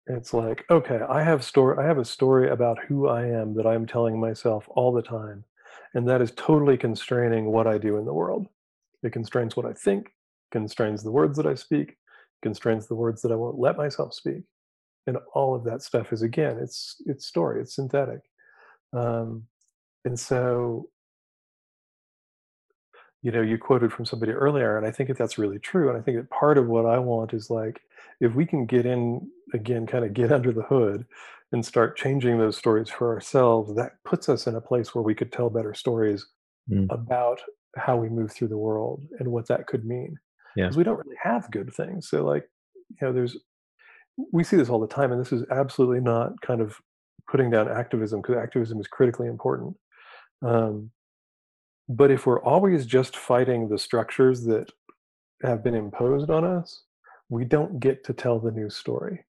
It's 0.09 0.33
like, 0.33 0.65
okay, 0.71 1.01
I 1.07 1.21
have 1.23 1.43
story. 1.43 1.77
I 1.77 1.87
have 1.87 1.99
a 1.99 2.05
story 2.05 2.49
about 2.49 2.79
who 2.87 3.07
I 3.07 3.27
am 3.27 3.53
that 3.55 3.67
I'm 3.67 3.85
telling 3.85 4.19
myself 4.19 4.67
all 4.69 4.91
the 4.91 5.03
time, 5.03 5.43
and 5.93 6.07
that 6.09 6.21
is 6.21 6.31
totally 6.31 6.77
constraining 6.77 7.51
what 7.51 7.67
I 7.67 7.77
do 7.77 7.97
in 7.97 8.05
the 8.05 8.13
world. 8.13 8.47
It 9.03 9.13
constrains 9.13 9.55
what 9.55 9.67
I 9.67 9.73
think, 9.73 10.11
constrains 10.51 11.03
the 11.03 11.11
words 11.11 11.37
that 11.37 11.45
I 11.45 11.53
speak, 11.53 11.95
constrains 12.41 12.87
the 12.87 12.95
words 12.95 13.21
that 13.21 13.31
I 13.31 13.35
won't 13.35 13.59
let 13.59 13.77
myself 13.77 14.15
speak, 14.15 14.43
and 15.05 15.17
all 15.35 15.53
of 15.53 15.63
that 15.65 15.83
stuff 15.83 16.11
is 16.11 16.23
again, 16.23 16.57
it's 16.57 16.95
it's 17.05 17.27
story, 17.27 17.61
it's 17.61 17.75
synthetic, 17.75 18.21
um, 18.93 19.43
and 20.05 20.19
so 20.19 20.89
you 23.21 23.31
know 23.31 23.41
you 23.41 23.57
quoted 23.57 23.91
from 23.91 24.05
somebody 24.05 24.31
earlier 24.31 24.77
and 24.77 24.85
i 24.85 24.91
think 24.91 25.09
that 25.09 25.17
that's 25.17 25.37
really 25.37 25.59
true 25.59 25.89
and 25.89 25.97
i 25.97 26.01
think 26.01 26.17
that 26.17 26.29
part 26.29 26.57
of 26.57 26.67
what 26.67 26.85
i 26.85 26.97
want 26.97 27.33
is 27.33 27.49
like 27.49 27.81
if 28.19 28.33
we 28.35 28.45
can 28.45 28.65
get 28.65 28.85
in 28.85 29.29
again 29.53 29.85
kind 29.87 30.05
of 30.05 30.13
get 30.13 30.31
under 30.31 30.51
the 30.51 30.63
hood 30.63 31.05
and 31.51 31.65
start 31.65 31.97
changing 31.97 32.37
those 32.37 32.57
stories 32.57 32.89
for 32.89 33.13
ourselves 33.13 33.75
that 33.75 33.93
puts 34.05 34.29
us 34.29 34.45
in 34.47 34.55
a 34.55 34.61
place 34.61 34.93
where 34.93 35.01
we 35.03 35.15
could 35.15 35.31
tell 35.31 35.49
better 35.49 35.73
stories 35.73 36.25
Mm. 36.71 36.85
about 36.91 37.39
how 37.77 37.97
we 37.97 38.09
move 38.09 38.31
through 38.31 38.49
the 38.49 38.57
world 38.57 39.01
and 39.19 39.27
what 39.27 39.47
that 39.47 39.65
could 39.65 39.85
mean 39.85 40.15
Yeah. 40.55 40.65
because 40.65 40.77
we 40.77 40.83
don't 40.83 40.99
really 41.03 41.17
have 41.23 41.49
good 41.49 41.73
things 41.73 42.07
so 42.07 42.23
like 42.23 42.47
you 42.89 42.97
know 43.01 43.11
there's 43.11 43.35
we 44.31 44.43
see 44.43 44.55
this 44.55 44.69
all 44.69 44.79
the 44.79 44.85
time 44.87 45.11
and 45.11 45.19
this 45.19 45.31
is 45.31 45.43
absolutely 45.49 45.99
not 45.99 46.39
kind 46.41 46.61
of 46.61 46.77
putting 47.27 47.49
down 47.49 47.67
activism 47.69 48.21
because 48.21 48.35
activism 48.37 48.79
is 48.79 48.87
critically 48.87 49.27
important 49.27 49.75
um, 50.43 50.91
but 51.87 52.11
if 52.11 52.27
we're 52.27 52.43
always 52.43 52.85
just 52.85 53.17
fighting 53.17 53.67
the 53.69 53.79
structures 53.79 54.43
that 54.43 54.71
have 55.41 55.63
been 55.63 55.73
imposed 55.75 56.29
on 56.29 56.43
us, 56.43 56.83
we 57.29 57.45
don't 57.45 57.79
get 57.79 58.03
to 58.05 58.13
tell 58.13 58.39
the 58.39 58.51
new 58.51 58.69
story. 58.69 59.25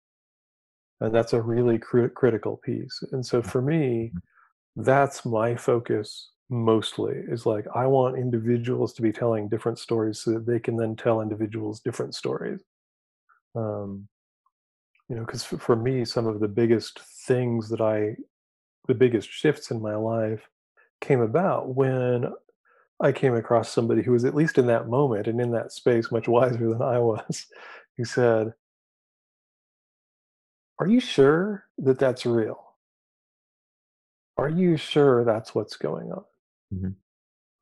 And 1.01 1.13
that's 1.13 1.33
a 1.33 1.41
really 1.41 1.77
cri- 1.77 2.09
critical 2.09 2.57
piece. 2.57 3.03
And 3.11 3.25
so 3.25 3.41
for 3.41 3.61
me, 3.61 4.13
that's 4.75 5.25
my 5.25 5.55
focus 5.55 6.31
mostly 6.49 7.15
is 7.27 7.45
like, 7.45 7.65
I 7.75 7.85
want 7.87 8.17
individuals 8.17 8.93
to 8.93 9.01
be 9.01 9.11
telling 9.11 9.49
different 9.49 9.79
stories 9.79 10.19
so 10.19 10.31
that 10.31 10.45
they 10.45 10.59
can 10.59 10.77
then 10.77 10.95
tell 10.95 11.21
individuals 11.21 11.81
different 11.81 12.15
stories. 12.15 12.61
Um, 13.55 14.07
you 15.09 15.15
know, 15.15 15.25
because 15.25 15.43
for, 15.43 15.57
for 15.57 15.75
me, 15.75 16.05
some 16.05 16.27
of 16.27 16.39
the 16.39 16.47
biggest 16.47 16.99
things 16.99 17.69
that 17.69 17.81
I, 17.81 18.15
the 18.87 18.95
biggest 18.95 19.29
shifts 19.31 19.71
in 19.71 19.81
my 19.81 19.95
life 19.95 20.47
came 21.01 21.21
about 21.21 21.75
when 21.75 22.31
I 22.99 23.11
came 23.11 23.35
across 23.35 23.69
somebody 23.69 24.01
who 24.01 24.11
was 24.11 24.25
at 24.25 24.35
least 24.35 24.57
in 24.57 24.67
that 24.67 24.87
moment 24.87 25.27
and 25.27 25.39
in 25.39 25.51
that 25.51 25.71
space 25.71 26.11
much 26.11 26.27
wiser 26.27 26.69
than 26.69 26.81
I 26.81 26.99
was, 26.99 27.47
who 27.97 28.05
said, 28.05 28.53
Are 30.79 30.87
you 30.87 30.99
sure 30.99 31.65
that 31.77 31.99
that's 31.99 32.25
real? 32.25 32.73
Are 34.37 34.49
you 34.49 34.77
sure 34.77 35.23
that's 35.23 35.55
what's 35.55 35.75
going 35.77 36.11
on? 36.11 36.25
Mhm. 36.73 36.95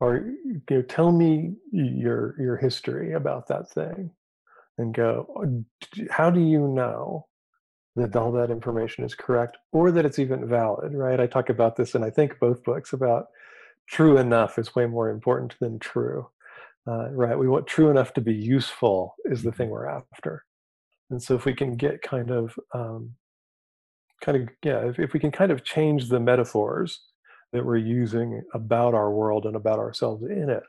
Or 0.00 0.16
you 0.18 0.62
know, 0.70 0.82
tell 0.82 1.12
me 1.12 1.56
your 1.72 2.40
your 2.40 2.56
history 2.56 3.12
about 3.12 3.48
that 3.48 3.70
thing, 3.70 4.12
and 4.78 4.94
go. 4.94 5.26
"Uh, 5.36 6.04
How 6.10 6.30
do 6.30 6.40
you 6.40 6.68
know 6.68 7.28
that 7.96 8.16
all 8.16 8.32
that 8.32 8.50
information 8.50 9.04
is 9.04 9.14
correct, 9.14 9.58
or 9.72 9.90
that 9.92 10.06
it's 10.06 10.18
even 10.20 10.48
valid? 10.48 10.94
Right? 10.94 11.20
I 11.20 11.26
talk 11.28 11.50
about 11.50 11.76
this, 11.76 11.94
and 11.94 12.04
I 12.04 12.10
think 12.10 12.38
both 12.40 12.64
books 12.64 12.92
about 12.92 13.28
true 13.88 14.18
enough 14.18 14.58
is 14.58 14.74
way 14.76 14.86
more 14.86 15.10
important 15.10 15.58
than 15.60 15.78
true. 15.80 16.30
Uh, 16.88 17.10
right? 17.10 17.38
We 17.38 17.48
want 17.48 17.66
true 17.66 17.90
enough 17.90 18.12
to 18.14 18.20
be 18.20 18.34
useful 18.34 19.16
is 19.24 19.42
the 19.42 19.50
thing 19.50 19.70
we're 19.70 19.88
after. 19.88 20.44
And 21.10 21.20
so 21.20 21.34
if 21.34 21.44
we 21.44 21.52
can 21.52 21.76
get 21.76 22.00
kind 22.02 22.30
of 22.30 22.56
um, 22.74 23.14
kind 24.22 24.42
of 24.42 24.48
yeah, 24.62 24.86
if, 24.88 24.98
if 24.98 25.12
we 25.12 25.20
can 25.20 25.30
kind 25.30 25.50
of 25.50 25.64
change 25.64 26.08
the 26.08 26.20
metaphors 26.20 27.00
that 27.52 27.64
we're 27.64 27.76
using 27.76 28.42
about 28.54 28.94
our 28.94 29.10
world 29.10 29.46
and 29.46 29.56
about 29.56 29.78
ourselves 29.78 30.24
in 30.24 30.48
it, 30.50 30.62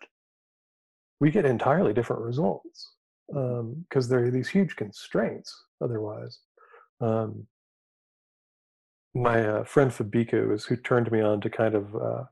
we 1.20 1.32
get 1.32 1.46
entirely 1.46 1.94
different 1.94 2.22
results 2.22 2.94
because 3.28 4.08
there 4.08 4.24
are 4.24 4.32
these 4.32 4.50
huge 4.50 4.76
constraints 4.76 5.64
otherwise. 5.84 6.40
Um, 7.02 7.48
my 9.14 9.46
uh, 9.46 9.64
friend 9.64 9.92
Fabeku 9.92 10.50
was 10.50 10.66
who 10.66 10.76
turned 10.76 11.12
me 11.12 11.22
on 11.22 11.42
to 11.42 11.50
kind 11.50 11.76
of 11.76 11.96
uh, 11.96 12.24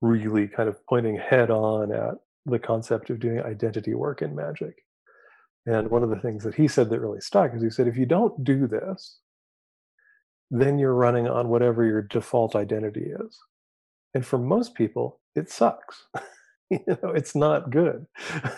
really 0.00 0.48
kind 0.48 0.68
of 0.68 0.84
pointing 0.86 1.16
head 1.16 1.50
on 1.50 1.92
at 1.92 2.14
the 2.46 2.58
concept 2.58 3.10
of 3.10 3.20
doing 3.20 3.40
identity 3.40 3.94
work 3.94 4.22
in 4.22 4.34
magic. 4.34 4.84
And 5.66 5.90
one 5.90 6.02
of 6.02 6.10
the 6.10 6.18
things 6.18 6.44
that 6.44 6.54
he 6.54 6.68
said 6.68 6.90
that 6.90 7.00
really 7.00 7.20
stuck 7.20 7.54
is 7.54 7.62
he 7.62 7.70
said, 7.70 7.86
if 7.86 7.96
you 7.96 8.06
don't 8.06 8.42
do 8.44 8.66
this, 8.66 9.18
then 10.50 10.78
you're 10.78 10.94
running 10.94 11.28
on 11.28 11.48
whatever 11.48 11.84
your 11.84 12.02
default 12.02 12.56
identity 12.56 13.12
is. 13.20 13.38
And 14.14 14.26
for 14.26 14.38
most 14.38 14.74
people, 14.74 15.20
it 15.36 15.50
sucks. 15.50 16.06
you 16.70 16.80
know, 16.86 17.10
it's 17.14 17.36
not 17.36 17.70
good. 17.70 18.06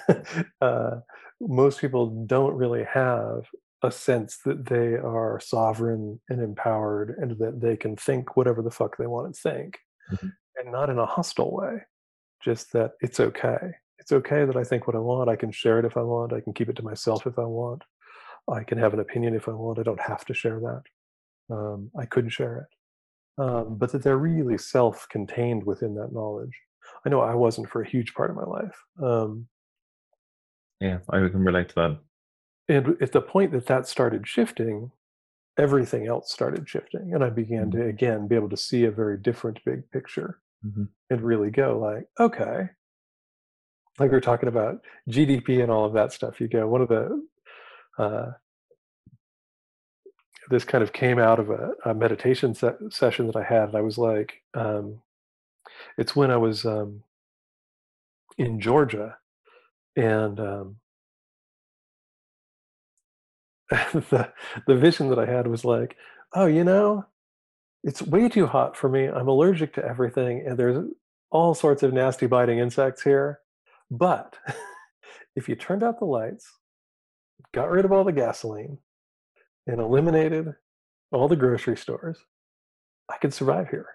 uh, 0.61 1.01
most 1.41 1.80
people 1.80 2.24
don't 2.26 2.55
really 2.55 2.85
have 2.85 3.47
a 3.83 3.91
sense 3.91 4.39
that 4.45 4.66
they 4.66 4.95
are 4.95 5.41
sovereign 5.41 6.20
and 6.28 6.41
empowered 6.41 7.16
and 7.18 7.37
that 7.39 7.61
they 7.61 7.76
can 7.76 7.97
think 7.97 8.37
whatever 8.37 8.62
the 8.62 8.70
fuck 8.70 8.97
they 8.97 9.09
want 9.09 9.35
to 9.35 9.41
think 9.41 9.78
mm-hmm. 10.12 10.28
and 10.57 10.72
not 10.72 10.89
in 10.89 10.99
a 10.99 11.07
hostile 11.07 11.51
way 11.51 11.78
just 12.43 12.72
that 12.72 12.93
it's 13.01 13.20
okay. 13.20 13.72
It's 14.03 14.11
okay 14.11 14.45
that 14.45 14.57
i 14.57 14.64
think 14.64 14.88
what 14.88 14.97
i 14.97 14.99
want 14.99 15.30
i 15.30 15.36
can 15.36 15.53
share 15.53 15.78
it 15.78 15.84
if 15.84 15.97
i 15.97 16.03
want 16.03 16.32
i 16.32 16.40
can 16.40 16.53
keep 16.53 16.68
it 16.68 16.74
to 16.74 16.82
myself 16.82 17.24
if 17.24 17.38
i 17.38 17.45
want 17.45 17.84
i 18.51 18.64
can 18.64 18.76
have 18.76 18.93
an 18.93 18.99
opinion 18.99 19.32
if 19.32 19.47
i 19.49 19.53
want 19.53 19.78
i 19.78 19.84
don't 19.84 20.01
have 20.01 20.24
to 20.24 20.34
share 20.34 20.59
that. 20.59 20.82
Um, 21.55 21.88
i 21.97 22.05
couldn't 22.05 22.30
share 22.30 22.57
it. 22.59 23.43
Um, 23.43 23.76
but 23.78 23.93
that 23.93 24.03
they're 24.03 24.18
really 24.18 24.59
self-contained 24.59 25.64
within 25.64 25.95
that 25.95 26.12
knowledge. 26.12 26.51
I 27.07 27.11
know 27.11 27.20
i 27.20 27.32
wasn't 27.34 27.70
for 27.70 27.80
a 27.80 27.88
huge 27.88 28.12
part 28.14 28.30
of 28.30 28.36
my 28.36 28.45
life 28.45 28.76
um, 29.01 29.47
yeah 30.80 30.99
i 31.11 31.18
can 31.18 31.45
relate 31.45 31.68
to 31.68 31.74
that. 31.76 31.99
And 32.68 33.01
at 33.01 33.12
the 33.12 33.22
point 33.22 33.53
that 33.53 33.66
that 33.66 33.86
started 33.86 34.26
shifting 34.26 34.90
everything 35.57 36.09
else 36.09 36.32
started 36.32 36.68
shifting 36.68 37.14
and 37.14 37.22
i 37.22 37.30
began 37.30 37.70
mm-hmm. 37.70 37.82
to 37.82 37.86
again 37.86 38.26
be 38.26 38.34
able 38.34 38.49
to 38.49 38.57
see 38.57 38.84
a 38.84 38.90
very 38.90 39.16
different 39.16 39.61
big 39.64 39.88
picture 39.93 40.40
mm-hmm. 40.64 40.84
and 41.10 41.20
really 41.22 41.50
go 41.50 41.78
like 41.78 42.06
okay 42.18 42.68
like 43.98 44.10
we 44.10 44.16
are 44.16 44.20
talking 44.20 44.48
about 44.48 44.76
gdp 45.10 45.62
and 45.62 45.70
all 45.70 45.84
of 45.84 45.92
that 45.92 46.12
stuff 46.12 46.40
you 46.40 46.48
go 46.48 46.66
one 46.66 46.80
of 46.80 46.88
the 46.88 47.26
uh, 47.98 48.30
this 50.48 50.64
kind 50.64 50.82
of 50.82 50.92
came 50.92 51.18
out 51.18 51.38
of 51.38 51.50
a, 51.50 51.70
a 51.84 51.94
meditation 51.94 52.54
se- 52.54 52.74
session 52.90 53.26
that 53.26 53.36
i 53.36 53.42
had 53.42 53.68
and 53.68 53.76
i 53.76 53.80
was 53.80 53.98
like 53.98 54.42
um, 54.54 55.00
it's 55.98 56.16
when 56.16 56.30
i 56.30 56.36
was 56.36 56.64
um, 56.64 57.02
in 58.38 58.60
georgia 58.60 59.16
and 59.96 60.40
um, 60.40 60.76
the 63.92 64.32
the 64.66 64.76
vision 64.76 65.08
that 65.08 65.18
I 65.18 65.26
had 65.26 65.46
was 65.46 65.64
like, 65.64 65.96
oh, 66.34 66.46
you 66.46 66.64
know, 66.64 67.06
it's 67.85 68.03
way 68.03 68.28
too 68.28 68.47
hot 68.47 68.76
for 68.76 68.89
me. 68.89 69.07
I'm 69.07 69.28
allergic 69.28 69.74
to 69.74 69.85
everything, 69.85 70.45
and 70.47 70.59
there's 70.59 70.85
all 71.30 71.55
sorts 71.55 71.83
of 71.83 71.93
nasty 71.93 72.26
biting 72.26 72.59
insects 72.59 73.03
here. 73.03 73.41
But 73.91 74.39
if 75.37 75.49
you 75.49 75.57
turned 75.57 75.83
out 75.83 75.99
the 75.99 76.05
lights, 76.05 76.51
got 77.53 77.70
rid 77.70 77.85
of 77.85 77.93
all 77.93 78.05
the 78.05 78.12
gasoline, 78.12 78.78
and 79.66 79.80
eliminated 79.80 80.55
all 81.11 81.28
the 81.28 81.37
grocery 81.37 81.76
stores, 81.76 82.18
I 83.11 83.16
could 83.18 83.35
survive 83.35 83.68
here. 83.68 83.87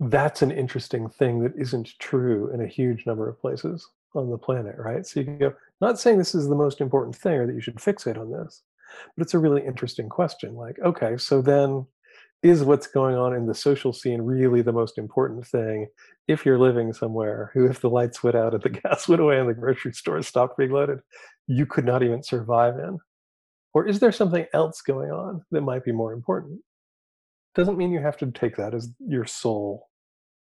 That's 0.00 0.42
an 0.42 0.50
interesting 0.50 1.08
thing 1.08 1.40
that 1.42 1.54
isn't 1.56 1.98
true 2.00 2.50
in 2.52 2.60
a 2.60 2.66
huge 2.66 3.06
number 3.06 3.28
of 3.28 3.40
places 3.40 3.88
on 4.14 4.30
the 4.30 4.38
planet, 4.38 4.74
right? 4.78 5.06
So 5.06 5.20
you 5.20 5.26
can 5.26 5.38
go, 5.38 5.54
not 5.80 5.98
saying 6.00 6.18
this 6.18 6.34
is 6.34 6.48
the 6.48 6.56
most 6.56 6.80
important 6.80 7.14
thing 7.14 7.34
or 7.34 7.46
that 7.46 7.54
you 7.54 7.60
should 7.60 7.76
fixate 7.76 8.18
on 8.18 8.30
this, 8.30 8.62
but 9.16 9.22
it's 9.22 9.34
a 9.34 9.38
really 9.38 9.64
interesting 9.64 10.08
question. 10.08 10.54
Like, 10.54 10.78
okay, 10.84 11.16
so 11.16 11.42
then 11.42 11.86
is 12.42 12.64
what's 12.64 12.88
going 12.88 13.14
on 13.14 13.34
in 13.34 13.46
the 13.46 13.54
social 13.54 13.92
scene 13.92 14.20
really 14.20 14.62
the 14.62 14.72
most 14.72 14.98
important 14.98 15.46
thing 15.46 15.86
if 16.26 16.44
you're 16.44 16.58
living 16.58 16.92
somewhere 16.92 17.50
who, 17.54 17.66
if 17.66 17.80
the 17.80 17.90
lights 17.90 18.22
went 18.22 18.36
out 18.36 18.54
and 18.54 18.62
the 18.62 18.68
gas 18.82 19.08
went 19.08 19.22
away 19.22 19.38
and 19.38 19.48
the 19.48 19.54
grocery 19.54 19.92
store 19.92 20.20
stopped 20.22 20.58
being 20.58 20.72
loaded, 20.72 20.98
you 21.46 21.66
could 21.66 21.84
not 21.84 22.02
even 22.02 22.22
survive 22.22 22.78
in? 22.78 22.98
Or 23.74 23.86
is 23.86 24.00
there 24.00 24.12
something 24.12 24.46
else 24.52 24.82
going 24.82 25.10
on 25.10 25.42
that 25.50 25.62
might 25.62 25.84
be 25.84 25.92
more 25.92 26.12
important? 26.12 26.60
Doesn't 27.54 27.78
mean 27.78 27.92
you 27.92 28.00
have 28.00 28.18
to 28.18 28.30
take 28.30 28.56
that 28.56 28.74
as 28.74 28.90
your 28.98 29.24
sole 29.24 29.88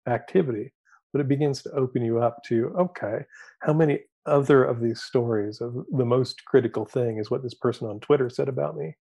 activity, 0.09 0.73
but 1.13 1.21
it 1.21 1.29
begins 1.29 1.63
to 1.63 1.71
open 1.73 2.03
you 2.03 2.21
up 2.21 2.43
to 2.45 2.75
okay, 2.79 3.21
how 3.61 3.73
many 3.73 4.01
other 4.29 4.65
of 4.65 4.81
these 4.81 5.03
stories 5.03 5.61
of 5.61 5.75
the 5.91 6.05
most 6.05 6.45
critical 6.45 6.85
thing 6.85 7.19
is 7.19 7.31
what 7.31 7.43
this 7.43 7.55
person 7.55 7.89
on 7.89 8.01
Twitter 8.01 8.31
said 8.31 8.49
about 8.49 8.77
me. 8.77 8.97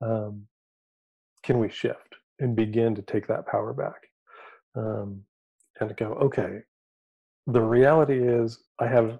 Um, 0.00 0.46
can 1.42 1.58
we 1.58 1.68
shift 1.68 2.16
and 2.38 2.54
begin 2.54 2.94
to 2.94 3.02
take 3.02 3.26
that 3.28 3.46
power 3.46 3.72
back 3.72 4.08
um, 4.76 5.22
and 5.80 5.96
go, 5.96 6.12
okay, 6.14 6.60
the 7.46 7.60
reality 7.60 8.18
is 8.18 8.60
I 8.78 8.86
have 8.86 9.18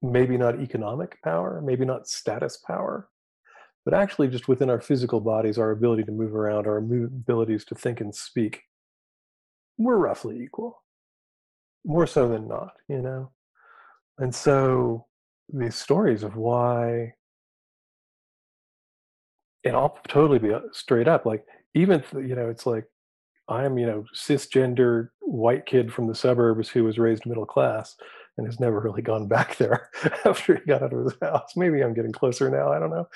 maybe 0.00 0.36
not 0.36 0.60
economic 0.60 1.18
power, 1.22 1.60
maybe 1.64 1.84
not 1.84 2.08
status 2.08 2.56
power, 2.56 3.08
but 3.84 3.94
actually 3.94 4.28
just 4.28 4.48
within 4.48 4.70
our 4.70 4.80
physical 4.80 5.20
bodies, 5.20 5.58
our 5.58 5.70
ability 5.70 6.04
to 6.04 6.12
move 6.12 6.34
around, 6.34 6.66
our 6.66 6.78
abilities 6.78 7.64
to 7.66 7.74
think 7.74 8.00
and 8.00 8.14
speak, 8.14 8.62
we're 9.78 9.96
roughly 9.96 10.40
equal, 10.40 10.82
more 11.84 12.06
so 12.06 12.28
than 12.28 12.46
not, 12.46 12.74
you 12.88 13.02
know? 13.02 13.30
And 14.18 14.34
so 14.34 15.06
these 15.52 15.76
stories 15.76 16.22
of 16.22 16.36
why 16.36 17.14
and 19.64 19.76
I'll 19.76 19.98
totally 20.08 20.38
be 20.38 20.52
uh, 20.52 20.60
straight 20.72 21.06
up 21.08 21.26
like 21.26 21.44
even 21.74 22.02
you 22.14 22.34
know 22.34 22.48
it's 22.48 22.66
like 22.66 22.84
I'm 23.48 23.78
you 23.78 23.86
know 23.86 24.04
cisgender 24.14 25.08
white 25.20 25.66
kid 25.66 25.92
from 25.92 26.06
the 26.06 26.14
suburbs 26.14 26.68
who 26.68 26.84
was 26.84 26.98
raised 26.98 27.26
middle 27.26 27.46
class 27.46 27.96
and 28.38 28.46
has 28.46 28.60
never 28.60 28.80
really 28.80 29.02
gone 29.02 29.28
back 29.28 29.56
there 29.56 29.90
after 30.24 30.56
he 30.56 30.64
got 30.64 30.82
out 30.82 30.92
of 30.92 31.04
his 31.04 31.14
house. 31.20 31.52
Maybe 31.56 31.82
I'm 31.82 31.94
getting 31.94 32.12
closer 32.12 32.50
now. 32.50 32.72
I 32.72 32.78
don't 32.78 32.90
know. 32.90 33.08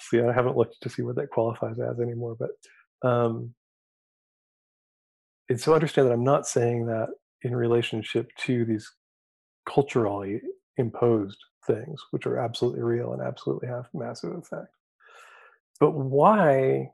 See, 0.00 0.20
I 0.20 0.32
haven't 0.32 0.56
looked 0.56 0.80
to 0.82 0.88
see 0.88 1.02
what 1.02 1.16
that 1.16 1.30
qualifies 1.30 1.78
as 1.78 2.00
anymore. 2.00 2.36
But 2.38 3.08
um, 3.08 3.54
and 5.48 5.60
so 5.60 5.74
understand 5.74 6.08
that 6.08 6.12
I'm 6.12 6.24
not 6.24 6.46
saying 6.46 6.86
that 6.86 7.08
in 7.42 7.54
relationship 7.54 8.30
to 8.38 8.64
these 8.64 8.90
culturally 9.66 10.40
imposed 10.76 11.38
things, 11.66 12.00
which 12.10 12.26
are 12.26 12.38
absolutely 12.38 12.82
real 12.82 13.12
and 13.12 13.22
absolutely 13.22 13.68
have 13.68 13.88
massive 13.94 14.32
effect. 14.32 14.68
But 15.80 15.92
why 15.92 16.90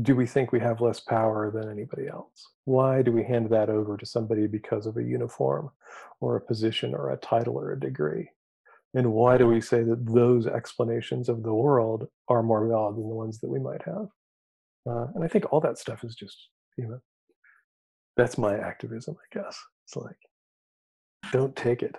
do 0.00 0.16
we 0.16 0.26
think 0.26 0.50
we 0.50 0.60
have 0.60 0.80
less 0.80 1.00
power 1.00 1.50
than 1.50 1.70
anybody 1.70 2.08
else? 2.08 2.48
Why 2.64 3.02
do 3.02 3.12
we 3.12 3.22
hand 3.22 3.50
that 3.50 3.70
over 3.70 3.96
to 3.96 4.06
somebody 4.06 4.46
because 4.46 4.86
of 4.86 4.96
a 4.96 5.02
uniform 5.02 5.70
or 6.20 6.36
a 6.36 6.40
position 6.40 6.94
or 6.94 7.10
a 7.10 7.16
title 7.16 7.56
or 7.56 7.72
a 7.72 7.80
degree? 7.80 8.30
And 8.94 9.12
why 9.12 9.38
do 9.38 9.46
we 9.46 9.60
say 9.60 9.82
that 9.82 10.06
those 10.06 10.46
explanations 10.46 11.28
of 11.28 11.42
the 11.42 11.54
world 11.54 12.08
are 12.28 12.42
more 12.42 12.66
valid 12.66 12.96
than 12.96 13.08
the 13.08 13.14
ones 13.14 13.40
that 13.40 13.50
we 13.50 13.58
might 13.58 13.82
have? 13.82 14.08
Uh, 14.86 15.06
and 15.14 15.24
I 15.24 15.28
think 15.28 15.52
all 15.52 15.60
that 15.60 15.78
stuff 15.78 16.04
is 16.04 16.14
just, 16.14 16.48
you 16.76 16.86
know, 16.86 17.00
that's 18.16 18.38
my 18.38 18.56
activism, 18.56 19.16
I 19.16 19.38
guess. 19.38 19.58
It's 19.84 19.96
like, 19.96 20.16
don't 21.32 21.54
take 21.54 21.82
it. 21.82 21.94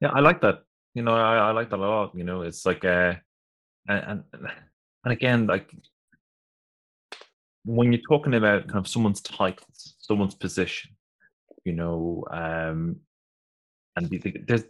Yeah, 0.00 0.10
I 0.10 0.20
like 0.20 0.40
that. 0.42 0.62
You 0.94 1.02
know, 1.02 1.14
I, 1.14 1.36
I 1.36 1.50
like 1.52 1.70
that 1.70 1.78
a 1.78 1.82
lot. 1.82 2.12
You 2.14 2.24
know, 2.24 2.42
it's 2.42 2.64
like, 2.64 2.84
uh, 2.84 3.14
and, 3.88 4.24
and 4.32 4.46
again, 5.12 5.46
like 5.46 5.70
when 7.64 7.92
you're 7.92 8.02
talking 8.08 8.34
about 8.34 8.66
kind 8.66 8.78
of 8.78 8.88
someone's 8.88 9.20
titles, 9.20 9.94
someone's 9.98 10.34
position, 10.34 10.92
you 11.64 11.72
know, 11.72 12.24
um, 12.30 12.96
and 13.96 14.08
the, 14.08 14.36
there's 14.46 14.64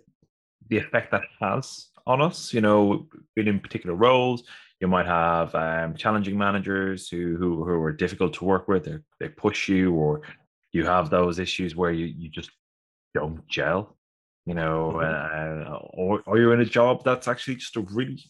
the 0.68 0.78
effect 0.78 1.10
that 1.12 1.22
has 1.40 1.88
on 2.06 2.20
us. 2.20 2.52
You 2.52 2.60
know, 2.60 3.06
being 3.36 3.48
in 3.48 3.60
particular 3.60 3.94
roles, 3.94 4.42
you 4.80 4.88
might 4.88 5.06
have 5.06 5.54
um, 5.54 5.94
challenging 5.94 6.36
managers 6.36 7.08
who, 7.08 7.36
who 7.36 7.64
who 7.64 7.80
are 7.82 7.92
difficult 7.92 8.34
to 8.34 8.44
work 8.44 8.68
with. 8.68 8.84
They 8.84 8.98
they 9.20 9.28
push 9.28 9.68
you, 9.68 9.92
or 9.94 10.22
you 10.72 10.84
have 10.84 11.10
those 11.10 11.38
issues 11.38 11.74
where 11.74 11.92
you 11.92 12.06
you 12.06 12.28
just 12.28 12.50
don't 13.14 13.46
gel. 13.48 13.96
You 14.46 14.54
know, 14.54 14.94
mm-hmm. 14.96 15.72
uh, 15.72 15.76
or 15.92 16.22
or 16.26 16.38
you're 16.38 16.54
in 16.54 16.60
a 16.60 16.64
job 16.64 17.04
that's 17.04 17.28
actually 17.28 17.56
just 17.56 17.76
a 17.76 17.80
really 17.80 18.22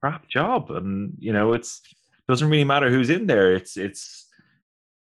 crap 0.00 0.28
job, 0.28 0.70
and 0.70 1.14
you 1.18 1.32
know 1.32 1.52
it's 1.52 1.82
doesn't 2.28 2.48
really 2.48 2.64
matter 2.64 2.90
who's 2.90 3.10
in 3.10 3.26
there. 3.26 3.54
It's 3.54 3.76
it's 3.76 4.26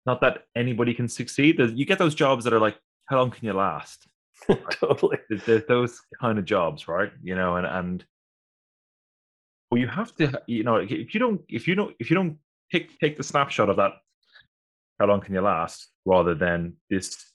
not 0.05 0.21
that 0.21 0.43
anybody 0.55 0.93
can 0.93 1.07
succeed. 1.07 1.59
You 1.59 1.85
get 1.85 1.97
those 1.97 2.15
jobs 2.15 2.43
that 2.43 2.53
are 2.53 2.59
like, 2.59 2.77
how 3.05 3.17
long 3.17 3.31
can 3.31 3.45
you 3.45 3.53
last? 3.53 4.07
Right? 4.49 4.59
totally. 4.71 5.19
There's 5.45 5.65
those 5.67 6.01
kind 6.19 6.37
of 6.37 6.43
jobs, 6.43 6.89
right? 6.89 7.13
You 7.23 7.35
know, 7.35 7.55
and 7.55 7.65
and 7.65 8.05
well, 9.71 9.79
you 9.79 9.87
have 9.87 10.13
to, 10.17 10.41
you 10.47 10.63
know, 10.63 10.75
if 10.75 11.13
you 11.13 11.19
don't, 11.19 11.41
if 11.47 11.67
you 11.67 11.75
don't, 11.75 11.95
if 11.97 12.11
you 12.11 12.15
don't 12.15 12.37
take 12.71 12.99
take 12.99 13.15
the 13.15 13.23
snapshot 13.23 13.69
of 13.69 13.77
that, 13.77 13.93
how 14.99 15.07
long 15.07 15.21
can 15.21 15.33
you 15.33 15.41
last, 15.41 15.89
rather 16.05 16.35
than 16.35 16.73
this, 16.89 17.31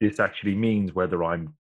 this 0.00 0.20
actually 0.20 0.54
means 0.54 0.94
whether 0.94 1.22
I'm 1.24 1.54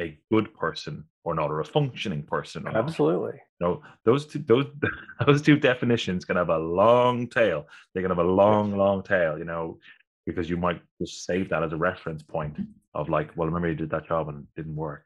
a 0.00 0.18
good 0.30 0.54
person 0.54 1.04
or 1.24 1.34
not, 1.34 1.50
or 1.50 1.60
a 1.60 1.64
functioning 1.64 2.22
person. 2.22 2.66
Absolutely. 2.66 3.38
No, 3.60 3.82
those 4.04 4.26
two, 4.26 4.40
those 4.40 4.66
those 5.26 5.42
two 5.42 5.56
definitions 5.56 6.24
can 6.24 6.36
have 6.36 6.48
a 6.48 6.58
long 6.58 7.28
tail. 7.28 7.66
They 7.94 8.00
can 8.00 8.10
have 8.10 8.18
a 8.18 8.24
long, 8.24 8.76
long 8.76 9.02
tail. 9.02 9.38
You 9.38 9.44
know, 9.44 9.78
because 10.26 10.50
you 10.50 10.56
might 10.56 10.80
just 11.00 11.24
save 11.24 11.48
that 11.50 11.62
as 11.62 11.72
a 11.72 11.76
reference 11.76 12.22
point 12.22 12.58
of 12.94 13.08
like, 13.08 13.30
well, 13.36 13.46
remember 13.46 13.68
you 13.68 13.74
did 13.74 13.90
that 13.90 14.06
job 14.06 14.28
and 14.28 14.38
it 14.40 14.46
didn't 14.56 14.76
work. 14.76 15.04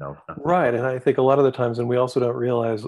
You 0.00 0.06
know, 0.06 0.16
Right, 0.38 0.74
and 0.74 0.84
I 0.84 0.98
think 0.98 1.18
a 1.18 1.22
lot 1.22 1.38
of 1.38 1.44
the 1.44 1.52
times, 1.52 1.78
and 1.78 1.88
we 1.88 1.96
also 1.96 2.18
don't 2.18 2.34
realize 2.34 2.84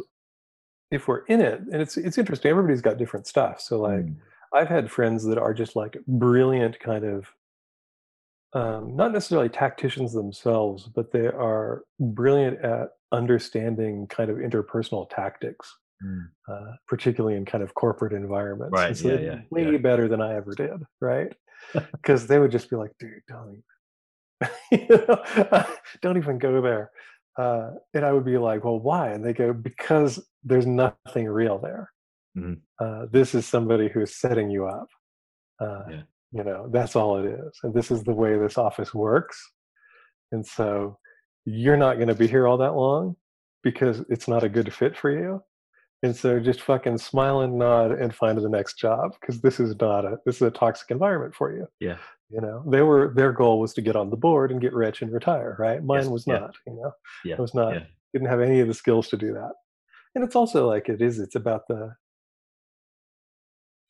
if 0.90 1.06
we're 1.06 1.24
in 1.26 1.40
it, 1.40 1.60
and 1.60 1.80
it's 1.80 1.96
it's 1.96 2.18
interesting. 2.18 2.50
Everybody's 2.50 2.82
got 2.82 2.98
different 2.98 3.26
stuff. 3.26 3.60
So 3.60 3.80
like, 3.80 4.06
Mm, 4.06 4.16
I've 4.52 4.68
had 4.68 4.90
friends 4.90 5.24
that 5.24 5.38
are 5.38 5.54
just 5.54 5.76
like 5.76 5.96
brilliant, 6.06 6.78
kind 6.80 7.04
of, 7.04 7.26
um, 8.52 8.96
not 8.96 9.12
necessarily 9.12 9.48
tacticians 9.48 10.12
themselves, 10.12 10.84
but 10.84 11.12
they 11.12 11.26
are 11.26 11.84
brilliant 12.00 12.60
at 12.60 12.90
understanding 13.12 14.06
kind 14.08 14.30
of 14.30 14.38
interpersonal 14.38 15.08
tactics, 15.10 15.74
mm. 16.04 16.26
uh, 16.48 16.72
particularly 16.88 17.36
in 17.36 17.44
kind 17.44 17.62
of 17.62 17.74
corporate 17.74 18.12
environments. 18.12 18.72
Right, 18.72 18.96
so 18.96 19.08
yeah, 19.08 19.20
yeah, 19.20 19.38
way 19.50 19.70
yeah. 19.70 19.78
better 19.78 20.08
than 20.08 20.20
I 20.20 20.34
ever 20.34 20.52
did, 20.54 20.82
right? 21.00 21.32
Because 21.92 22.26
they 22.26 22.38
would 22.38 22.52
just 22.52 22.70
be 22.70 22.76
like, 22.76 22.92
dude, 23.00 23.22
don't 23.26 23.48
even 23.48 23.62
you 24.72 24.86
know, 24.88 25.64
don't 26.02 26.16
even 26.16 26.38
go 26.38 26.60
there. 26.60 26.90
Uh, 27.38 27.72
and 27.94 28.04
I 28.04 28.12
would 28.12 28.24
be 28.24 28.38
like, 28.38 28.64
well, 28.64 28.78
why? 28.78 29.10
And 29.10 29.24
they 29.24 29.32
go, 29.32 29.52
because 29.52 30.24
there's 30.42 30.66
nothing 30.66 31.26
real 31.26 31.58
there. 31.58 31.92
Mhm. 32.36 32.60
Uh, 32.80 33.06
this 33.10 33.34
is 33.34 33.46
somebody 33.46 33.88
who 33.88 34.00
is 34.02 34.14
setting 34.16 34.50
you 34.50 34.66
up. 34.66 34.88
Uh, 35.60 35.84
Yeah. 35.90 36.02
You 36.32 36.44
know, 36.44 36.68
that's 36.70 36.96
all 36.96 37.16
it 37.18 37.26
is. 37.26 37.58
And 37.62 37.72
this 37.72 37.90
is 37.90 38.02
the 38.04 38.12
way 38.12 38.36
this 38.36 38.58
office 38.58 38.92
works. 38.92 39.38
And 40.32 40.44
so 40.44 40.98
you're 41.44 41.76
not 41.76 41.96
going 41.96 42.08
to 42.08 42.14
be 42.14 42.26
here 42.26 42.46
all 42.46 42.58
that 42.58 42.74
long 42.74 43.16
because 43.62 44.00
it's 44.10 44.28
not 44.28 44.42
a 44.42 44.48
good 44.48 44.72
fit 44.74 44.96
for 44.96 45.10
you. 45.10 45.42
And 46.02 46.14
so 46.14 46.38
just 46.40 46.60
fucking 46.60 46.98
smile 46.98 47.40
and 47.40 47.56
nod 47.58 47.92
and 47.92 48.14
find 48.14 48.36
the 48.38 48.48
next 48.48 48.76
job 48.76 49.12
because 49.20 49.40
this 49.40 49.58
is 49.60 49.74
not 49.80 50.04
a 50.04 50.18
this 50.26 50.36
is 50.36 50.42
a 50.42 50.50
toxic 50.50 50.90
environment 50.90 51.34
for 51.34 51.50
you 51.56 51.66
Yeah. 51.80 51.96
you 52.28 52.40
know 52.40 52.62
they 52.70 52.82
were 52.82 53.12
their 53.14 53.32
goal 53.32 53.60
was 53.60 53.72
to 53.74 53.80
get 53.82 53.96
on 53.96 54.10
the 54.10 54.16
board 54.16 54.50
and 54.50 54.60
get 54.60 54.74
rich 54.74 55.00
and 55.00 55.10
retire 55.10 55.56
right 55.58 55.82
mine 55.82 56.02
Yes, 56.02 56.08
was 56.10 56.26
yeah. 56.26 56.38
not 56.40 56.54
you 56.66 56.74
know 56.74 56.92
Yeah. 57.24 57.36
i 57.38 57.40
was 57.40 57.54
not 57.54 57.74
yeah. 57.74 57.86
didn't 58.12 58.28
have 58.28 58.40
any 58.42 58.60
of 58.60 58.68
the 58.68 58.74
skills 58.74 59.08
to 59.08 59.16
do 59.16 59.32
that 59.32 59.52
and 60.14 60.22
it's 60.22 60.36
also 60.36 60.68
like 60.68 60.88
it 60.90 61.00
is 61.00 61.18
it's 61.18 61.34
about 61.34 61.66
the 61.66 61.94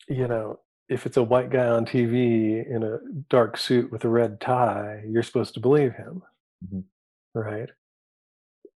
you 0.07 0.27
know 0.27 0.59
if 0.89 1.05
it's 1.05 1.17
a 1.17 1.23
white 1.23 1.49
guy 1.49 1.67
on 1.67 1.85
tv 1.85 2.65
in 2.69 2.83
a 2.83 2.99
dark 3.29 3.57
suit 3.57 3.91
with 3.91 4.03
a 4.05 4.09
red 4.09 4.39
tie 4.39 5.03
you're 5.07 5.23
supposed 5.23 5.53
to 5.53 5.59
believe 5.59 5.93
him 5.93 6.21
Mhm. 6.65 6.83
right 7.35 7.69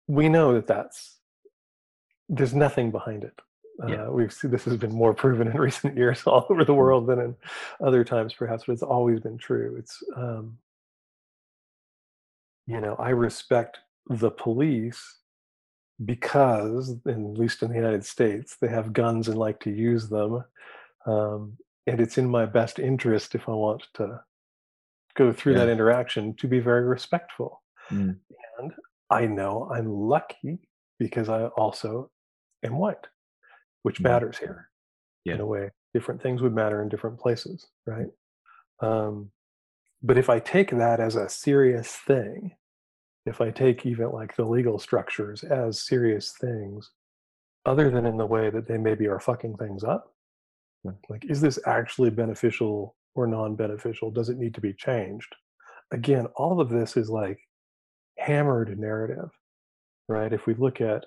we 0.07 0.29
know 0.29 0.53
that 0.53 0.67
that's 0.67 1.19
there's 2.29 2.53
nothing 2.53 2.91
behind 2.91 3.23
it 3.23 3.39
Yeah. 3.87 4.07
uh, 4.07 4.11
we've 4.11 4.31
seen 4.33 4.51
this 4.51 4.65
has 4.65 4.77
been 4.77 4.93
more 4.93 5.13
proven 5.13 5.47
in 5.47 5.57
recent 5.69 5.95
years 5.97 6.23
all 6.27 6.45
over 6.49 6.63
the 6.65 6.73
world 6.73 7.07
than 7.07 7.19
in 7.19 7.35
other 7.81 8.03
times 8.03 8.33
perhaps 8.33 8.65
but 8.65 8.73
it's 8.73 8.83
always 8.83 9.19
been 9.19 9.37
true 9.37 9.75
it's 9.77 10.03
um 10.15 10.57
you 12.67 12.79
know 12.79 12.95
i 12.99 13.09
respect 13.09 13.79
the 14.09 14.29
police 14.31 15.17
because 16.05 16.97
at 17.07 17.17
least 17.17 17.61
in 17.63 17.69
the 17.69 17.75
united 17.75 18.03
states 18.05 18.57
they 18.57 18.67
have 18.67 18.93
guns 18.93 19.27
and 19.27 19.37
like 19.37 19.59
to 19.59 19.71
use 19.71 20.09
them 20.09 20.43
um, 21.05 21.57
and 21.87 21.99
it's 21.99 22.17
in 22.17 22.29
my 22.29 22.45
best 22.45 22.79
interest 22.79 23.35
if 23.35 23.47
i 23.49 23.51
want 23.51 23.83
to 23.93 24.19
go 25.15 25.31
through 25.33 25.53
that 25.55 25.69
interaction 25.69 26.33
to 26.35 26.47
be 26.47 26.59
very 26.59 26.83
respectful 26.83 27.61
Mm. 27.91 28.17
and 28.59 28.71
i 29.09 29.25
know 29.25 29.69
i'm 29.73 29.87
lucky 29.91 30.59
because 30.99 31.27
i 31.27 31.45
also 31.47 32.09
am 32.63 32.77
white 32.77 33.07
which 33.83 33.99
Mhm. 33.99 34.03
matters 34.03 34.37
here 34.37 34.69
Yeah. 35.25 35.33
in 35.35 35.41
a 35.41 35.45
way 35.45 35.71
different 35.93 36.21
things 36.21 36.41
would 36.41 36.53
matter 36.53 36.81
in 36.81 36.87
different 36.89 37.19
places 37.19 37.67
right 37.85 38.07
um, 38.79 39.31
but 40.01 40.17
if 40.17 40.29
i 40.29 40.39
take 40.39 40.69
that 40.71 40.99
as 40.99 41.15
a 41.15 41.27
serious 41.27 41.95
thing 41.97 42.55
if 43.25 43.41
i 43.41 43.49
take 43.51 43.85
even 43.85 44.11
like 44.11 44.35
the 44.35 44.45
legal 44.45 44.79
structures 44.79 45.43
as 45.43 45.81
serious 45.85 46.31
things 46.31 46.91
other 47.65 47.89
than 47.89 48.05
in 48.05 48.17
the 48.17 48.25
way 48.25 48.49
that 48.49 48.67
they 48.67 48.77
maybe 48.77 49.07
are 49.07 49.19
fucking 49.19 49.57
things 49.57 49.83
up 49.83 50.03
Yeah. 50.03 50.10
Like 51.09 51.25
is 51.29 51.41
this 51.41 51.59
actually 51.65 52.09
beneficial 52.09 52.95
or 53.15 53.27
non-beneficial? 53.27 54.11
Does 54.11 54.29
it 54.29 54.37
need 54.37 54.53
to 54.55 54.61
be 54.61 54.73
changed? 54.73 55.35
Again 55.91 56.27
all 56.35 56.59
of 56.61 56.69
this 56.69 56.97
is 56.97 57.09
like 57.09 57.39
hammered 58.17 58.77
narrative 58.79 59.29
right? 60.07 60.33
If 60.33 60.45
we 60.45 60.53
look 60.55 60.81
at 60.81 61.05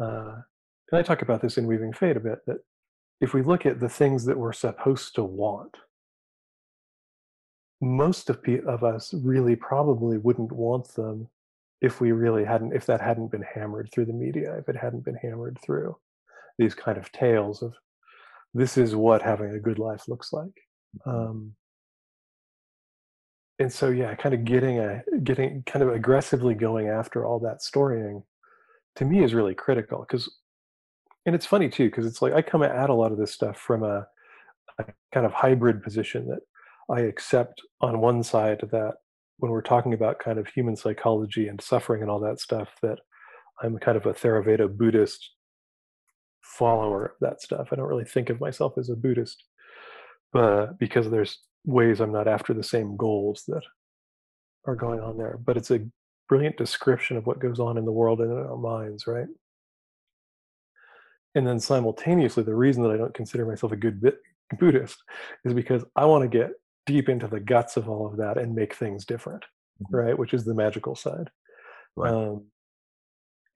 uh, 0.00 0.36
and 0.90 0.98
i 0.98 1.02
talk 1.02 1.22
about 1.22 1.40
this 1.40 1.58
in 1.58 1.66
weaving 1.66 1.92
fate 1.92 2.16
a 2.16 2.20
bit 2.20 2.38
that 2.46 2.58
if 3.20 3.32
we 3.32 3.42
look 3.42 3.66
at 3.66 3.80
the 3.80 3.88
things 3.88 4.24
that 4.24 4.36
we're 4.36 4.52
supposed 4.52 5.14
to 5.14 5.24
want 5.24 5.74
most 7.80 8.30
of, 8.30 8.38
of 8.66 8.84
us 8.84 9.12
really 9.14 9.56
probably 9.56 10.18
wouldn't 10.18 10.52
want 10.52 10.88
them 10.94 11.28
if 11.80 12.00
we 12.00 12.12
really 12.12 12.44
hadn't 12.44 12.74
if 12.74 12.86
that 12.86 13.00
hadn't 13.00 13.30
been 13.30 13.44
hammered 13.54 13.88
through 13.92 14.04
the 14.04 14.12
media 14.12 14.56
if 14.58 14.68
it 14.68 14.76
hadn't 14.76 15.04
been 15.04 15.16
hammered 15.16 15.58
through 15.62 15.96
these 16.58 16.74
kind 16.74 16.98
of 16.98 17.10
tales 17.12 17.62
of 17.62 17.74
this 18.54 18.76
is 18.76 18.94
what 18.96 19.22
having 19.22 19.50
a 19.50 19.60
good 19.60 19.78
life 19.78 20.08
looks 20.08 20.32
like 20.32 20.52
um, 21.04 21.52
and 23.58 23.72
so 23.72 23.90
yeah 23.90 24.14
kind 24.14 24.34
of 24.34 24.44
getting 24.44 24.78
a 24.78 25.02
getting 25.22 25.62
kind 25.64 25.82
of 25.82 25.90
aggressively 25.90 26.54
going 26.54 26.88
after 26.88 27.24
all 27.24 27.38
that 27.38 27.62
storying 27.62 28.22
to 28.96 29.04
me 29.04 29.22
is 29.22 29.34
really 29.34 29.54
critical 29.54 30.00
because 30.00 30.30
and 31.24 31.34
it's 31.34 31.46
funny 31.46 31.68
too 31.68 31.88
because 31.88 32.06
it's 32.06 32.22
like 32.22 32.32
i 32.32 32.42
come 32.42 32.62
at 32.62 32.90
a 32.90 32.94
lot 32.94 33.12
of 33.12 33.18
this 33.18 33.32
stuff 33.32 33.58
from 33.58 33.82
a, 33.82 34.06
a 34.78 34.84
kind 35.12 35.26
of 35.26 35.32
hybrid 35.32 35.82
position 35.82 36.26
that 36.28 36.40
i 36.94 37.00
accept 37.00 37.62
on 37.80 38.00
one 38.00 38.22
side 38.22 38.60
that 38.70 38.94
when 39.38 39.52
we're 39.52 39.62
talking 39.62 39.92
about 39.92 40.18
kind 40.18 40.38
of 40.38 40.46
human 40.48 40.76
psychology 40.76 41.48
and 41.48 41.60
suffering 41.60 42.02
and 42.02 42.10
all 42.10 42.20
that 42.20 42.40
stuff 42.40 42.68
that 42.82 42.98
i'm 43.62 43.78
kind 43.78 43.96
of 43.96 44.06
a 44.06 44.14
theravada 44.14 44.68
buddhist 44.68 45.35
follower 46.58 47.06
of 47.06 47.12
that 47.20 47.42
stuff. 47.42 47.68
I 47.72 47.76
don't 47.76 47.88
really 47.88 48.04
think 48.04 48.30
of 48.30 48.40
myself 48.40 48.78
as 48.78 48.88
a 48.90 48.96
buddhist 48.96 49.42
but 50.32 50.78
because 50.78 51.08
there's 51.08 51.38
ways 51.64 52.00
i'm 52.00 52.12
not 52.12 52.26
after 52.28 52.52
the 52.52 52.62
same 52.62 52.96
goals 52.96 53.44
that 53.46 53.62
are 54.66 54.74
going 54.74 54.98
on 55.00 55.16
there. 55.16 55.38
But 55.44 55.56
it's 55.56 55.70
a 55.70 55.86
brilliant 56.28 56.56
description 56.56 57.16
of 57.16 57.26
what 57.26 57.38
goes 57.38 57.60
on 57.60 57.78
in 57.78 57.84
the 57.84 57.92
world 57.92 58.20
and 58.20 58.32
in 58.32 58.38
our 58.38 58.56
minds 58.56 59.06
right? 59.06 59.28
And 61.34 61.46
then 61.46 61.60
simultaneously 61.60 62.42
the 62.42 62.54
reason 62.54 62.82
that 62.82 62.90
i 62.92 62.96
don't 62.96 63.14
consider 63.14 63.44
myself 63.46 63.72
a 63.72 63.76
good 63.76 64.00
bit 64.00 64.18
buddhist 64.58 64.98
is 65.44 65.54
because 65.54 65.84
i 65.96 66.04
want 66.04 66.22
to 66.22 66.38
get 66.38 66.50
deep 66.86 67.08
into 67.08 67.26
the 67.28 67.40
guts 67.40 67.76
of 67.76 67.88
all 67.88 68.06
of 68.06 68.16
that 68.16 68.38
and 68.38 68.54
make 68.54 68.74
things 68.74 69.04
different 69.04 69.44
Mhm. 69.82 69.86
right? 69.90 70.18
Which 70.18 70.32
is 70.32 70.44
the 70.44 70.54
magical 70.54 70.94
side. 70.96 71.28
Right. 71.96 72.12
um, 72.12 72.46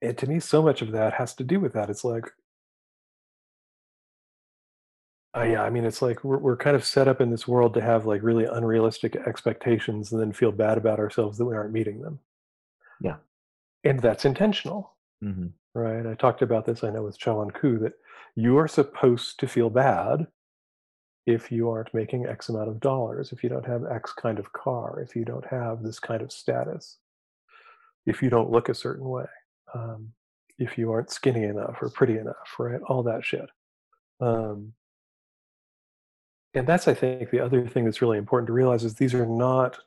and 0.03 0.17
to 0.19 0.27
me 0.27 0.39
so 0.39 0.61
much 0.61 0.81
of 0.81 0.91
that 0.93 1.13
has 1.13 1.33
to 1.35 1.43
do 1.43 1.59
with 1.59 1.73
that. 1.73 1.89
It's 1.89 2.03
like 2.03 2.25
uh, 5.37 5.43
yeah 5.43 5.63
i 5.63 5.69
mean 5.69 5.85
it's 5.85 6.01
like 6.01 6.23
we're, 6.23 6.37
we're 6.37 6.57
kind 6.57 6.75
of 6.75 6.83
set 6.85 7.07
up 7.07 7.21
in 7.21 7.29
this 7.31 7.47
world 7.47 7.73
to 7.73 7.81
have 7.81 8.05
like 8.05 8.21
really 8.23 8.45
unrealistic 8.45 9.15
expectations 9.15 10.11
and 10.11 10.21
then 10.21 10.31
feel 10.31 10.51
bad 10.51 10.77
about 10.77 10.99
ourselves 10.99 11.37
that 11.37 11.45
we 11.45 11.55
aren't 11.55 11.71
meeting 11.73 12.01
them 12.01 12.19
Yeah. 13.01 13.17
and 13.83 13.99
that's 14.01 14.25
intentional 14.25 14.95
Mhm. 15.23 15.51
right? 15.75 16.05
I 16.07 16.15
talked 16.15 16.41
about 16.41 16.65
this, 16.65 16.83
I 16.83 16.89
know, 16.89 17.03
with 17.03 17.19
Chawan 17.19 17.53
Ku, 17.53 17.77
that 17.77 17.93
you 18.35 18.57
are 18.57 18.67
supposed 18.67 19.39
to 19.39 19.47
feel 19.47 19.69
bad 19.69 20.25
if 21.27 21.51
you 21.51 21.69
aren't 21.69 21.93
making 21.93 22.25
X 22.25 22.49
amount 22.49 22.69
of 22.69 22.79
dollars, 22.79 23.31
if 23.31 23.43
you 23.43 23.49
don't 23.49 23.67
have 23.67 23.85
X 23.85 24.13
kind 24.13 24.39
of 24.39 24.51
car, 24.53 24.99
if 24.99 25.15
you 25.15 25.23
don't 25.23 25.45
have 25.45 25.83
this 25.83 25.99
kind 25.99 26.23
of 26.23 26.31
status, 26.31 26.97
if 28.07 28.23
you 28.23 28.31
don't 28.31 28.49
look 28.49 28.67
a 28.67 28.73
certain 28.73 29.07
way, 29.07 29.27
um, 29.75 30.11
if 30.57 30.75
you 30.75 30.91
aren't 30.91 31.11
skinny 31.11 31.43
enough 31.43 31.77
or 31.83 31.89
pretty 31.91 32.17
enough, 32.17 32.55
right? 32.57 32.81
All 32.87 33.03
that 33.03 33.23
shit. 33.23 33.47
Um, 34.19 34.73
and 36.53 36.67
that's, 36.67 36.87
I 36.87 36.93
think, 36.93 37.29
the 37.29 37.39
other 37.39 37.67
thing 37.67 37.85
that's 37.85 38.01
really 38.01 38.17
important 38.17 38.47
to 38.47 38.53
realize 38.53 38.83
is 38.83 38.95
these 38.95 39.13
are 39.13 39.25
not, 39.25 39.79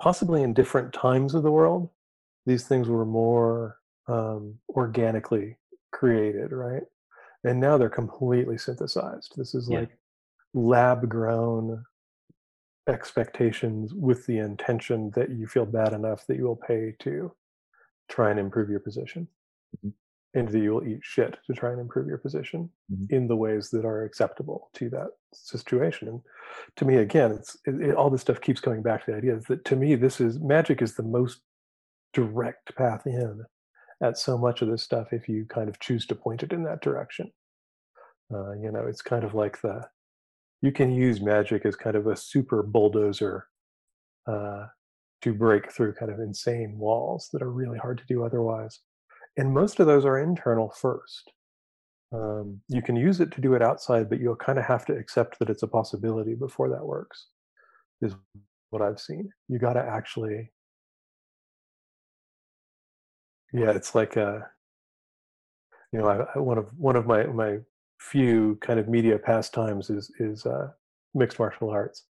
possibly 0.00 0.42
in 0.42 0.52
different 0.52 0.92
times 0.92 1.34
of 1.34 1.42
the 1.42 1.50
world, 1.50 1.88
these 2.44 2.66
things 2.68 2.88
were 2.88 3.06
more 3.06 3.78
um, 4.08 4.58
organically 4.70 5.56
created, 5.92 6.52
right? 6.52 6.82
And 7.44 7.60
now 7.60 7.78
they're 7.78 7.88
completely 7.88 8.58
synthesized. 8.58 9.34
This 9.36 9.54
is 9.54 9.68
Yeah. 9.68 9.80
like 9.80 9.96
lab 10.54 11.08
grown 11.08 11.84
expectations 12.88 13.94
with 13.94 14.26
the 14.26 14.38
intention 14.38 15.10
that 15.16 15.30
you 15.30 15.46
feel 15.46 15.66
bad 15.66 15.92
enough 15.92 16.26
that 16.26 16.36
you 16.36 16.44
will 16.44 16.56
pay 16.56 16.94
to 17.00 17.32
try 18.08 18.30
and 18.30 18.38
improve 18.38 18.70
your 18.70 18.80
position 18.80 19.26
Mhm. 19.84 19.92
And 20.36 20.48
that 20.50 20.60
you 20.60 20.72
will 20.72 20.86
eat 20.86 21.00
shit 21.02 21.38
to 21.46 21.52
try 21.54 21.70
and 21.72 21.80
improve 21.80 22.06
your 22.06 22.18
position 22.18 22.70
Mhm. 22.92 23.10
in 23.10 23.26
the 23.26 23.36
ways 23.36 23.70
that 23.70 23.84
are 23.84 24.04
acceptable 24.04 24.70
to 24.74 24.88
that 24.90 25.08
situation 25.32 26.08
and 26.08 26.20
to 26.76 26.84
me 26.84 26.96
again 26.96 27.32
it's 27.32 27.56
it, 27.66 27.74
it- 27.80 27.94
all 27.96 28.10
this 28.10 28.20
stuff 28.20 28.40
keeps 28.40 28.60
coming 28.60 28.82
back 28.82 29.04
to 29.04 29.10
the 29.10 29.16
idea 29.16 29.36
that 29.48 29.64
to 29.64 29.76
me 29.76 29.94
this 29.96 30.20
is 30.20 30.38
magic 30.38 30.80
is 30.82 30.94
the 30.96 31.02
most 31.02 31.42
direct 32.12 32.74
path 32.76 33.06
in 33.06 33.44
at 34.02 34.16
so 34.18 34.38
much 34.38 34.62
of 34.62 34.68
this 34.68 34.82
stuff 34.82 35.12
if 35.12 35.28
you 35.28 35.44
kind 35.46 35.68
of 35.68 35.78
choose 35.80 36.06
to 36.06 36.14
point 36.14 36.42
it 36.42 36.52
in 36.52 36.62
that 36.64 36.82
direction 36.82 37.32
uh, 38.32 38.52
you 38.52 38.70
know 38.70 38.84
it's 38.86 39.02
kind 39.02 39.24
of 39.24 39.34
like 39.34 39.60
the 39.62 39.88
you 40.62 40.72
can 40.72 40.90
use 40.92 41.20
magic 41.20 41.64
as 41.66 41.76
kind 41.76 41.96
of 41.96 42.06
a 42.06 42.16
super 42.16 42.62
bulldozer 42.62 43.46
uh, 44.26 44.66
to 45.22 45.32
break 45.34 45.70
through 45.72 45.92
kind 45.94 46.10
of 46.10 46.18
insane 46.20 46.76
walls 46.78 47.28
that 47.32 47.42
are 47.42 47.50
really 47.52 47.78
hard 47.78 47.98
to 47.98 48.04
do 48.06 48.24
otherwise. 48.24 48.80
And 49.36 49.52
most 49.52 49.80
of 49.80 49.86
those 49.86 50.04
are 50.04 50.18
internal 50.18 50.70
first. 50.70 51.32
Um, 52.12 52.60
you 52.68 52.82
can 52.82 52.96
use 52.96 53.20
it 53.20 53.32
to 53.32 53.40
do 53.40 53.54
it 53.54 53.62
outside, 53.62 54.08
but 54.08 54.20
you'll 54.20 54.36
kind 54.36 54.58
of 54.58 54.64
have 54.64 54.86
to 54.86 54.94
accept 54.94 55.38
that 55.38 55.50
it's 55.50 55.62
a 55.62 55.68
possibility 55.68 56.34
before 56.34 56.68
that 56.70 56.86
works, 56.86 57.28
is 58.02 58.14
what 58.70 58.82
I've 58.82 59.00
seen. 59.00 59.30
You 59.48 59.58
got 59.58 59.74
to 59.74 59.80
actually, 59.82 60.52
yeah, 63.52 63.70
it's 63.70 63.94
like 63.94 64.16
a, 64.16 64.48
you 65.92 65.98
know, 66.00 66.06
I, 66.06 66.16
I, 66.34 66.38
one 66.38 66.58
of 66.58 66.68
one 66.78 66.96
of 66.96 67.06
my 67.06 67.24
my 67.26 67.58
few 68.00 68.56
kind 68.60 68.78
of 68.78 68.88
media 68.88 69.18
pastimes 69.18 69.90
is 69.90 70.10
is 70.18 70.44
uh, 70.46 70.68
mixed 71.14 71.38
martial 71.38 71.70
arts, 71.70 72.04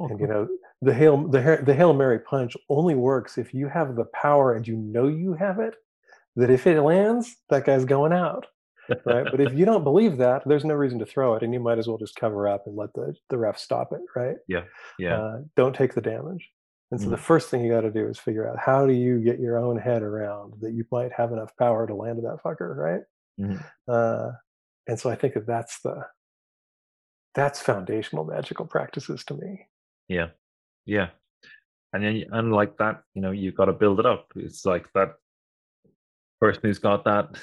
oh, 0.00 0.08
and 0.08 0.20
you 0.20 0.26
know 0.26 0.48
the 0.82 0.94
hail 0.94 1.28
the 1.28 1.60
the 1.64 1.74
hail 1.74 1.94
mary 1.94 2.18
punch 2.20 2.56
only 2.70 2.94
works 2.94 3.38
if 3.38 3.54
you 3.54 3.68
have 3.68 3.96
the 3.96 4.06
power 4.06 4.54
and 4.54 4.68
you 4.68 4.76
know 4.76 5.08
you 5.08 5.34
have 5.34 5.58
it. 5.60 5.74
That 6.36 6.50
if 6.50 6.66
it 6.66 6.80
lands, 6.80 7.36
that 7.48 7.64
guy's 7.64 7.84
going 7.84 8.12
out 8.12 8.46
right? 9.04 9.26
but 9.30 9.40
if 9.40 9.52
you 9.54 9.64
don't 9.64 9.84
believe 9.84 10.16
that, 10.18 10.42
there's 10.46 10.64
no 10.64 10.74
reason 10.74 10.98
to 10.98 11.06
throw 11.06 11.34
it, 11.34 11.42
and 11.42 11.52
you 11.52 11.60
might 11.60 11.78
as 11.78 11.86
well 11.86 11.98
just 11.98 12.16
cover 12.16 12.48
up 12.48 12.66
and 12.66 12.76
let 12.76 12.92
the 12.94 13.14
the 13.30 13.38
ref 13.38 13.58
stop 13.58 13.92
it, 13.92 14.00
right? 14.16 14.36
Yeah, 14.48 14.64
yeah. 14.98 15.18
Uh, 15.18 15.38
don't 15.56 15.74
take 15.74 15.94
the 15.94 16.00
damage. 16.00 16.48
And 16.90 17.00
so 17.00 17.08
mm. 17.08 17.10
the 17.10 17.16
first 17.16 17.50
thing 17.50 17.64
you 17.64 17.72
got 17.72 17.80
to 17.80 17.90
do 17.90 18.06
is 18.06 18.18
figure 18.18 18.48
out 18.48 18.58
how 18.58 18.86
do 18.86 18.92
you 18.92 19.18
get 19.18 19.40
your 19.40 19.58
own 19.58 19.78
head 19.78 20.02
around 20.02 20.54
that 20.60 20.74
you 20.74 20.84
might 20.92 21.12
have 21.12 21.32
enough 21.32 21.50
power 21.58 21.86
to 21.86 21.94
land 21.94 22.18
that 22.18 22.38
fucker, 22.44 22.76
right? 22.76 23.00
Mm-hmm. 23.40 23.56
Uh, 23.88 24.32
and 24.86 25.00
so 25.00 25.10
I 25.10 25.16
think 25.16 25.34
that 25.34 25.46
that's 25.46 25.80
the 25.80 26.04
that's 27.34 27.60
foundational 27.60 28.24
magical 28.24 28.66
practices 28.66 29.24
to 29.24 29.34
me. 29.34 29.66
Yeah, 30.08 30.28
yeah, 30.84 31.08
and 31.92 32.04
then 32.04 32.24
and 32.30 32.52
like 32.52 32.76
that, 32.78 33.02
you 33.14 33.22
know, 33.22 33.30
you've 33.30 33.56
got 33.56 33.64
to 33.66 33.72
build 33.72 33.98
it 33.98 34.06
up. 34.06 34.28
It's 34.36 34.64
like 34.64 34.86
that 34.94 35.14
person 36.44 36.62
who's 36.62 36.78
got 36.78 37.04
that 37.04 37.36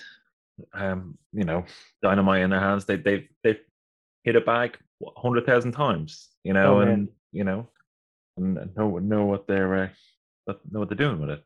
um, 0.74 1.18
you 1.34 1.44
know, 1.44 1.66
dynamite 2.02 2.42
in 2.42 2.50
their 2.50 2.60
hands. 2.60 2.86
They 2.86 2.98
they've 2.98 3.28
they've 3.44 3.60
hit 4.24 4.36
a 4.36 4.42
bag 4.42 4.78
hundred 5.18 5.46
thousand 5.46 5.72
times, 5.74 6.30
you 6.44 6.54
know, 6.54 6.78
oh, 6.78 6.80
and 6.82 7.10
you 7.32 7.44
know, 7.44 7.68
and 8.38 8.76
know 8.76 8.98
know 9.00 9.26
what 9.26 9.48
they're 9.48 9.76
uh, 10.48 10.54
know 10.72 10.80
what 10.80 10.90
they're 10.90 10.98
doing 10.98 11.20
with 11.20 11.30
it. 11.30 11.44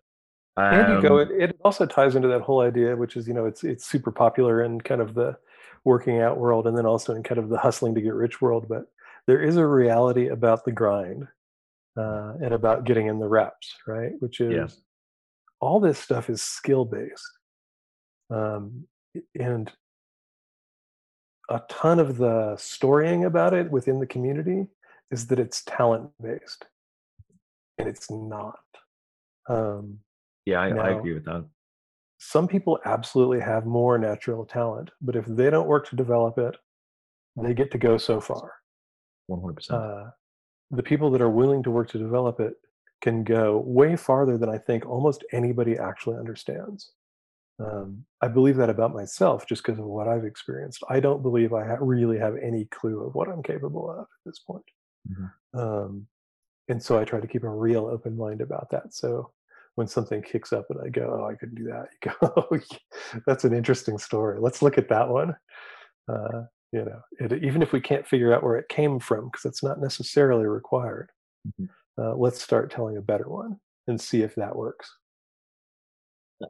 Um, 0.57 0.73
and 0.73 0.93
you 0.93 1.09
go. 1.09 1.17
It, 1.17 1.29
it 1.31 1.57
also 1.63 1.85
ties 1.85 2.15
into 2.15 2.27
that 2.29 2.41
whole 2.41 2.61
idea, 2.61 2.95
which 2.95 3.17
is 3.17 3.27
you 3.27 3.33
know, 3.33 3.45
it's 3.45 3.63
it's 3.63 3.85
super 3.85 4.11
popular 4.11 4.63
in 4.63 4.81
kind 4.81 5.01
of 5.01 5.13
the 5.13 5.37
working 5.83 6.21
out 6.21 6.37
world, 6.37 6.67
and 6.67 6.77
then 6.77 6.85
also 6.85 7.13
in 7.13 7.23
kind 7.23 7.39
of 7.39 7.49
the 7.49 7.57
hustling 7.57 7.95
to 7.95 8.01
get 8.01 8.13
rich 8.13 8.41
world. 8.41 8.67
But 8.67 8.85
there 9.27 9.41
is 9.41 9.57
a 9.57 9.65
reality 9.65 10.27
about 10.27 10.65
the 10.65 10.71
grind 10.71 11.27
uh, 11.97 12.33
and 12.41 12.53
about 12.53 12.85
getting 12.85 13.07
in 13.07 13.19
the 13.19 13.27
reps, 13.27 13.75
right? 13.87 14.11
Which 14.19 14.39
is 14.39 14.53
yeah. 14.53 14.67
all 15.59 15.79
this 15.79 15.99
stuff 15.99 16.29
is 16.29 16.41
skill 16.41 16.85
based. 16.85 17.34
Um, 18.29 18.87
and 19.39 19.71
a 21.49 21.61
ton 21.69 21.99
of 21.99 22.17
the 22.17 22.55
storying 22.57 23.25
about 23.25 23.53
it 23.53 23.69
within 23.69 23.99
the 23.99 24.07
community 24.07 24.67
is 25.11 25.27
that 25.27 25.39
it's 25.39 25.63
talent 25.65 26.09
based 26.21 26.65
and 27.77 27.87
it's 27.87 28.09
not. 28.09 28.59
Um, 29.47 29.99
yeah 30.45 30.59
I, 30.59 30.69
now, 30.69 30.81
I, 30.81 30.89
agree 30.91 31.13
with 31.13 31.25
that. 31.25 31.45
some 32.19 32.47
people 32.47 32.79
absolutely 32.85 33.39
have 33.41 33.65
more 33.65 33.97
natural 33.97 34.45
talent 34.45 34.91
but 35.01 35.15
if 35.15 35.25
they 35.25 35.49
don't 35.49 35.67
work 35.67 35.89
to 35.89 35.95
develop 35.95 36.37
it 36.37 36.55
they 37.41 37.53
get 37.53 37.69
to 37.71 37.77
go 37.77 37.97
so 37.97 38.21
far. 38.21 38.53
100% 39.29 39.71
uh, 39.71 40.09
the 40.71 40.83
people 40.83 41.11
that 41.11 41.21
are 41.21 41.29
willing 41.29 41.63
to 41.63 41.71
work 41.71 41.89
to 41.89 41.97
develop 41.97 42.39
it 42.39 42.53
can 43.01 43.23
go 43.23 43.61
way 43.65 43.95
farther 43.95 44.37
than 44.37 44.49
i 44.49 44.57
think 44.57 44.85
almost 44.85 45.23
anybody 45.31 45.77
actually 45.77 46.17
understands 46.17 46.91
um, 47.59 48.05
I 48.21 48.27
believe 48.27 48.57
that 48.57 48.69
about 48.69 48.93
myself 48.93 49.47
just 49.47 49.63
because 49.63 49.79
of 49.79 49.85
what 49.85 50.07
I've 50.07 50.25
experienced. 50.25 50.83
I 50.89 50.99
don't 50.99 51.21
believe 51.21 51.53
I 51.53 51.65
ha- 51.65 51.77
really 51.79 52.17
have 52.19 52.35
any 52.37 52.65
clue 52.65 53.05
of 53.05 53.15
what 53.15 53.29
I'm 53.29 53.43
capable 53.43 53.89
of 53.89 53.99
at 53.99 54.05
this 54.25 54.39
point. 54.39 54.65
Mm-hmm. 55.09 55.59
Um, 55.59 56.07
and 56.67 56.81
so 56.81 56.99
I 56.99 57.05
try 57.05 57.19
to 57.19 57.27
keep 57.27 57.43
a 57.43 57.49
real 57.49 57.85
open 57.85 58.17
mind 58.17 58.41
about 58.41 58.69
that. 58.71 58.93
So 58.93 59.31
when 59.75 59.87
something 59.87 60.21
kicks 60.21 60.51
up 60.51 60.65
and 60.69 60.79
I 60.83 60.89
go, 60.89 61.21
oh, 61.21 61.29
I 61.29 61.35
couldn't 61.35 61.55
do 61.55 61.65
that, 61.65 61.87
you 62.03 62.11
go, 62.19 62.45
oh, 62.51 62.59
that's 63.25 63.45
an 63.45 63.53
interesting 63.53 63.97
story. 63.97 64.39
Let's 64.39 64.61
look 64.61 64.77
at 64.77 64.89
that 64.89 65.07
one. 65.07 65.35
Uh, 66.11 66.43
you 66.71 66.83
know, 66.83 66.99
it, 67.19 67.43
even 67.43 67.61
if 67.61 67.71
we 67.71 67.79
can't 67.79 68.07
figure 68.07 68.33
out 68.33 68.43
where 68.43 68.57
it 68.57 68.67
came 68.67 68.99
from, 68.99 69.25
because 69.25 69.45
it's 69.45 69.63
not 69.63 69.79
necessarily 69.79 70.45
required, 70.45 71.09
mm-hmm. 71.47 71.65
uh, 72.01 72.15
let's 72.15 72.41
start 72.41 72.69
telling 72.69 72.97
a 72.97 73.01
better 73.01 73.29
one 73.29 73.59
and 73.87 73.99
see 73.99 74.23
if 74.23 74.35
that 74.35 74.55
works. 74.55 74.91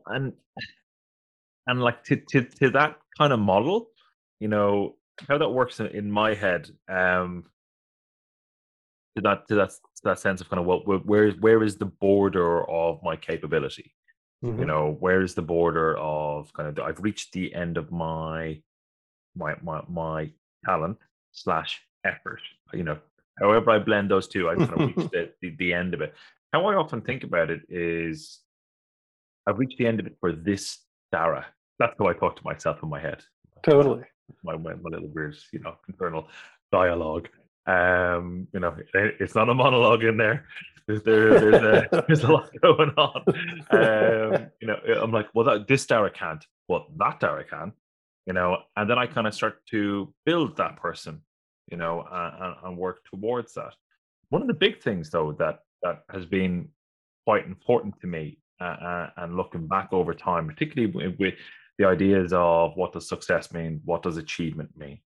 And 0.08 0.34
and 1.68 1.82
like 1.82 2.04
to, 2.04 2.16
to 2.30 2.44
to 2.44 2.70
that 2.72 2.98
kind 3.18 3.34
of 3.34 3.40
model 3.40 3.88
you 4.40 4.48
know 4.48 4.96
how 5.28 5.38
that 5.38 5.50
works 5.50 5.80
in, 5.80 5.88
in 5.88 6.12
my 6.12 6.34
head 6.34 6.70
um 6.90 7.46
to 9.16 9.22
that 9.22 9.48
to 9.48 9.56
that 9.56 9.70
to 9.70 10.02
that 10.04 10.20
sense 10.20 10.42
of 10.42 10.50
kind 10.50 10.60
of 10.60 10.66
what 10.66 10.86
where 11.08 11.32
where 11.32 11.64
is 11.64 11.78
the 11.78 11.86
border 11.86 12.70
of 12.70 13.02
my 13.04 13.16
capability? 13.16 13.94
Mm-hmm. 14.44 14.60
you 14.60 14.66
know 14.66 14.98
where 15.00 15.22
is 15.22 15.34
the 15.34 15.42
border 15.42 15.98
of 15.98 16.52
kind 16.54 16.68
of 16.68 16.78
i've 16.86 17.00
reached 17.00 17.32
the 17.32 17.56
end 17.56 17.78
of 17.78 17.92
my 17.92 18.62
my 19.36 19.56
my, 19.64 19.82
my 19.88 20.30
talent 20.66 20.98
slash 21.32 21.82
effort 22.04 22.42
you 22.74 22.84
know? 22.84 22.98
However 23.40 23.72
i 23.72 23.80
blend 23.80 24.12
those 24.12 24.28
two 24.28 24.50
i 24.50 24.56
kind 24.56 24.70
of 24.74 24.80
reached 24.80 25.12
the, 25.12 25.32
the, 25.42 25.56
the 25.58 25.74
end 25.74 25.94
of 25.94 26.02
it. 26.02 26.14
How 26.52 26.66
i 26.66 26.76
often 26.76 27.02
think 27.02 27.24
about 27.24 27.50
it 27.50 27.62
is 27.70 28.42
i've 29.48 29.58
reached 29.58 29.78
the 29.78 29.88
end 29.88 30.02
of 30.02 30.06
it 30.06 30.18
for 30.20 30.34
this 30.34 30.80
Dara 31.12 31.46
that's 31.80 31.96
how 32.00 32.08
I 32.08 32.14
talk 32.14 32.36
to 32.38 32.44
myself 32.44 32.80
in 32.84 32.90
my 32.90 33.00
head. 33.00 33.24
Totally. 33.64 34.04
My, 34.44 34.58
my, 34.58 34.74
my 34.76 34.90
little 34.90 35.10
weird, 35.10 35.36
you 35.52 35.60
know, 35.60 35.76
internal 35.88 36.28
dialogue. 36.72 37.30
Um, 37.68 38.48
you 38.54 38.60
know, 38.60 38.76
it's 38.94 39.36
not 39.36 39.50
a 39.50 39.54
monologue 39.54 40.04
in 40.04 40.18
there. 40.18 40.46
There's 40.88 41.04
there, 41.04 41.40
there's 41.40 41.64
a 41.64 42.04
there's 42.08 42.24
a 42.24 42.32
lot 42.32 42.50
going 42.62 42.92
on. 42.92 43.24
Um, 43.72 44.48
you 44.62 44.68
know, 44.68 44.78
I'm 45.02 45.12
like, 45.12 45.28
well, 45.34 45.46
that 45.46 45.68
this 45.68 45.86
Dara 45.86 46.12
can't. 46.12 46.46
Well, 46.68 46.88
that 46.98 47.20
Dara 47.20 47.44
can. 47.44 47.74
You 48.28 48.34
know, 48.34 48.58
and 48.76 48.90
then 48.90 48.98
I 48.98 49.06
kind 49.08 49.28
of 49.28 49.34
start 49.34 49.66
to 49.72 50.14
build 50.26 50.58
that 50.58 50.78
person. 50.78 51.22
You 51.72 51.78
know, 51.78 52.06
and, 52.12 52.56
and 52.64 52.78
work 52.78 53.04
towards 53.06 53.54
that. 53.56 53.74
One 54.30 54.44
of 54.44 54.48
the 54.48 54.54
big 54.54 54.82
things, 54.82 55.10
though, 55.10 55.32
that 55.40 55.62
that 55.82 56.04
has 56.12 56.26
been 56.26 56.70
quite 57.26 57.48
important 57.48 58.00
to 58.02 58.08
me, 58.08 58.38
uh, 58.62 58.64
uh, 58.64 59.10
and 59.18 59.36
looking 59.36 59.68
back 59.68 59.90
over 59.92 60.14
time, 60.14 60.48
particularly 60.48 60.94
with, 60.94 61.20
with 61.20 61.34
the 61.78 61.86
ideas 61.86 62.34
of 62.34 62.76
what 62.76 62.94
does 62.94 63.10
success 63.10 63.52
mean, 63.52 63.82
what 63.86 64.04
does 64.04 64.18
achievement 64.18 64.70
mean, 64.78 65.00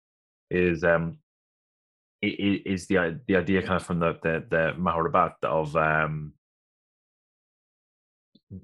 is 0.49 0.83
um 0.83 1.17
is 2.21 2.87
the 2.87 3.19
the 3.27 3.35
idea 3.37 3.61
kind 3.61 3.75
of 3.75 3.83
from 3.83 3.99
the 3.99 4.17
the, 4.23 4.45
the 4.49 4.73
Mahabharata 4.77 5.47
of 5.47 5.75
um 5.75 6.33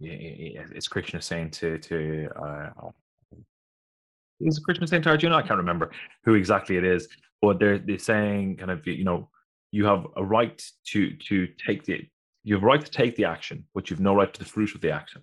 it's 0.02 0.88
Krishna 0.88 1.22
saying 1.22 1.52
to 1.52 1.78
to 1.78 2.30
uh, 2.36 2.90
is 4.42 4.60
Krishna 4.60 4.88
saying 4.88 5.04
to 5.04 5.10
Arjuna? 5.10 5.38
I 5.38 5.42
can't 5.42 5.58
remember 5.58 5.92
who 6.24 6.34
exactly 6.34 6.78
it 6.78 6.84
is, 6.84 7.08
but 7.42 7.60
they're 7.60 7.80
they're 7.80 8.00
saying 8.00 8.58
kind 8.58 8.72
of 8.72 8.86
you 8.86 9.04
know 9.04 9.30
you 9.72 9.86
have 9.86 10.08
a 10.18 10.24
right 10.24 10.62
to 10.88 11.16
to 11.28 11.48
take 11.66 11.84
the 11.86 12.08
you 12.44 12.56
have 12.56 12.64
a 12.64 12.66
right 12.66 12.84
to 12.84 12.92
take 12.92 13.16
the 13.16 13.26
action, 13.26 13.66
but 13.74 13.90
you've 13.90 14.00
no 14.00 14.16
right 14.16 14.34
to 14.34 14.40
the 14.40 14.46
fruit 14.46 14.76
of 14.76 14.82
the 14.82 14.92
action. 14.92 15.22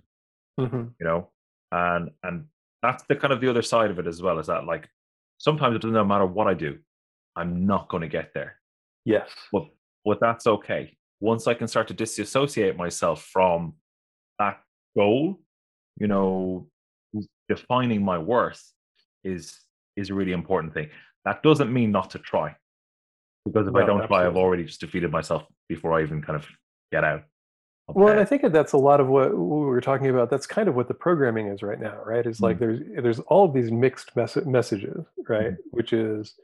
Mm-hmm. 0.58 0.88
You 1.00 1.06
know, 1.06 1.28
and 1.72 2.10
and 2.22 2.46
that's 2.82 3.04
the 3.04 3.16
kind 3.16 3.32
of 3.32 3.40
the 3.40 3.48
other 3.48 3.62
side 3.62 3.90
of 3.90 3.98
it 3.98 4.06
as 4.06 4.20
well 4.20 4.38
is 4.38 4.48
that 4.48 4.64
like 4.64 4.88
sometimes 5.38 5.76
it 5.76 5.82
doesn't 5.82 6.08
matter 6.08 6.26
what 6.26 6.48
I 6.48 6.54
do, 6.54 6.78
I'm 7.36 7.66
not 7.66 7.88
going 7.88 8.02
to 8.02 8.08
get 8.08 8.32
there. 8.34 8.56
Yes. 9.04 9.28
But 9.52 9.66
but 10.04 10.18
that's 10.20 10.46
okay. 10.46 10.96
Once 11.20 11.46
I 11.46 11.54
can 11.54 11.68
start 11.68 11.88
to 11.88 11.94
disassociate 11.94 12.76
myself 12.76 13.24
from 13.32 13.74
that 14.38 14.60
goal, 14.96 15.40
you 15.98 16.08
know, 16.08 16.68
defining 17.48 18.04
my 18.04 18.18
worth 18.18 18.62
is 19.24 19.58
is 19.96 20.10
a 20.10 20.14
really 20.14 20.32
important 20.32 20.74
thing. 20.74 20.90
That 21.24 21.42
doesn't 21.42 21.72
mean 21.72 21.92
not 21.92 22.10
to 22.10 22.18
try. 22.18 22.56
Because 23.44 23.66
if 23.66 23.74
I 23.74 23.80
don't 23.80 24.02
absolutely. 24.02 24.06
try, 24.08 24.26
I've 24.26 24.36
already 24.36 24.64
just 24.64 24.80
defeated 24.80 25.10
myself 25.10 25.44
before 25.68 25.98
I 25.98 26.02
even 26.02 26.22
kind 26.22 26.36
of 26.36 26.46
get 26.92 27.04
out. 27.04 27.24
Well, 27.94 28.08
and 28.08 28.20
I 28.20 28.24
think 28.24 28.42
that 28.42 28.52
that's 28.52 28.72
a 28.72 28.78
lot 28.78 29.00
of 29.00 29.08
what 29.08 29.30
we 29.32 29.36
were 29.36 29.80
talking 29.80 30.08
about. 30.08 30.30
That's 30.30 30.46
kind 30.46 30.68
of 30.68 30.74
what 30.74 30.88
the 30.88 30.94
programming 30.94 31.48
is 31.48 31.62
right 31.62 31.80
now, 31.80 31.98
right? 32.04 32.26
Is 32.26 32.40
like 32.40 32.58
mm-hmm. 32.58 32.92
there's 32.94 33.02
there's 33.02 33.20
all 33.20 33.44
of 33.44 33.52
these 33.52 33.70
mixed 33.70 34.14
mes- 34.16 34.46
messages, 34.46 35.04
right? 35.28 35.52
Mm-hmm. 35.52 35.68
Which 35.70 35.92
is 35.92 36.34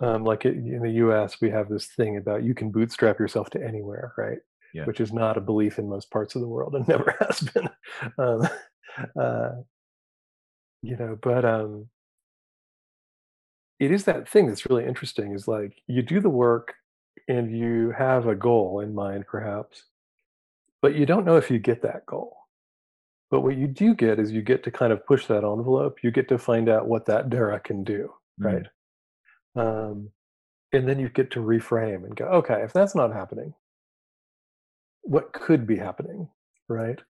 um, 0.00 0.24
like 0.24 0.44
in 0.44 0.80
the 0.82 0.92
U.S. 0.92 1.40
we 1.40 1.50
have 1.50 1.68
this 1.68 1.86
thing 1.86 2.16
about 2.16 2.44
you 2.44 2.54
can 2.54 2.70
bootstrap 2.70 3.18
yourself 3.18 3.50
to 3.50 3.64
anywhere, 3.64 4.12
right? 4.16 4.38
Yeah. 4.74 4.84
Which 4.84 5.00
is 5.00 5.12
not 5.12 5.36
a 5.36 5.40
belief 5.40 5.78
in 5.78 5.88
most 5.88 6.10
parts 6.10 6.34
of 6.34 6.42
the 6.42 6.48
world 6.48 6.74
and 6.74 6.86
never 6.88 7.16
has 7.20 7.40
been. 7.40 7.68
Um, 8.18 8.48
uh, 9.20 9.50
you 10.82 10.96
know, 10.96 11.18
but 11.20 11.44
um, 11.44 11.88
it 13.80 13.90
is 13.90 14.04
that 14.04 14.28
thing 14.28 14.46
that's 14.46 14.68
really 14.68 14.84
interesting 14.84 15.32
is 15.32 15.48
like 15.48 15.82
you 15.86 16.02
do 16.02 16.20
the 16.20 16.28
work 16.28 16.74
and 17.28 17.56
you 17.56 17.92
have 17.96 18.26
a 18.26 18.34
goal 18.34 18.80
in 18.80 18.94
mind 18.94 19.26
perhaps 19.26 19.84
but 20.82 20.94
you 20.94 21.06
don't 21.06 21.24
know 21.24 21.36
if 21.36 21.50
you 21.50 21.58
get 21.58 21.82
that 21.82 22.04
goal 22.06 22.36
but 23.30 23.40
what 23.42 23.56
you 23.56 23.66
do 23.66 23.94
get 23.94 24.18
is 24.18 24.32
you 24.32 24.42
get 24.42 24.62
to 24.64 24.70
kind 24.70 24.92
of 24.92 25.04
push 25.06 25.26
that 25.26 25.44
envelope 25.44 25.98
you 26.02 26.10
get 26.10 26.28
to 26.28 26.38
find 26.38 26.68
out 26.68 26.86
what 26.86 27.06
that 27.06 27.30
dara 27.30 27.58
can 27.60 27.84
do 27.84 28.12
right 28.38 28.66
um, 29.56 30.10
and 30.72 30.88
then 30.88 30.98
you 30.98 31.08
get 31.08 31.30
to 31.30 31.40
reframe 31.40 32.04
and 32.04 32.16
go 32.16 32.24
okay 32.26 32.62
if 32.62 32.72
that's 32.72 32.94
not 32.94 33.12
happening 33.12 33.52
what 35.02 35.32
could 35.32 35.66
be 35.66 35.76
happening 35.76 36.28
right 36.68 37.00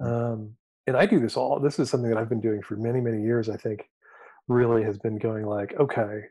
Mhm. 0.00 0.06
um, 0.06 0.56
and 0.86 0.96
i 0.96 1.06
do 1.06 1.20
this 1.20 1.36
all 1.36 1.60
this 1.60 1.78
is 1.78 1.90
something 1.90 2.10
that 2.10 2.18
i've 2.18 2.28
been 2.28 2.40
doing 2.40 2.62
for 2.62 2.76
many 2.76 3.00
many 3.00 3.22
years 3.22 3.48
i 3.48 3.56
think 3.56 3.88
really 4.48 4.82
has 4.82 4.98
been 4.98 5.18
going 5.18 5.46
like 5.46 5.74
okay 5.78 6.22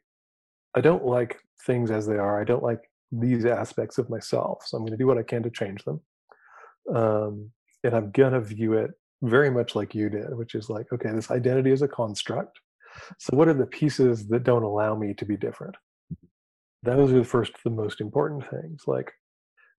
I 0.76 0.82
don't 0.82 1.06
like 1.06 1.38
things 1.68 1.92
as 1.92 2.08
they 2.08 2.18
are. 2.18 2.42
I 2.42 2.44
don't 2.44 2.64
like 2.64 2.82
these 3.12 3.46
aspects 3.46 4.00
of 4.00 4.10
myself. 4.10 4.64
So 4.66 4.76
I'm 4.76 4.82
going 4.84 4.94
to 4.94 4.98
do 4.98 5.06
what 5.06 5.20
I 5.20 5.22
can 5.22 5.44
to 5.44 5.52
change 5.52 5.84
them. 5.84 6.02
Um, 6.94 7.52
and 7.84 7.94
I'm 7.94 8.12
going 8.12 8.34
to 8.34 8.42
view 8.42 8.74
it 8.74 8.92
very 9.22 9.50
much 9.50 9.76
like 9.76 9.96
you 9.96 10.10
did, 10.10 10.36
which 10.36 10.56
is 10.56 10.70
like, 10.70 10.92
okay, 10.94 11.12
this 11.12 11.32
identity 11.32 11.72
is 11.72 11.82
a 11.82 11.88
construct. 11.88 12.60
So 13.20 13.36
what 13.36 13.48
are 13.48 13.54
the 13.54 13.66
pieces 13.66 14.28
that 14.28 14.44
don't 14.44 14.64
allow 14.64 14.96
me 14.96 15.14
to 15.16 15.26
be 15.26 15.38
different? 15.38 15.76
Those 16.84 17.12
are 17.12 17.20
the 17.20 17.24
first, 17.24 17.54
the 17.64 17.70
most 17.70 18.02
important 18.02 18.50
things. 18.50 18.84
Like, 18.88 19.12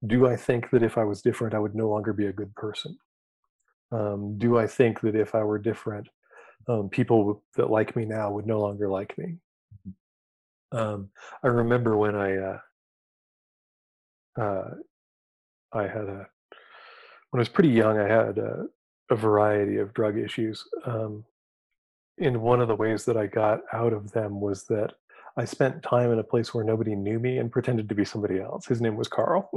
do 0.07 0.27
I 0.27 0.37
think 0.37 0.71
that 0.71 0.83
if 0.83 0.99
I 0.99 1.05
was 1.05 1.23
different, 1.23 1.55
I 1.55 1.59
would 1.59 1.75
no 1.75 1.89
longer 1.89 2.13
be 2.13 2.27
a 2.27 2.33
good 2.33 2.55
person? 2.55 2.97
Um, 3.93 4.39
do 4.39 4.59
I 4.59 4.67
think 4.67 5.01
that 5.03 5.15
if 5.15 5.35
I 5.35 5.43
were 5.45 5.59
different, 5.59 6.09
um, 6.69 6.89
people 6.89 7.43
that 7.57 7.71
like 7.71 7.95
me 7.95 8.05
now 8.05 8.31
would 8.31 8.47
no 8.47 8.61
longer 8.61 8.89
like 8.89 9.17
me? 9.19 9.37
Um, 10.73 11.11
I 11.43 11.49
remember 11.49 11.97
when 11.97 12.17
I 12.17 12.37
uh, 12.37 12.59
uh, 14.41 14.71
I 15.73 15.83
had 15.83 16.09
a 16.09 16.27
when 17.35 17.41
I 17.41 17.43
was 17.43 17.49
pretty 17.49 17.71
young, 17.71 17.99
I 17.99 18.07
had 18.07 18.39
a, 18.39 18.67
a 19.11 19.17
variety 19.17 19.79
of 19.79 19.93
drug 19.93 20.17
issues. 20.17 20.65
Um, 20.87 21.25
and 22.21 22.41
one 22.41 22.61
of 22.61 22.69
the 22.69 22.77
ways 22.77 23.05
that 23.07 23.17
I 23.17 23.27
got 23.27 23.63
out 23.73 23.93
of 23.93 24.13
them 24.13 24.41
was 24.41 24.67
that 24.67 24.93
I 25.37 25.45
spent 25.45 25.83
time 25.83 26.13
in 26.13 26.21
a 26.21 26.23
place 26.23 26.55
where 26.55 26.63
nobody 26.63 26.95
knew 26.95 27.19
me 27.19 27.39
and 27.39 27.51
pretended 27.51 27.89
to 27.89 27.95
be 27.97 28.05
somebody 28.05 28.39
else. 28.39 28.67
His 28.67 28.81
name 28.81 28.95
was 28.95 29.09
Carl, 29.09 29.51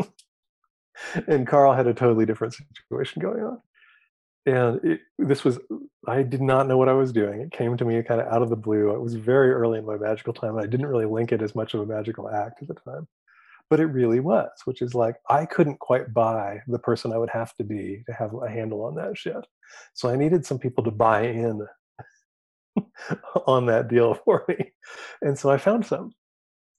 and 1.28 1.45
Carl 1.45 1.71
had 1.71 1.86
a 1.86 1.93
totally 1.93 2.25
different 2.25 2.55
situation 2.55 3.21
going 3.21 3.43
on. 3.43 3.61
And 4.47 4.84
it, 4.84 5.01
this 5.19 5.43
was 5.43 5.59
I 6.07 6.23
did 6.23 6.41
not 6.41 6.67
know 6.67 6.78
what 6.78 6.89
I 6.89 6.93
was 6.93 7.13
doing. 7.13 7.41
It 7.41 7.51
came 7.51 7.78
to 7.78 7.86
me 7.86 8.01
kind 8.01 8.19
of 8.19 8.25
out 8.25 8.41
of 8.41 8.49
the 8.49 8.55
blue. 8.55 8.89
It 8.89 9.01
was 9.01 9.13
very 9.13 9.51
early 9.51 9.78
in 9.78 9.86
my 9.86 9.97
magical 9.97 10.34
time, 10.34 10.57
I 10.57 10.65
didn't 10.65 10.88
really 10.88 11.05
link 11.05 11.32
it 11.32 11.43
as 11.43 11.53
much 11.53 11.75
of 11.75 11.82
a 11.82 11.86
magical 11.86 12.28
act 12.28 12.63
at 12.63 12.69
the 12.69 12.73
time. 12.73 13.07
But 13.70 13.80
it 13.80 13.88
really 13.88 14.22
was, 14.22 14.49
which 14.65 14.82
is 14.82 14.95
like 14.95 15.15
I 15.30 15.45
couldn't 15.45 15.80
quite 15.80 16.13
buy 16.13 16.61
the 16.68 16.80
person 16.80 17.11
I 17.11 17.18
would 17.18 17.30
have 17.30 17.53
to 17.55 17.63
be 17.63 18.03
to 18.07 18.13
have 18.13 18.32
a 18.34 18.49
handle 18.49 18.86
on 18.86 18.95
that 18.95 19.18
shit. 19.18 19.45
So 19.93 20.09
I 20.09 20.15
needed 20.15 20.45
some 20.45 20.59
people 20.59 20.84
to 20.86 20.91
buy 20.91 21.24
in 21.24 21.68
on 23.45 23.65
that 23.65 23.88
deal 23.88 24.13
for 24.26 24.45
me. 24.47 24.72
And 25.22 25.38
so 25.38 25.49
I 25.49 25.57
found 25.57 25.86
some 25.86 26.13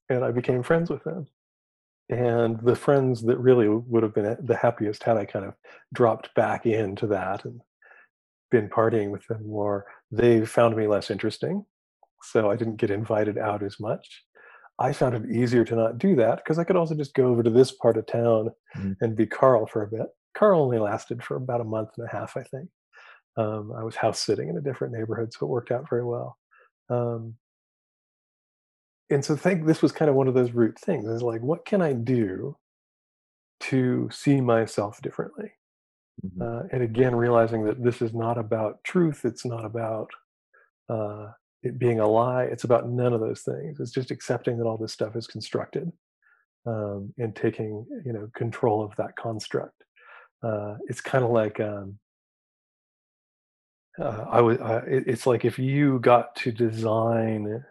and 0.08 0.24
I 0.24 0.30
became 0.30 0.62
friends 0.62 0.90
with 0.90 1.04
them. 1.04 1.26
And 2.10 2.58
the 2.60 2.76
friends 2.76 3.22
that 3.24 3.38
really 3.38 3.68
would 3.68 4.02
have 4.02 4.14
been 4.14 4.36
the 4.42 4.56
happiest 4.56 5.02
had 5.02 5.18
I 5.18 5.26
kind 5.26 5.44
of 5.44 5.54
dropped 5.92 6.34
back 6.34 6.64
into 6.64 7.06
that 7.08 7.44
and 7.44 7.60
been 8.50 8.70
partying 8.70 9.10
with 9.10 9.26
them 9.26 9.46
more, 9.46 9.84
they 10.10 10.44
found 10.46 10.74
me 10.74 10.86
less 10.86 11.10
interesting. 11.10 11.66
So 12.22 12.50
I 12.50 12.56
didn't 12.56 12.76
get 12.76 12.90
invited 12.90 13.36
out 13.36 13.62
as 13.62 13.78
much. 13.78 14.24
I 14.78 14.92
found 14.92 15.14
it 15.14 15.30
easier 15.30 15.64
to 15.64 15.74
not 15.74 15.98
do 15.98 16.14
that 16.16 16.36
because 16.36 16.58
I 16.58 16.64
could 16.64 16.76
also 16.76 16.94
just 16.94 17.14
go 17.14 17.26
over 17.28 17.42
to 17.42 17.50
this 17.50 17.72
part 17.72 17.96
of 17.96 18.06
town 18.06 18.50
Mhm. 18.76 18.96
and 19.00 19.16
be 19.16 19.26
Carl 19.26 19.66
for 19.66 19.82
a 19.82 19.88
bit. 19.88 20.06
Carl 20.34 20.62
only 20.62 20.78
lasted 20.78 21.22
for 21.24 21.36
about 21.36 21.60
a 21.60 21.64
month 21.64 21.90
and 21.98 22.06
a 22.06 22.10
half, 22.10 22.36
I 22.36 22.44
think. 22.44 22.70
Um, 23.36 23.72
I 23.72 23.82
was 23.82 23.96
house 23.96 24.20
sitting 24.20 24.48
in 24.48 24.56
a 24.56 24.60
different 24.60 24.92
neighborhood, 24.94 25.32
so 25.32 25.46
it 25.46 25.50
worked 25.50 25.70
out 25.72 25.88
very 25.88 26.04
well. 26.04 26.38
Um, 26.88 27.36
and 29.10 29.24
so 29.24 29.34
I 29.34 29.36
think 29.36 29.66
this 29.66 29.82
was 29.82 29.92
kind 29.92 30.08
of 30.08 30.14
one 30.16 30.28
of 30.28 30.34
those 30.34 30.52
root 30.52 30.78
things. 30.78 31.06
Is 31.06 31.22
like, 31.22 31.40
what 31.40 31.64
can 31.64 31.80
I 31.82 31.92
do 31.92 32.56
to 33.60 34.08
see 34.10 34.40
myself 34.40 35.00
differently? 35.02 35.52
Mhm. 36.24 36.42
Uh, 36.42 36.68
and 36.72 36.82
again, 36.82 37.14
realizing 37.16 37.64
that 37.64 37.82
this 37.82 38.02
is 38.02 38.12
not 38.12 38.38
about 38.38 38.82
truth. 38.84 39.24
It's 39.24 39.44
not 39.44 39.64
about 39.64 40.10
uh, 40.88 41.32
it 41.62 41.78
being 41.78 42.00
a 42.00 42.06
lie. 42.06 42.44
It's 42.44 42.64
about 42.64 42.88
none 42.88 43.12
of 43.12 43.20
those 43.20 43.42
things. 43.42 43.80
It's 43.80 43.90
just 43.92 44.10
accepting 44.10 44.58
that 44.58 44.64
all 44.64 44.76
this 44.76 44.92
stuff 44.92 45.16
is 45.16 45.26
constructed 45.26 45.90
um, 46.66 47.12
and 47.18 47.34
taking 47.34 47.86
you 48.04 48.12
know 48.12 48.30
control 48.34 48.82
of 48.84 48.94
that 48.96 49.16
construct. 49.16 49.84
Uh, 50.42 50.76
it's 50.88 51.00
kind 51.00 51.24
of 51.24 51.30
like 51.30 51.58
um, 51.60 51.98
uh, 53.98 54.24
I 54.30 54.40
would. 54.40 54.60
Uh, 54.60 54.82
it, 54.86 55.04
it's 55.06 55.26
like 55.26 55.44
if 55.44 55.58
you 55.58 55.98
got 56.00 56.36
to 56.36 56.52
design 56.52 57.64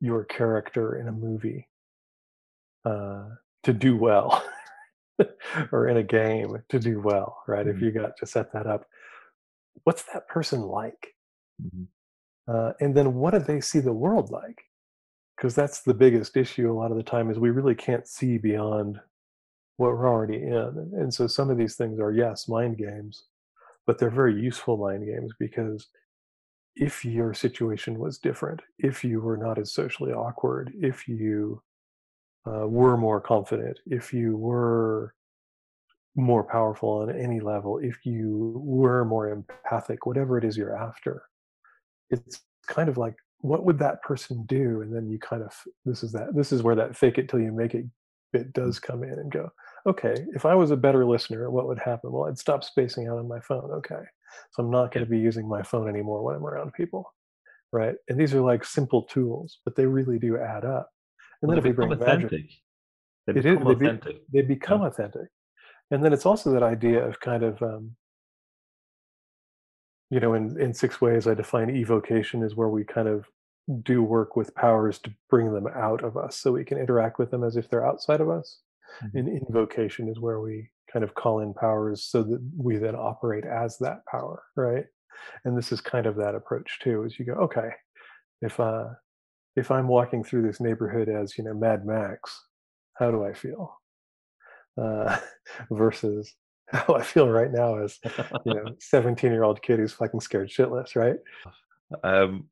your 0.00 0.24
character 0.24 0.98
in 1.00 1.08
a 1.08 1.12
movie 1.12 1.68
uh, 2.84 3.24
to 3.62 3.72
do 3.72 3.96
well, 3.96 4.44
or 5.72 5.88
in 5.88 5.96
a 5.96 6.02
game 6.02 6.62
to 6.68 6.78
do 6.78 7.00
well, 7.00 7.42
right? 7.48 7.66
If 7.66 7.76
Mhm. 7.76 7.82
you 7.82 7.92
got 7.92 8.16
to 8.18 8.26
set 8.26 8.52
that 8.52 8.66
up, 8.66 8.86
what's 9.84 10.04
that 10.12 10.28
person 10.28 10.60
like? 10.62 11.14
Mhm. 11.62 11.86
Uh, 12.46 12.72
and 12.80 12.94
then 12.94 13.14
what 13.14 13.32
do 13.32 13.38
they 13.38 13.60
see 13.60 13.80
the 13.80 13.92
world 13.92 14.30
like? 14.30 14.62
Because 15.36 15.54
that's 15.54 15.82
the 15.82 15.94
biggest 15.94 16.36
issue 16.36 16.70
a 16.70 16.74
lot 16.74 16.90
of 16.90 16.96
the 16.96 17.02
time 17.02 17.30
is 17.30 17.38
we 17.38 17.50
really 17.50 17.74
can't 17.74 18.06
see 18.06 18.38
beyond 18.38 19.00
what 19.76 19.90
we're 19.90 20.08
already 20.08 20.36
in. 20.36 20.92
And 20.96 21.12
so 21.12 21.26
some 21.26 21.50
of 21.50 21.58
these 21.58 21.74
things 21.74 21.98
are, 21.98 22.12
yes, 22.12 22.48
mind 22.48 22.78
games, 22.78 23.24
but 23.86 23.98
they're 23.98 24.10
very 24.10 24.40
useful 24.40 24.76
mind 24.76 25.04
games 25.06 25.32
because 25.38 25.88
if 26.76 27.04
your 27.04 27.34
situation 27.34 27.98
was 27.98 28.18
different, 28.18 28.60
if 28.78 29.04
you 29.04 29.20
were 29.20 29.36
not 29.36 29.58
as 29.58 29.72
socially 29.72 30.12
awkward, 30.12 30.72
if 30.80 31.08
you 31.08 31.62
uh, 32.46 32.66
were 32.66 32.96
more 32.96 33.20
confident, 33.20 33.78
if 33.86 34.12
you 34.12 34.36
were 34.36 35.14
more 36.16 36.44
powerful 36.44 36.90
on 36.90 37.10
any 37.10 37.40
level, 37.40 37.78
if 37.78 38.04
you 38.04 38.52
were 38.62 39.04
more 39.04 39.30
empathic, 39.30 40.06
whatever 40.06 40.38
it 40.38 40.44
is 40.44 40.56
you're 40.56 40.76
after, 40.76 41.24
it's 42.10 42.40
kind 42.66 42.88
of 42.88 42.96
like 42.98 43.14
what 43.40 43.64
would 43.64 43.78
that 43.78 44.02
person 44.02 44.44
do? 44.46 44.80
And 44.80 44.94
then 44.94 45.06
you 45.08 45.18
kind 45.18 45.42
of 45.42 45.52
this 45.84 46.02
is 46.02 46.12
that 46.12 46.34
this 46.34 46.50
is 46.52 46.62
where 46.62 46.74
that 46.76 46.96
fake 46.96 47.18
it 47.18 47.28
till 47.28 47.40
you 47.40 47.52
make 47.52 47.74
it 47.74 47.84
bit 48.32 48.52
does 48.52 48.80
come 48.80 49.04
in 49.04 49.12
and 49.12 49.30
go 49.30 49.48
okay 49.86 50.16
if 50.34 50.44
i 50.44 50.56
was 50.56 50.72
a 50.72 50.76
better 50.76 51.04
listener 51.06 51.50
what 51.52 51.68
would 51.68 51.78
happen? 51.78 52.10
Well 52.10 52.24
i'd 52.28 52.36
stop 52.38 52.64
spacing 52.64 53.06
out 53.06 53.18
on 53.18 53.28
my 53.28 53.38
phone 53.38 53.70
okay. 53.70 54.02
So 54.50 54.62
i'm 54.64 54.70
not 54.72 54.92
going 54.92 55.04
to 55.04 55.10
be 55.10 55.18
using 55.20 55.46
my 55.48 55.62
phone 55.62 55.88
anymore 55.88 56.22
when 56.24 56.34
i'm 56.34 56.44
around 56.44 56.72
people 56.72 57.12
right? 57.72 57.94
And 58.08 58.18
these 58.18 58.34
are 58.34 58.40
like 58.40 58.64
simple 58.64 59.02
tools 59.04 59.58
but 59.64 59.76
they 59.76 59.86
really 59.86 60.18
do 60.18 60.36
add 60.38 60.64
up. 60.64 60.88
And 61.42 61.48
Well, 61.48 61.50
then 61.50 61.58
if 61.58 61.64
they 61.64 61.70
we 61.70 61.76
bring 61.76 61.88
become 61.90 62.06
magic 62.08 62.26
authentic. 62.26 62.50
They 63.26 63.32
It 63.34 63.36
is- 63.46 63.58
become 63.58 63.68
they 63.68 63.74
be- 63.74 63.86
authentic. 63.86 64.16
they 64.32 64.42
become 64.42 64.82
authentic. 64.82 65.28
And 65.92 66.02
then 66.04 66.12
it's 66.12 66.26
also 66.26 66.50
that 66.52 66.62
idea 66.64 67.06
of 67.06 67.20
kind 67.20 67.42
of 67.44 67.62
um, 67.62 67.94
you 70.14 70.20
know 70.20 70.34
in 70.34 70.44
in 70.60 70.72
six 70.72 71.00
ways 71.00 71.26
i 71.26 71.34
define 71.34 71.70
evocation 71.70 72.42
is 72.46 72.54
where 72.54 72.68
we 72.68 72.84
kind 72.84 73.08
of 73.08 73.26
do 73.82 73.98
work 74.02 74.36
with 74.36 74.54
powers 74.54 74.98
to 75.00 75.10
bring 75.30 75.52
them 75.52 75.66
out 75.74 76.04
of 76.04 76.16
us 76.16 76.36
so 76.36 76.52
we 76.52 76.64
can 76.64 76.78
interact 76.78 77.18
with 77.18 77.30
them 77.30 77.42
as 77.42 77.56
if 77.56 77.68
they're 77.68 77.86
outside 77.90 78.20
of 78.20 78.28
us. 78.28 78.60
Mhm. 79.02 79.14
and 79.18 79.28
invocation 79.28 80.08
is 80.08 80.20
where 80.20 80.40
we 80.46 80.70
kind 80.92 81.04
of 81.04 81.14
call 81.14 81.40
in 81.40 81.52
powers 81.54 82.04
so 82.04 82.22
that 82.22 82.40
we 82.56 82.76
then 82.76 82.94
operate 82.94 83.44
as 83.44 83.76
that 83.78 84.00
power 84.06 84.38
right? 84.56 84.86
And 85.44 85.56
this 85.58 85.72
is 85.72 85.80
kind 85.80 86.06
of 86.06 86.14
that 86.16 86.36
approach 86.40 86.70
too 86.84 86.96
is 87.04 87.18
you 87.18 87.24
go 87.24 87.34
okay 87.46 87.70
if 88.48 88.60
uh 88.60 88.88
if 89.56 89.70
i'm 89.70 89.88
walking 89.88 90.22
through 90.22 90.42
this 90.46 90.60
neighborhood 90.60 91.08
as 91.08 91.36
you 91.36 91.44
know 91.44 91.54
mad 91.66 91.80
max 91.86 92.20
how 92.98 93.10
do 93.10 93.24
i 93.24 93.32
feel? 93.32 93.64
Uh 94.80 95.18
versus 95.82 96.24
how 96.74 96.94
i 96.94 97.02
feel 97.02 97.28
right 97.28 97.52
now 97.52 97.76
as 97.76 97.98
you 98.44 98.54
know 98.54 98.64
17 98.80 99.32
year 99.32 99.44
old 99.44 99.62
kid 99.62 99.78
who's 99.78 99.92
fucking 99.92 100.20
scared 100.20 100.48
shitless 100.48 100.96
right 100.96 101.16
um, 102.02 102.48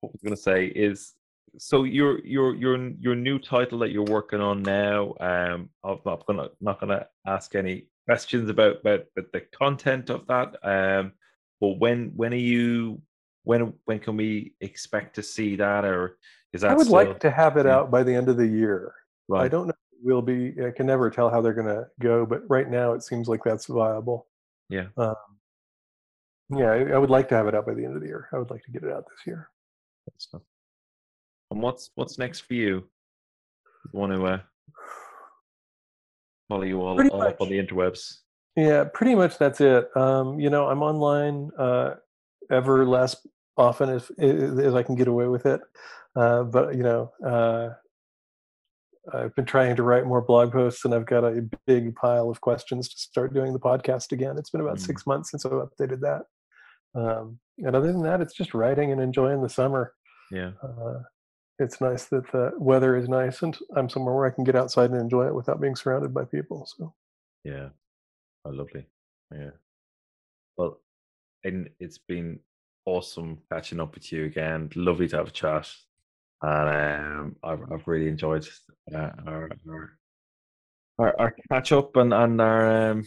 what 0.00 0.10
I 0.10 0.12
was 0.12 0.22
going 0.22 0.36
to 0.36 0.42
say 0.42 0.66
is, 0.66 1.14
so 1.58 1.84
your 1.84 2.24
your 2.24 2.54
your 2.54 2.90
your 2.98 3.14
new 3.14 3.38
title 3.38 3.78
that 3.80 3.90
you're 3.90 4.04
working 4.04 4.40
on 4.40 4.62
now. 4.62 5.14
Um, 5.20 5.68
I'm 5.84 5.98
not 6.04 6.26
gonna 6.26 6.48
not 6.60 6.80
gonna 6.80 7.06
ask 7.26 7.54
any 7.54 7.88
questions 8.06 8.48
about 8.48 8.80
about, 8.80 9.04
about 9.16 9.32
the 9.32 9.42
content 9.52 10.08
of 10.08 10.26
that. 10.28 10.56
Um, 10.62 11.12
but 11.60 11.78
when 11.78 12.12
when 12.16 12.32
are 12.32 12.36
you 12.36 13.02
when 13.44 13.74
when 13.84 13.98
can 13.98 14.16
we 14.16 14.54
expect 14.60 15.14
to 15.16 15.22
see 15.22 15.56
that, 15.56 15.84
or 15.84 16.16
is 16.52 16.62
that 16.62 16.70
i 16.70 16.74
would 16.74 16.86
still, 16.86 16.96
like 16.96 17.20
to 17.20 17.30
have 17.30 17.56
it 17.56 17.66
yeah. 17.66 17.76
out 17.76 17.90
by 17.90 18.02
the 18.02 18.14
end 18.14 18.28
of 18.28 18.36
the 18.36 18.46
year 18.46 18.94
i 19.34 19.48
don't 19.48 19.68
know 19.68 19.74
if 20.02 20.06
will 20.06 20.22
be 20.22 20.54
i 20.66 20.70
can 20.70 20.86
never 20.86 21.10
tell 21.10 21.30
how 21.30 21.40
they're 21.40 21.54
going 21.54 21.66
to 21.66 21.86
go 22.00 22.26
but 22.26 22.42
right 22.48 22.68
now 22.70 22.92
it 22.92 23.02
seems 23.02 23.28
like 23.28 23.40
that's 23.44 23.66
viable 23.66 24.26
Yeah. 24.68 24.86
um, 24.96 25.14
yeah 26.50 26.70
I, 26.70 26.78
I 26.90 26.98
would 26.98 27.10
like 27.10 27.28
to 27.28 27.34
have 27.36 27.46
it 27.46 27.54
out 27.54 27.66
by 27.66 27.74
the 27.74 27.84
end 27.84 27.94
of 27.94 28.02
the 28.02 28.08
year 28.08 28.28
i 28.32 28.38
would 28.38 28.50
like 28.50 28.62
to 28.64 28.70
get 28.70 28.82
it 28.82 28.92
out 28.92 29.04
this 29.08 29.26
year. 29.26 29.48
And 31.50 31.62
what's 31.62 31.90
what's 31.94 32.18
next 32.18 32.40
for 32.40 32.54
you? 32.54 32.88
Want 33.92 34.12
to 34.12 34.24
uh, 34.24 34.40
follow 36.48 36.64
you 36.64 36.80
all, 36.80 37.00
all 37.10 37.22
up 37.22 37.40
on 37.40 37.48
the 37.48 37.58
interwebs? 37.58 38.18
Yeah, 38.56 38.84
pretty 38.92 39.14
much 39.14 39.38
that's 39.38 39.60
it. 39.60 39.94
Um, 39.96 40.40
you 40.40 40.50
know, 40.50 40.66
I'm 40.66 40.82
online 40.82 41.50
uh, 41.58 41.94
ever 42.50 42.84
less 42.86 43.16
often 43.56 43.90
as, 43.90 44.10
as 44.18 44.74
I 44.74 44.82
can 44.82 44.94
get 44.94 45.08
away 45.08 45.26
with 45.28 45.46
it. 45.46 45.60
Uh, 46.16 46.42
but 46.44 46.74
you 46.74 46.82
know, 46.82 47.12
uh, 47.24 47.70
I've 49.12 49.34
been 49.34 49.44
trying 49.44 49.76
to 49.76 49.82
write 49.82 50.06
more 50.06 50.20
blog 50.20 50.52
posts, 50.52 50.84
and 50.84 50.94
I've 50.94 51.06
got 51.06 51.24
a 51.24 51.44
big 51.66 51.94
pile 51.96 52.30
of 52.30 52.40
questions 52.40 52.88
to 52.88 52.96
start 52.96 53.34
doing 53.34 53.52
the 53.52 53.58
podcast 53.58 54.12
again. 54.12 54.38
It's 54.38 54.50
been 54.50 54.60
about 54.60 54.76
mm. 54.76 54.86
six 54.86 55.06
months 55.06 55.30
since 55.30 55.44
I've 55.44 55.52
updated 55.52 56.00
that. 56.00 56.22
Um, 56.94 57.38
and 57.58 57.74
other 57.74 57.92
than 57.92 58.02
that, 58.02 58.20
it's 58.20 58.34
just 58.34 58.54
writing 58.54 58.92
and 58.92 59.00
enjoying 59.00 59.42
the 59.42 59.48
summer. 59.48 59.92
Yeah. 60.30 60.52
Uh, 60.62 61.00
it's 61.58 61.80
nice 61.80 62.06
that 62.06 62.30
the 62.32 62.52
weather 62.58 62.96
is 62.96 63.08
nice, 63.08 63.42
and 63.42 63.56
I'm 63.76 63.88
somewhere 63.88 64.14
where 64.14 64.26
I 64.26 64.34
can 64.34 64.44
get 64.44 64.56
outside 64.56 64.90
and 64.90 65.00
enjoy 65.00 65.26
it 65.26 65.34
without 65.34 65.60
being 65.60 65.76
surrounded 65.76 66.14
by 66.14 66.24
people. 66.24 66.66
So. 66.76 66.94
Yeah. 67.44 67.68
Oh, 68.44 68.50
lovely. 68.50 68.86
Yeah. 69.32 69.50
Well, 70.56 70.80
and 71.44 71.68
it's 71.80 71.98
been 71.98 72.40
awesome 72.86 73.38
catching 73.50 73.80
up 73.80 73.94
with 73.94 74.12
you 74.12 74.24
again. 74.24 74.70
Lovely 74.74 75.08
to 75.08 75.16
have 75.16 75.28
a 75.28 75.32
chat, 75.32 75.70
and 76.42 77.20
um, 77.20 77.36
I've 77.42 77.72
I've 77.72 77.88
really 77.88 78.08
enjoyed 78.08 78.46
uh, 78.94 79.10
our, 79.26 79.48
our 79.68 79.98
our 80.98 81.20
our 81.20 81.36
catch 81.50 81.72
up 81.72 81.96
and 81.96 82.12
and 82.12 82.40
our 82.40 82.90
um, 82.90 83.06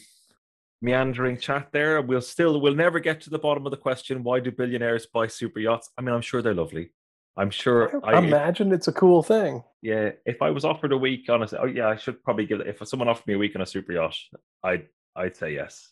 meandering 0.81 1.37
chat 1.37 1.69
there. 1.71 2.01
We'll 2.01 2.21
still 2.21 2.59
we'll 2.61 2.75
never 2.75 2.99
get 2.99 3.21
to 3.21 3.29
the 3.29 3.39
bottom 3.39 3.65
of 3.65 3.71
the 3.71 3.77
question: 3.77 4.23
Why 4.23 4.39
do 4.39 4.51
billionaires 4.51 5.05
buy 5.05 5.27
super 5.27 5.59
yachts? 5.59 5.89
I 5.97 6.01
mean, 6.01 6.15
I'm 6.15 6.21
sure 6.21 6.41
they're 6.41 6.53
lovely. 6.53 6.91
I'm 7.37 7.49
sure. 7.49 7.99
I, 8.05 8.17
imagine 8.17 8.71
it's 8.71 8.87
a 8.87 8.93
cool 8.93 9.21
thing. 9.21 9.61
Yeah, 9.81 10.11
if 10.25 10.41
I 10.41 10.51
was 10.51 10.63
offered 10.63 10.93
a 10.93 10.97
week 10.97 11.29
on 11.29 11.43
a, 11.43 11.47
oh 11.59 11.65
yeah, 11.65 11.89
I 11.89 11.97
should 11.97 12.23
probably 12.23 12.45
give. 12.45 12.61
If 12.61 12.87
someone 12.87 13.09
offered 13.09 13.27
me 13.27 13.33
a 13.33 13.37
week 13.37 13.55
on 13.55 13.61
a 13.61 13.65
super 13.65 13.91
yacht, 13.91 14.15
I'd 14.63 14.87
I'd 15.15 15.35
say 15.35 15.53
yes. 15.53 15.91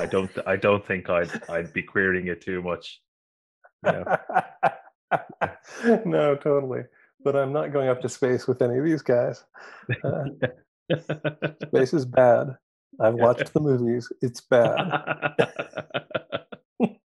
I 0.00 0.06
don't. 0.06 0.30
I 0.46 0.56
don't 0.56 0.84
think 0.84 1.10
I'd. 1.10 1.30
I'd 1.50 1.72
be 1.74 1.82
querying 1.82 2.28
it 2.28 2.40
too 2.40 2.62
much. 2.62 3.00
no, 6.04 6.36
totally. 6.36 6.82
But 7.24 7.36
I'm 7.36 7.52
not 7.52 7.72
going 7.72 7.88
up 7.88 8.00
to 8.02 8.08
space 8.08 8.46
with 8.46 8.62
any 8.62 8.78
of 8.78 8.84
these 8.84 9.02
guys. 9.02 9.44
Uh, 10.04 10.24
space 11.68 11.92
is 11.92 12.04
bad. 12.06 12.56
I've 13.00 13.14
watched 13.14 13.52
the 13.52 13.60
movies. 13.60 14.10
It's 14.22 14.40
bad. 14.40 14.76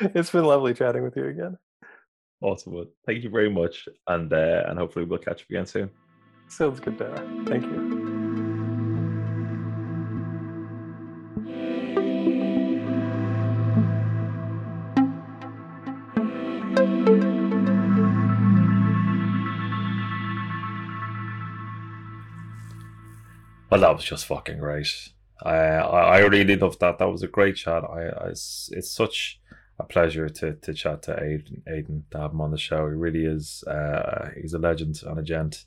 it's 0.00 0.30
been 0.30 0.44
lovely 0.44 0.74
chatting 0.74 1.02
with 1.02 1.16
you 1.16 1.26
again. 1.26 1.58
Awesome. 2.42 2.86
Thank 3.06 3.22
you 3.22 3.30
very 3.30 3.50
much, 3.50 3.88
and 4.06 4.32
uh, 4.32 4.64
and 4.66 4.78
hopefully 4.78 5.04
we'll 5.04 5.18
catch 5.18 5.42
up 5.42 5.50
again 5.50 5.66
soon. 5.66 5.90
Sounds 6.48 6.80
good, 6.80 6.96
Dara. 6.96 7.18
Thank 7.46 7.64
you. 7.64 7.99
Well, 23.70 23.80
that 23.82 23.94
was 23.94 24.04
just 24.04 24.26
fucking 24.26 24.58
great. 24.58 24.88
I 25.42 25.54
I 25.54 26.18
really 26.18 26.56
loved 26.56 26.80
that. 26.80 26.98
That 26.98 27.08
was 27.08 27.22
a 27.22 27.28
great 27.28 27.56
chat. 27.56 27.84
I, 27.84 28.08
I 28.08 28.28
it's, 28.30 28.68
it's 28.72 28.90
such 28.90 29.40
a 29.78 29.84
pleasure 29.84 30.28
to 30.28 30.54
to 30.54 30.74
chat 30.74 31.02
to 31.04 31.12
Aidan, 31.12 31.62
Aidan 31.68 32.04
to 32.10 32.18
have 32.18 32.32
him 32.32 32.40
on 32.40 32.50
the 32.50 32.58
show. 32.58 32.88
He 32.88 32.94
really 32.94 33.24
is. 33.24 33.62
Uh, 33.64 34.30
he's 34.40 34.54
a 34.54 34.58
legend 34.58 35.00
and 35.06 35.18
a 35.18 35.22
gent, 35.22 35.64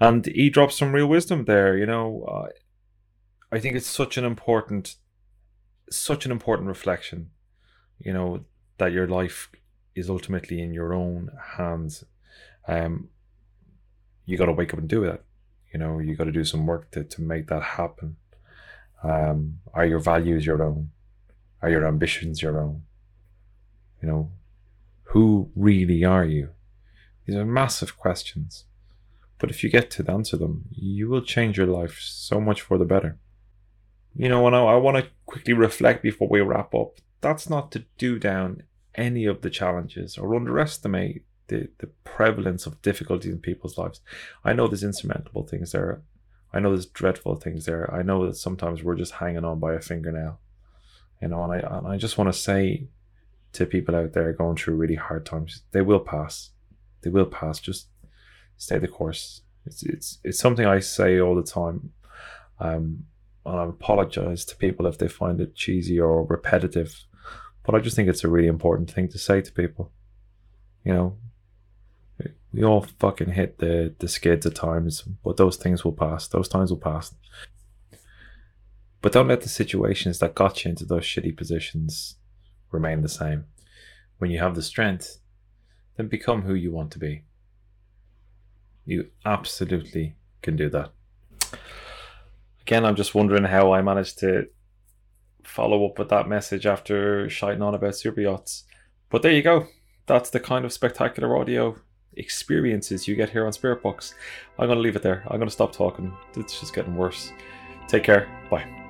and 0.00 0.26
he 0.26 0.50
drops 0.50 0.76
some 0.76 0.92
real 0.92 1.06
wisdom 1.06 1.44
there. 1.44 1.76
You 1.78 1.86
know, 1.86 2.24
uh, 2.24 2.48
I 3.52 3.60
think 3.60 3.76
it's 3.76 3.86
such 3.86 4.18
an 4.18 4.24
important, 4.24 4.96
such 5.90 6.26
an 6.26 6.32
important 6.32 6.68
reflection. 6.68 7.30
You 8.00 8.12
know 8.14 8.44
that 8.78 8.92
your 8.92 9.06
life 9.06 9.48
is 9.94 10.10
ultimately 10.10 10.60
in 10.60 10.74
your 10.74 10.92
own 10.92 11.30
hands. 11.56 12.02
Um, 12.66 13.10
you 14.26 14.36
got 14.36 14.46
to 14.46 14.52
wake 14.52 14.72
up 14.72 14.80
and 14.80 14.88
do 14.88 15.04
it 15.04 15.24
you 15.72 15.78
know 15.78 15.98
you 15.98 16.14
got 16.14 16.24
to 16.24 16.32
do 16.32 16.44
some 16.44 16.66
work 16.66 16.90
to, 16.92 17.04
to 17.04 17.22
make 17.22 17.48
that 17.48 17.62
happen. 17.62 18.16
Um, 19.02 19.58
are 19.74 19.86
your 19.86 19.98
values 19.98 20.46
your 20.46 20.62
own? 20.62 20.90
Are 21.60 21.70
your 21.70 21.86
ambitions 21.86 22.42
your 22.42 22.60
own? 22.60 22.82
You 24.00 24.08
know 24.08 24.30
who 25.04 25.50
really 25.54 26.04
are 26.04 26.24
you? 26.24 26.50
These 27.26 27.36
are 27.36 27.44
massive 27.44 27.98
questions 27.98 28.64
but 29.42 29.50
if 29.50 29.64
you 29.64 29.68
get 29.68 29.90
to 29.90 30.08
answer 30.08 30.36
them 30.36 30.64
you 30.70 31.08
will 31.08 31.20
change 31.20 31.58
your 31.58 31.66
life 31.66 31.98
so 32.00 32.40
much 32.40 32.60
for 32.62 32.78
the 32.78 32.84
better. 32.84 33.18
You 34.14 34.28
know 34.28 34.46
and 34.46 34.54
I, 34.54 34.60
I 34.60 34.76
want 34.76 34.98
to 34.98 35.10
quickly 35.26 35.52
reflect 35.52 36.02
before 36.02 36.28
we 36.28 36.40
wrap 36.40 36.74
up. 36.74 36.98
That's 37.20 37.50
not 37.50 37.72
to 37.72 37.84
do 37.98 38.18
down 38.18 38.62
any 38.94 39.24
of 39.24 39.42
the 39.42 39.50
challenges 39.50 40.16
or 40.16 40.34
underestimate 40.36 41.24
the, 41.52 41.68
the 41.78 41.86
prevalence 42.04 42.66
of 42.66 42.80
difficulties 42.82 43.32
in 43.32 43.38
people's 43.38 43.76
lives. 43.76 44.00
I 44.44 44.52
know 44.52 44.66
there's 44.66 44.82
insurmountable 44.82 45.46
things 45.46 45.72
there. 45.72 46.02
I 46.52 46.60
know 46.60 46.70
there's 46.70 46.86
dreadful 46.86 47.36
things 47.36 47.66
there. 47.66 47.92
I 47.92 48.02
know 48.02 48.26
that 48.26 48.36
sometimes 48.36 48.82
we're 48.82 48.96
just 48.96 49.14
hanging 49.14 49.44
on 49.44 49.58
by 49.58 49.74
a 49.74 49.80
fingernail. 49.80 50.38
You 51.20 51.28
know, 51.28 51.44
and 51.44 51.52
I 51.52 51.76
and 51.76 51.86
I 51.86 51.96
just 51.96 52.18
want 52.18 52.32
to 52.32 52.38
say 52.38 52.88
to 53.52 53.66
people 53.66 53.94
out 53.94 54.12
there 54.12 54.32
going 54.32 54.56
through 54.56 54.76
really 54.76 54.94
hard 54.94 55.26
times, 55.26 55.62
they 55.72 55.82
will 55.82 56.00
pass. 56.00 56.50
They 57.02 57.10
will 57.10 57.26
pass. 57.26 57.60
Just 57.60 57.88
stay 58.56 58.78
the 58.78 58.88
course. 58.88 59.42
It's 59.66 59.82
it's 59.82 60.18
it's 60.24 60.38
something 60.38 60.66
I 60.66 60.80
say 60.80 61.20
all 61.20 61.34
the 61.34 61.42
time. 61.42 61.92
Um, 62.58 63.04
and 63.44 63.58
I 63.58 63.64
apologize 63.64 64.44
to 64.46 64.56
people 64.56 64.86
if 64.86 64.98
they 64.98 65.08
find 65.08 65.40
it 65.40 65.54
cheesy 65.54 65.98
or 65.98 66.24
repetitive, 66.24 67.04
but 67.64 67.74
I 67.74 67.80
just 67.80 67.96
think 67.96 68.08
it's 68.08 68.24
a 68.24 68.28
really 68.28 68.46
important 68.46 68.90
thing 68.90 69.08
to 69.08 69.18
say 69.18 69.40
to 69.40 69.52
people. 69.52 69.90
You 70.84 70.94
know, 70.94 71.16
we 72.52 72.62
all 72.64 72.86
fucking 72.98 73.32
hit 73.32 73.58
the, 73.58 73.94
the 73.98 74.08
skids 74.08 74.44
at 74.44 74.54
times, 74.54 75.02
but 75.24 75.36
those 75.36 75.56
things 75.56 75.84
will 75.84 75.92
pass. 75.92 76.28
Those 76.28 76.48
times 76.48 76.70
will 76.70 76.78
pass. 76.78 77.14
But 79.00 79.12
don't 79.12 79.28
let 79.28 79.40
the 79.40 79.48
situations 79.48 80.18
that 80.18 80.34
got 80.34 80.64
you 80.64 80.70
into 80.70 80.84
those 80.84 81.04
shitty 81.04 81.36
positions 81.36 82.16
remain 82.70 83.02
the 83.02 83.08
same. 83.08 83.46
When 84.18 84.30
you 84.30 84.38
have 84.38 84.54
the 84.54 84.62
strength, 84.62 85.18
then 85.96 86.08
become 86.08 86.42
who 86.42 86.54
you 86.54 86.70
want 86.70 86.90
to 86.92 86.98
be. 86.98 87.24
You 88.84 89.08
absolutely 89.24 90.16
can 90.42 90.56
do 90.56 90.68
that. 90.70 90.92
Again, 92.60 92.84
I'm 92.84 92.96
just 92.96 93.14
wondering 93.14 93.44
how 93.44 93.72
I 93.72 93.82
managed 93.82 94.18
to 94.20 94.48
follow 95.42 95.84
up 95.86 95.98
with 95.98 96.08
that 96.10 96.28
message 96.28 96.66
after 96.66 97.28
shiting 97.28 97.62
on 97.62 97.74
about 97.74 97.96
super 97.96 98.20
yachts. 98.20 98.64
But 99.10 99.22
there 99.22 99.32
you 99.32 99.42
go. 99.42 99.66
That's 100.06 100.30
the 100.30 100.40
kind 100.40 100.64
of 100.64 100.72
spectacular 100.72 101.36
audio 101.36 101.76
experiences 102.16 103.08
you 103.08 103.14
get 103.14 103.30
here 103.30 103.46
on 103.46 103.52
Spirit 103.52 103.82
Box. 103.82 104.14
I'm 104.58 104.66
going 104.66 104.78
to 104.78 104.82
leave 104.82 104.96
it 104.96 105.02
there. 105.02 105.22
I'm 105.28 105.38
going 105.38 105.48
to 105.48 105.50
stop 105.50 105.72
talking. 105.72 106.12
It's 106.36 106.60
just 106.60 106.74
getting 106.74 106.96
worse. 106.96 107.32
Take 107.88 108.04
care. 108.04 108.28
Bye. 108.50 108.81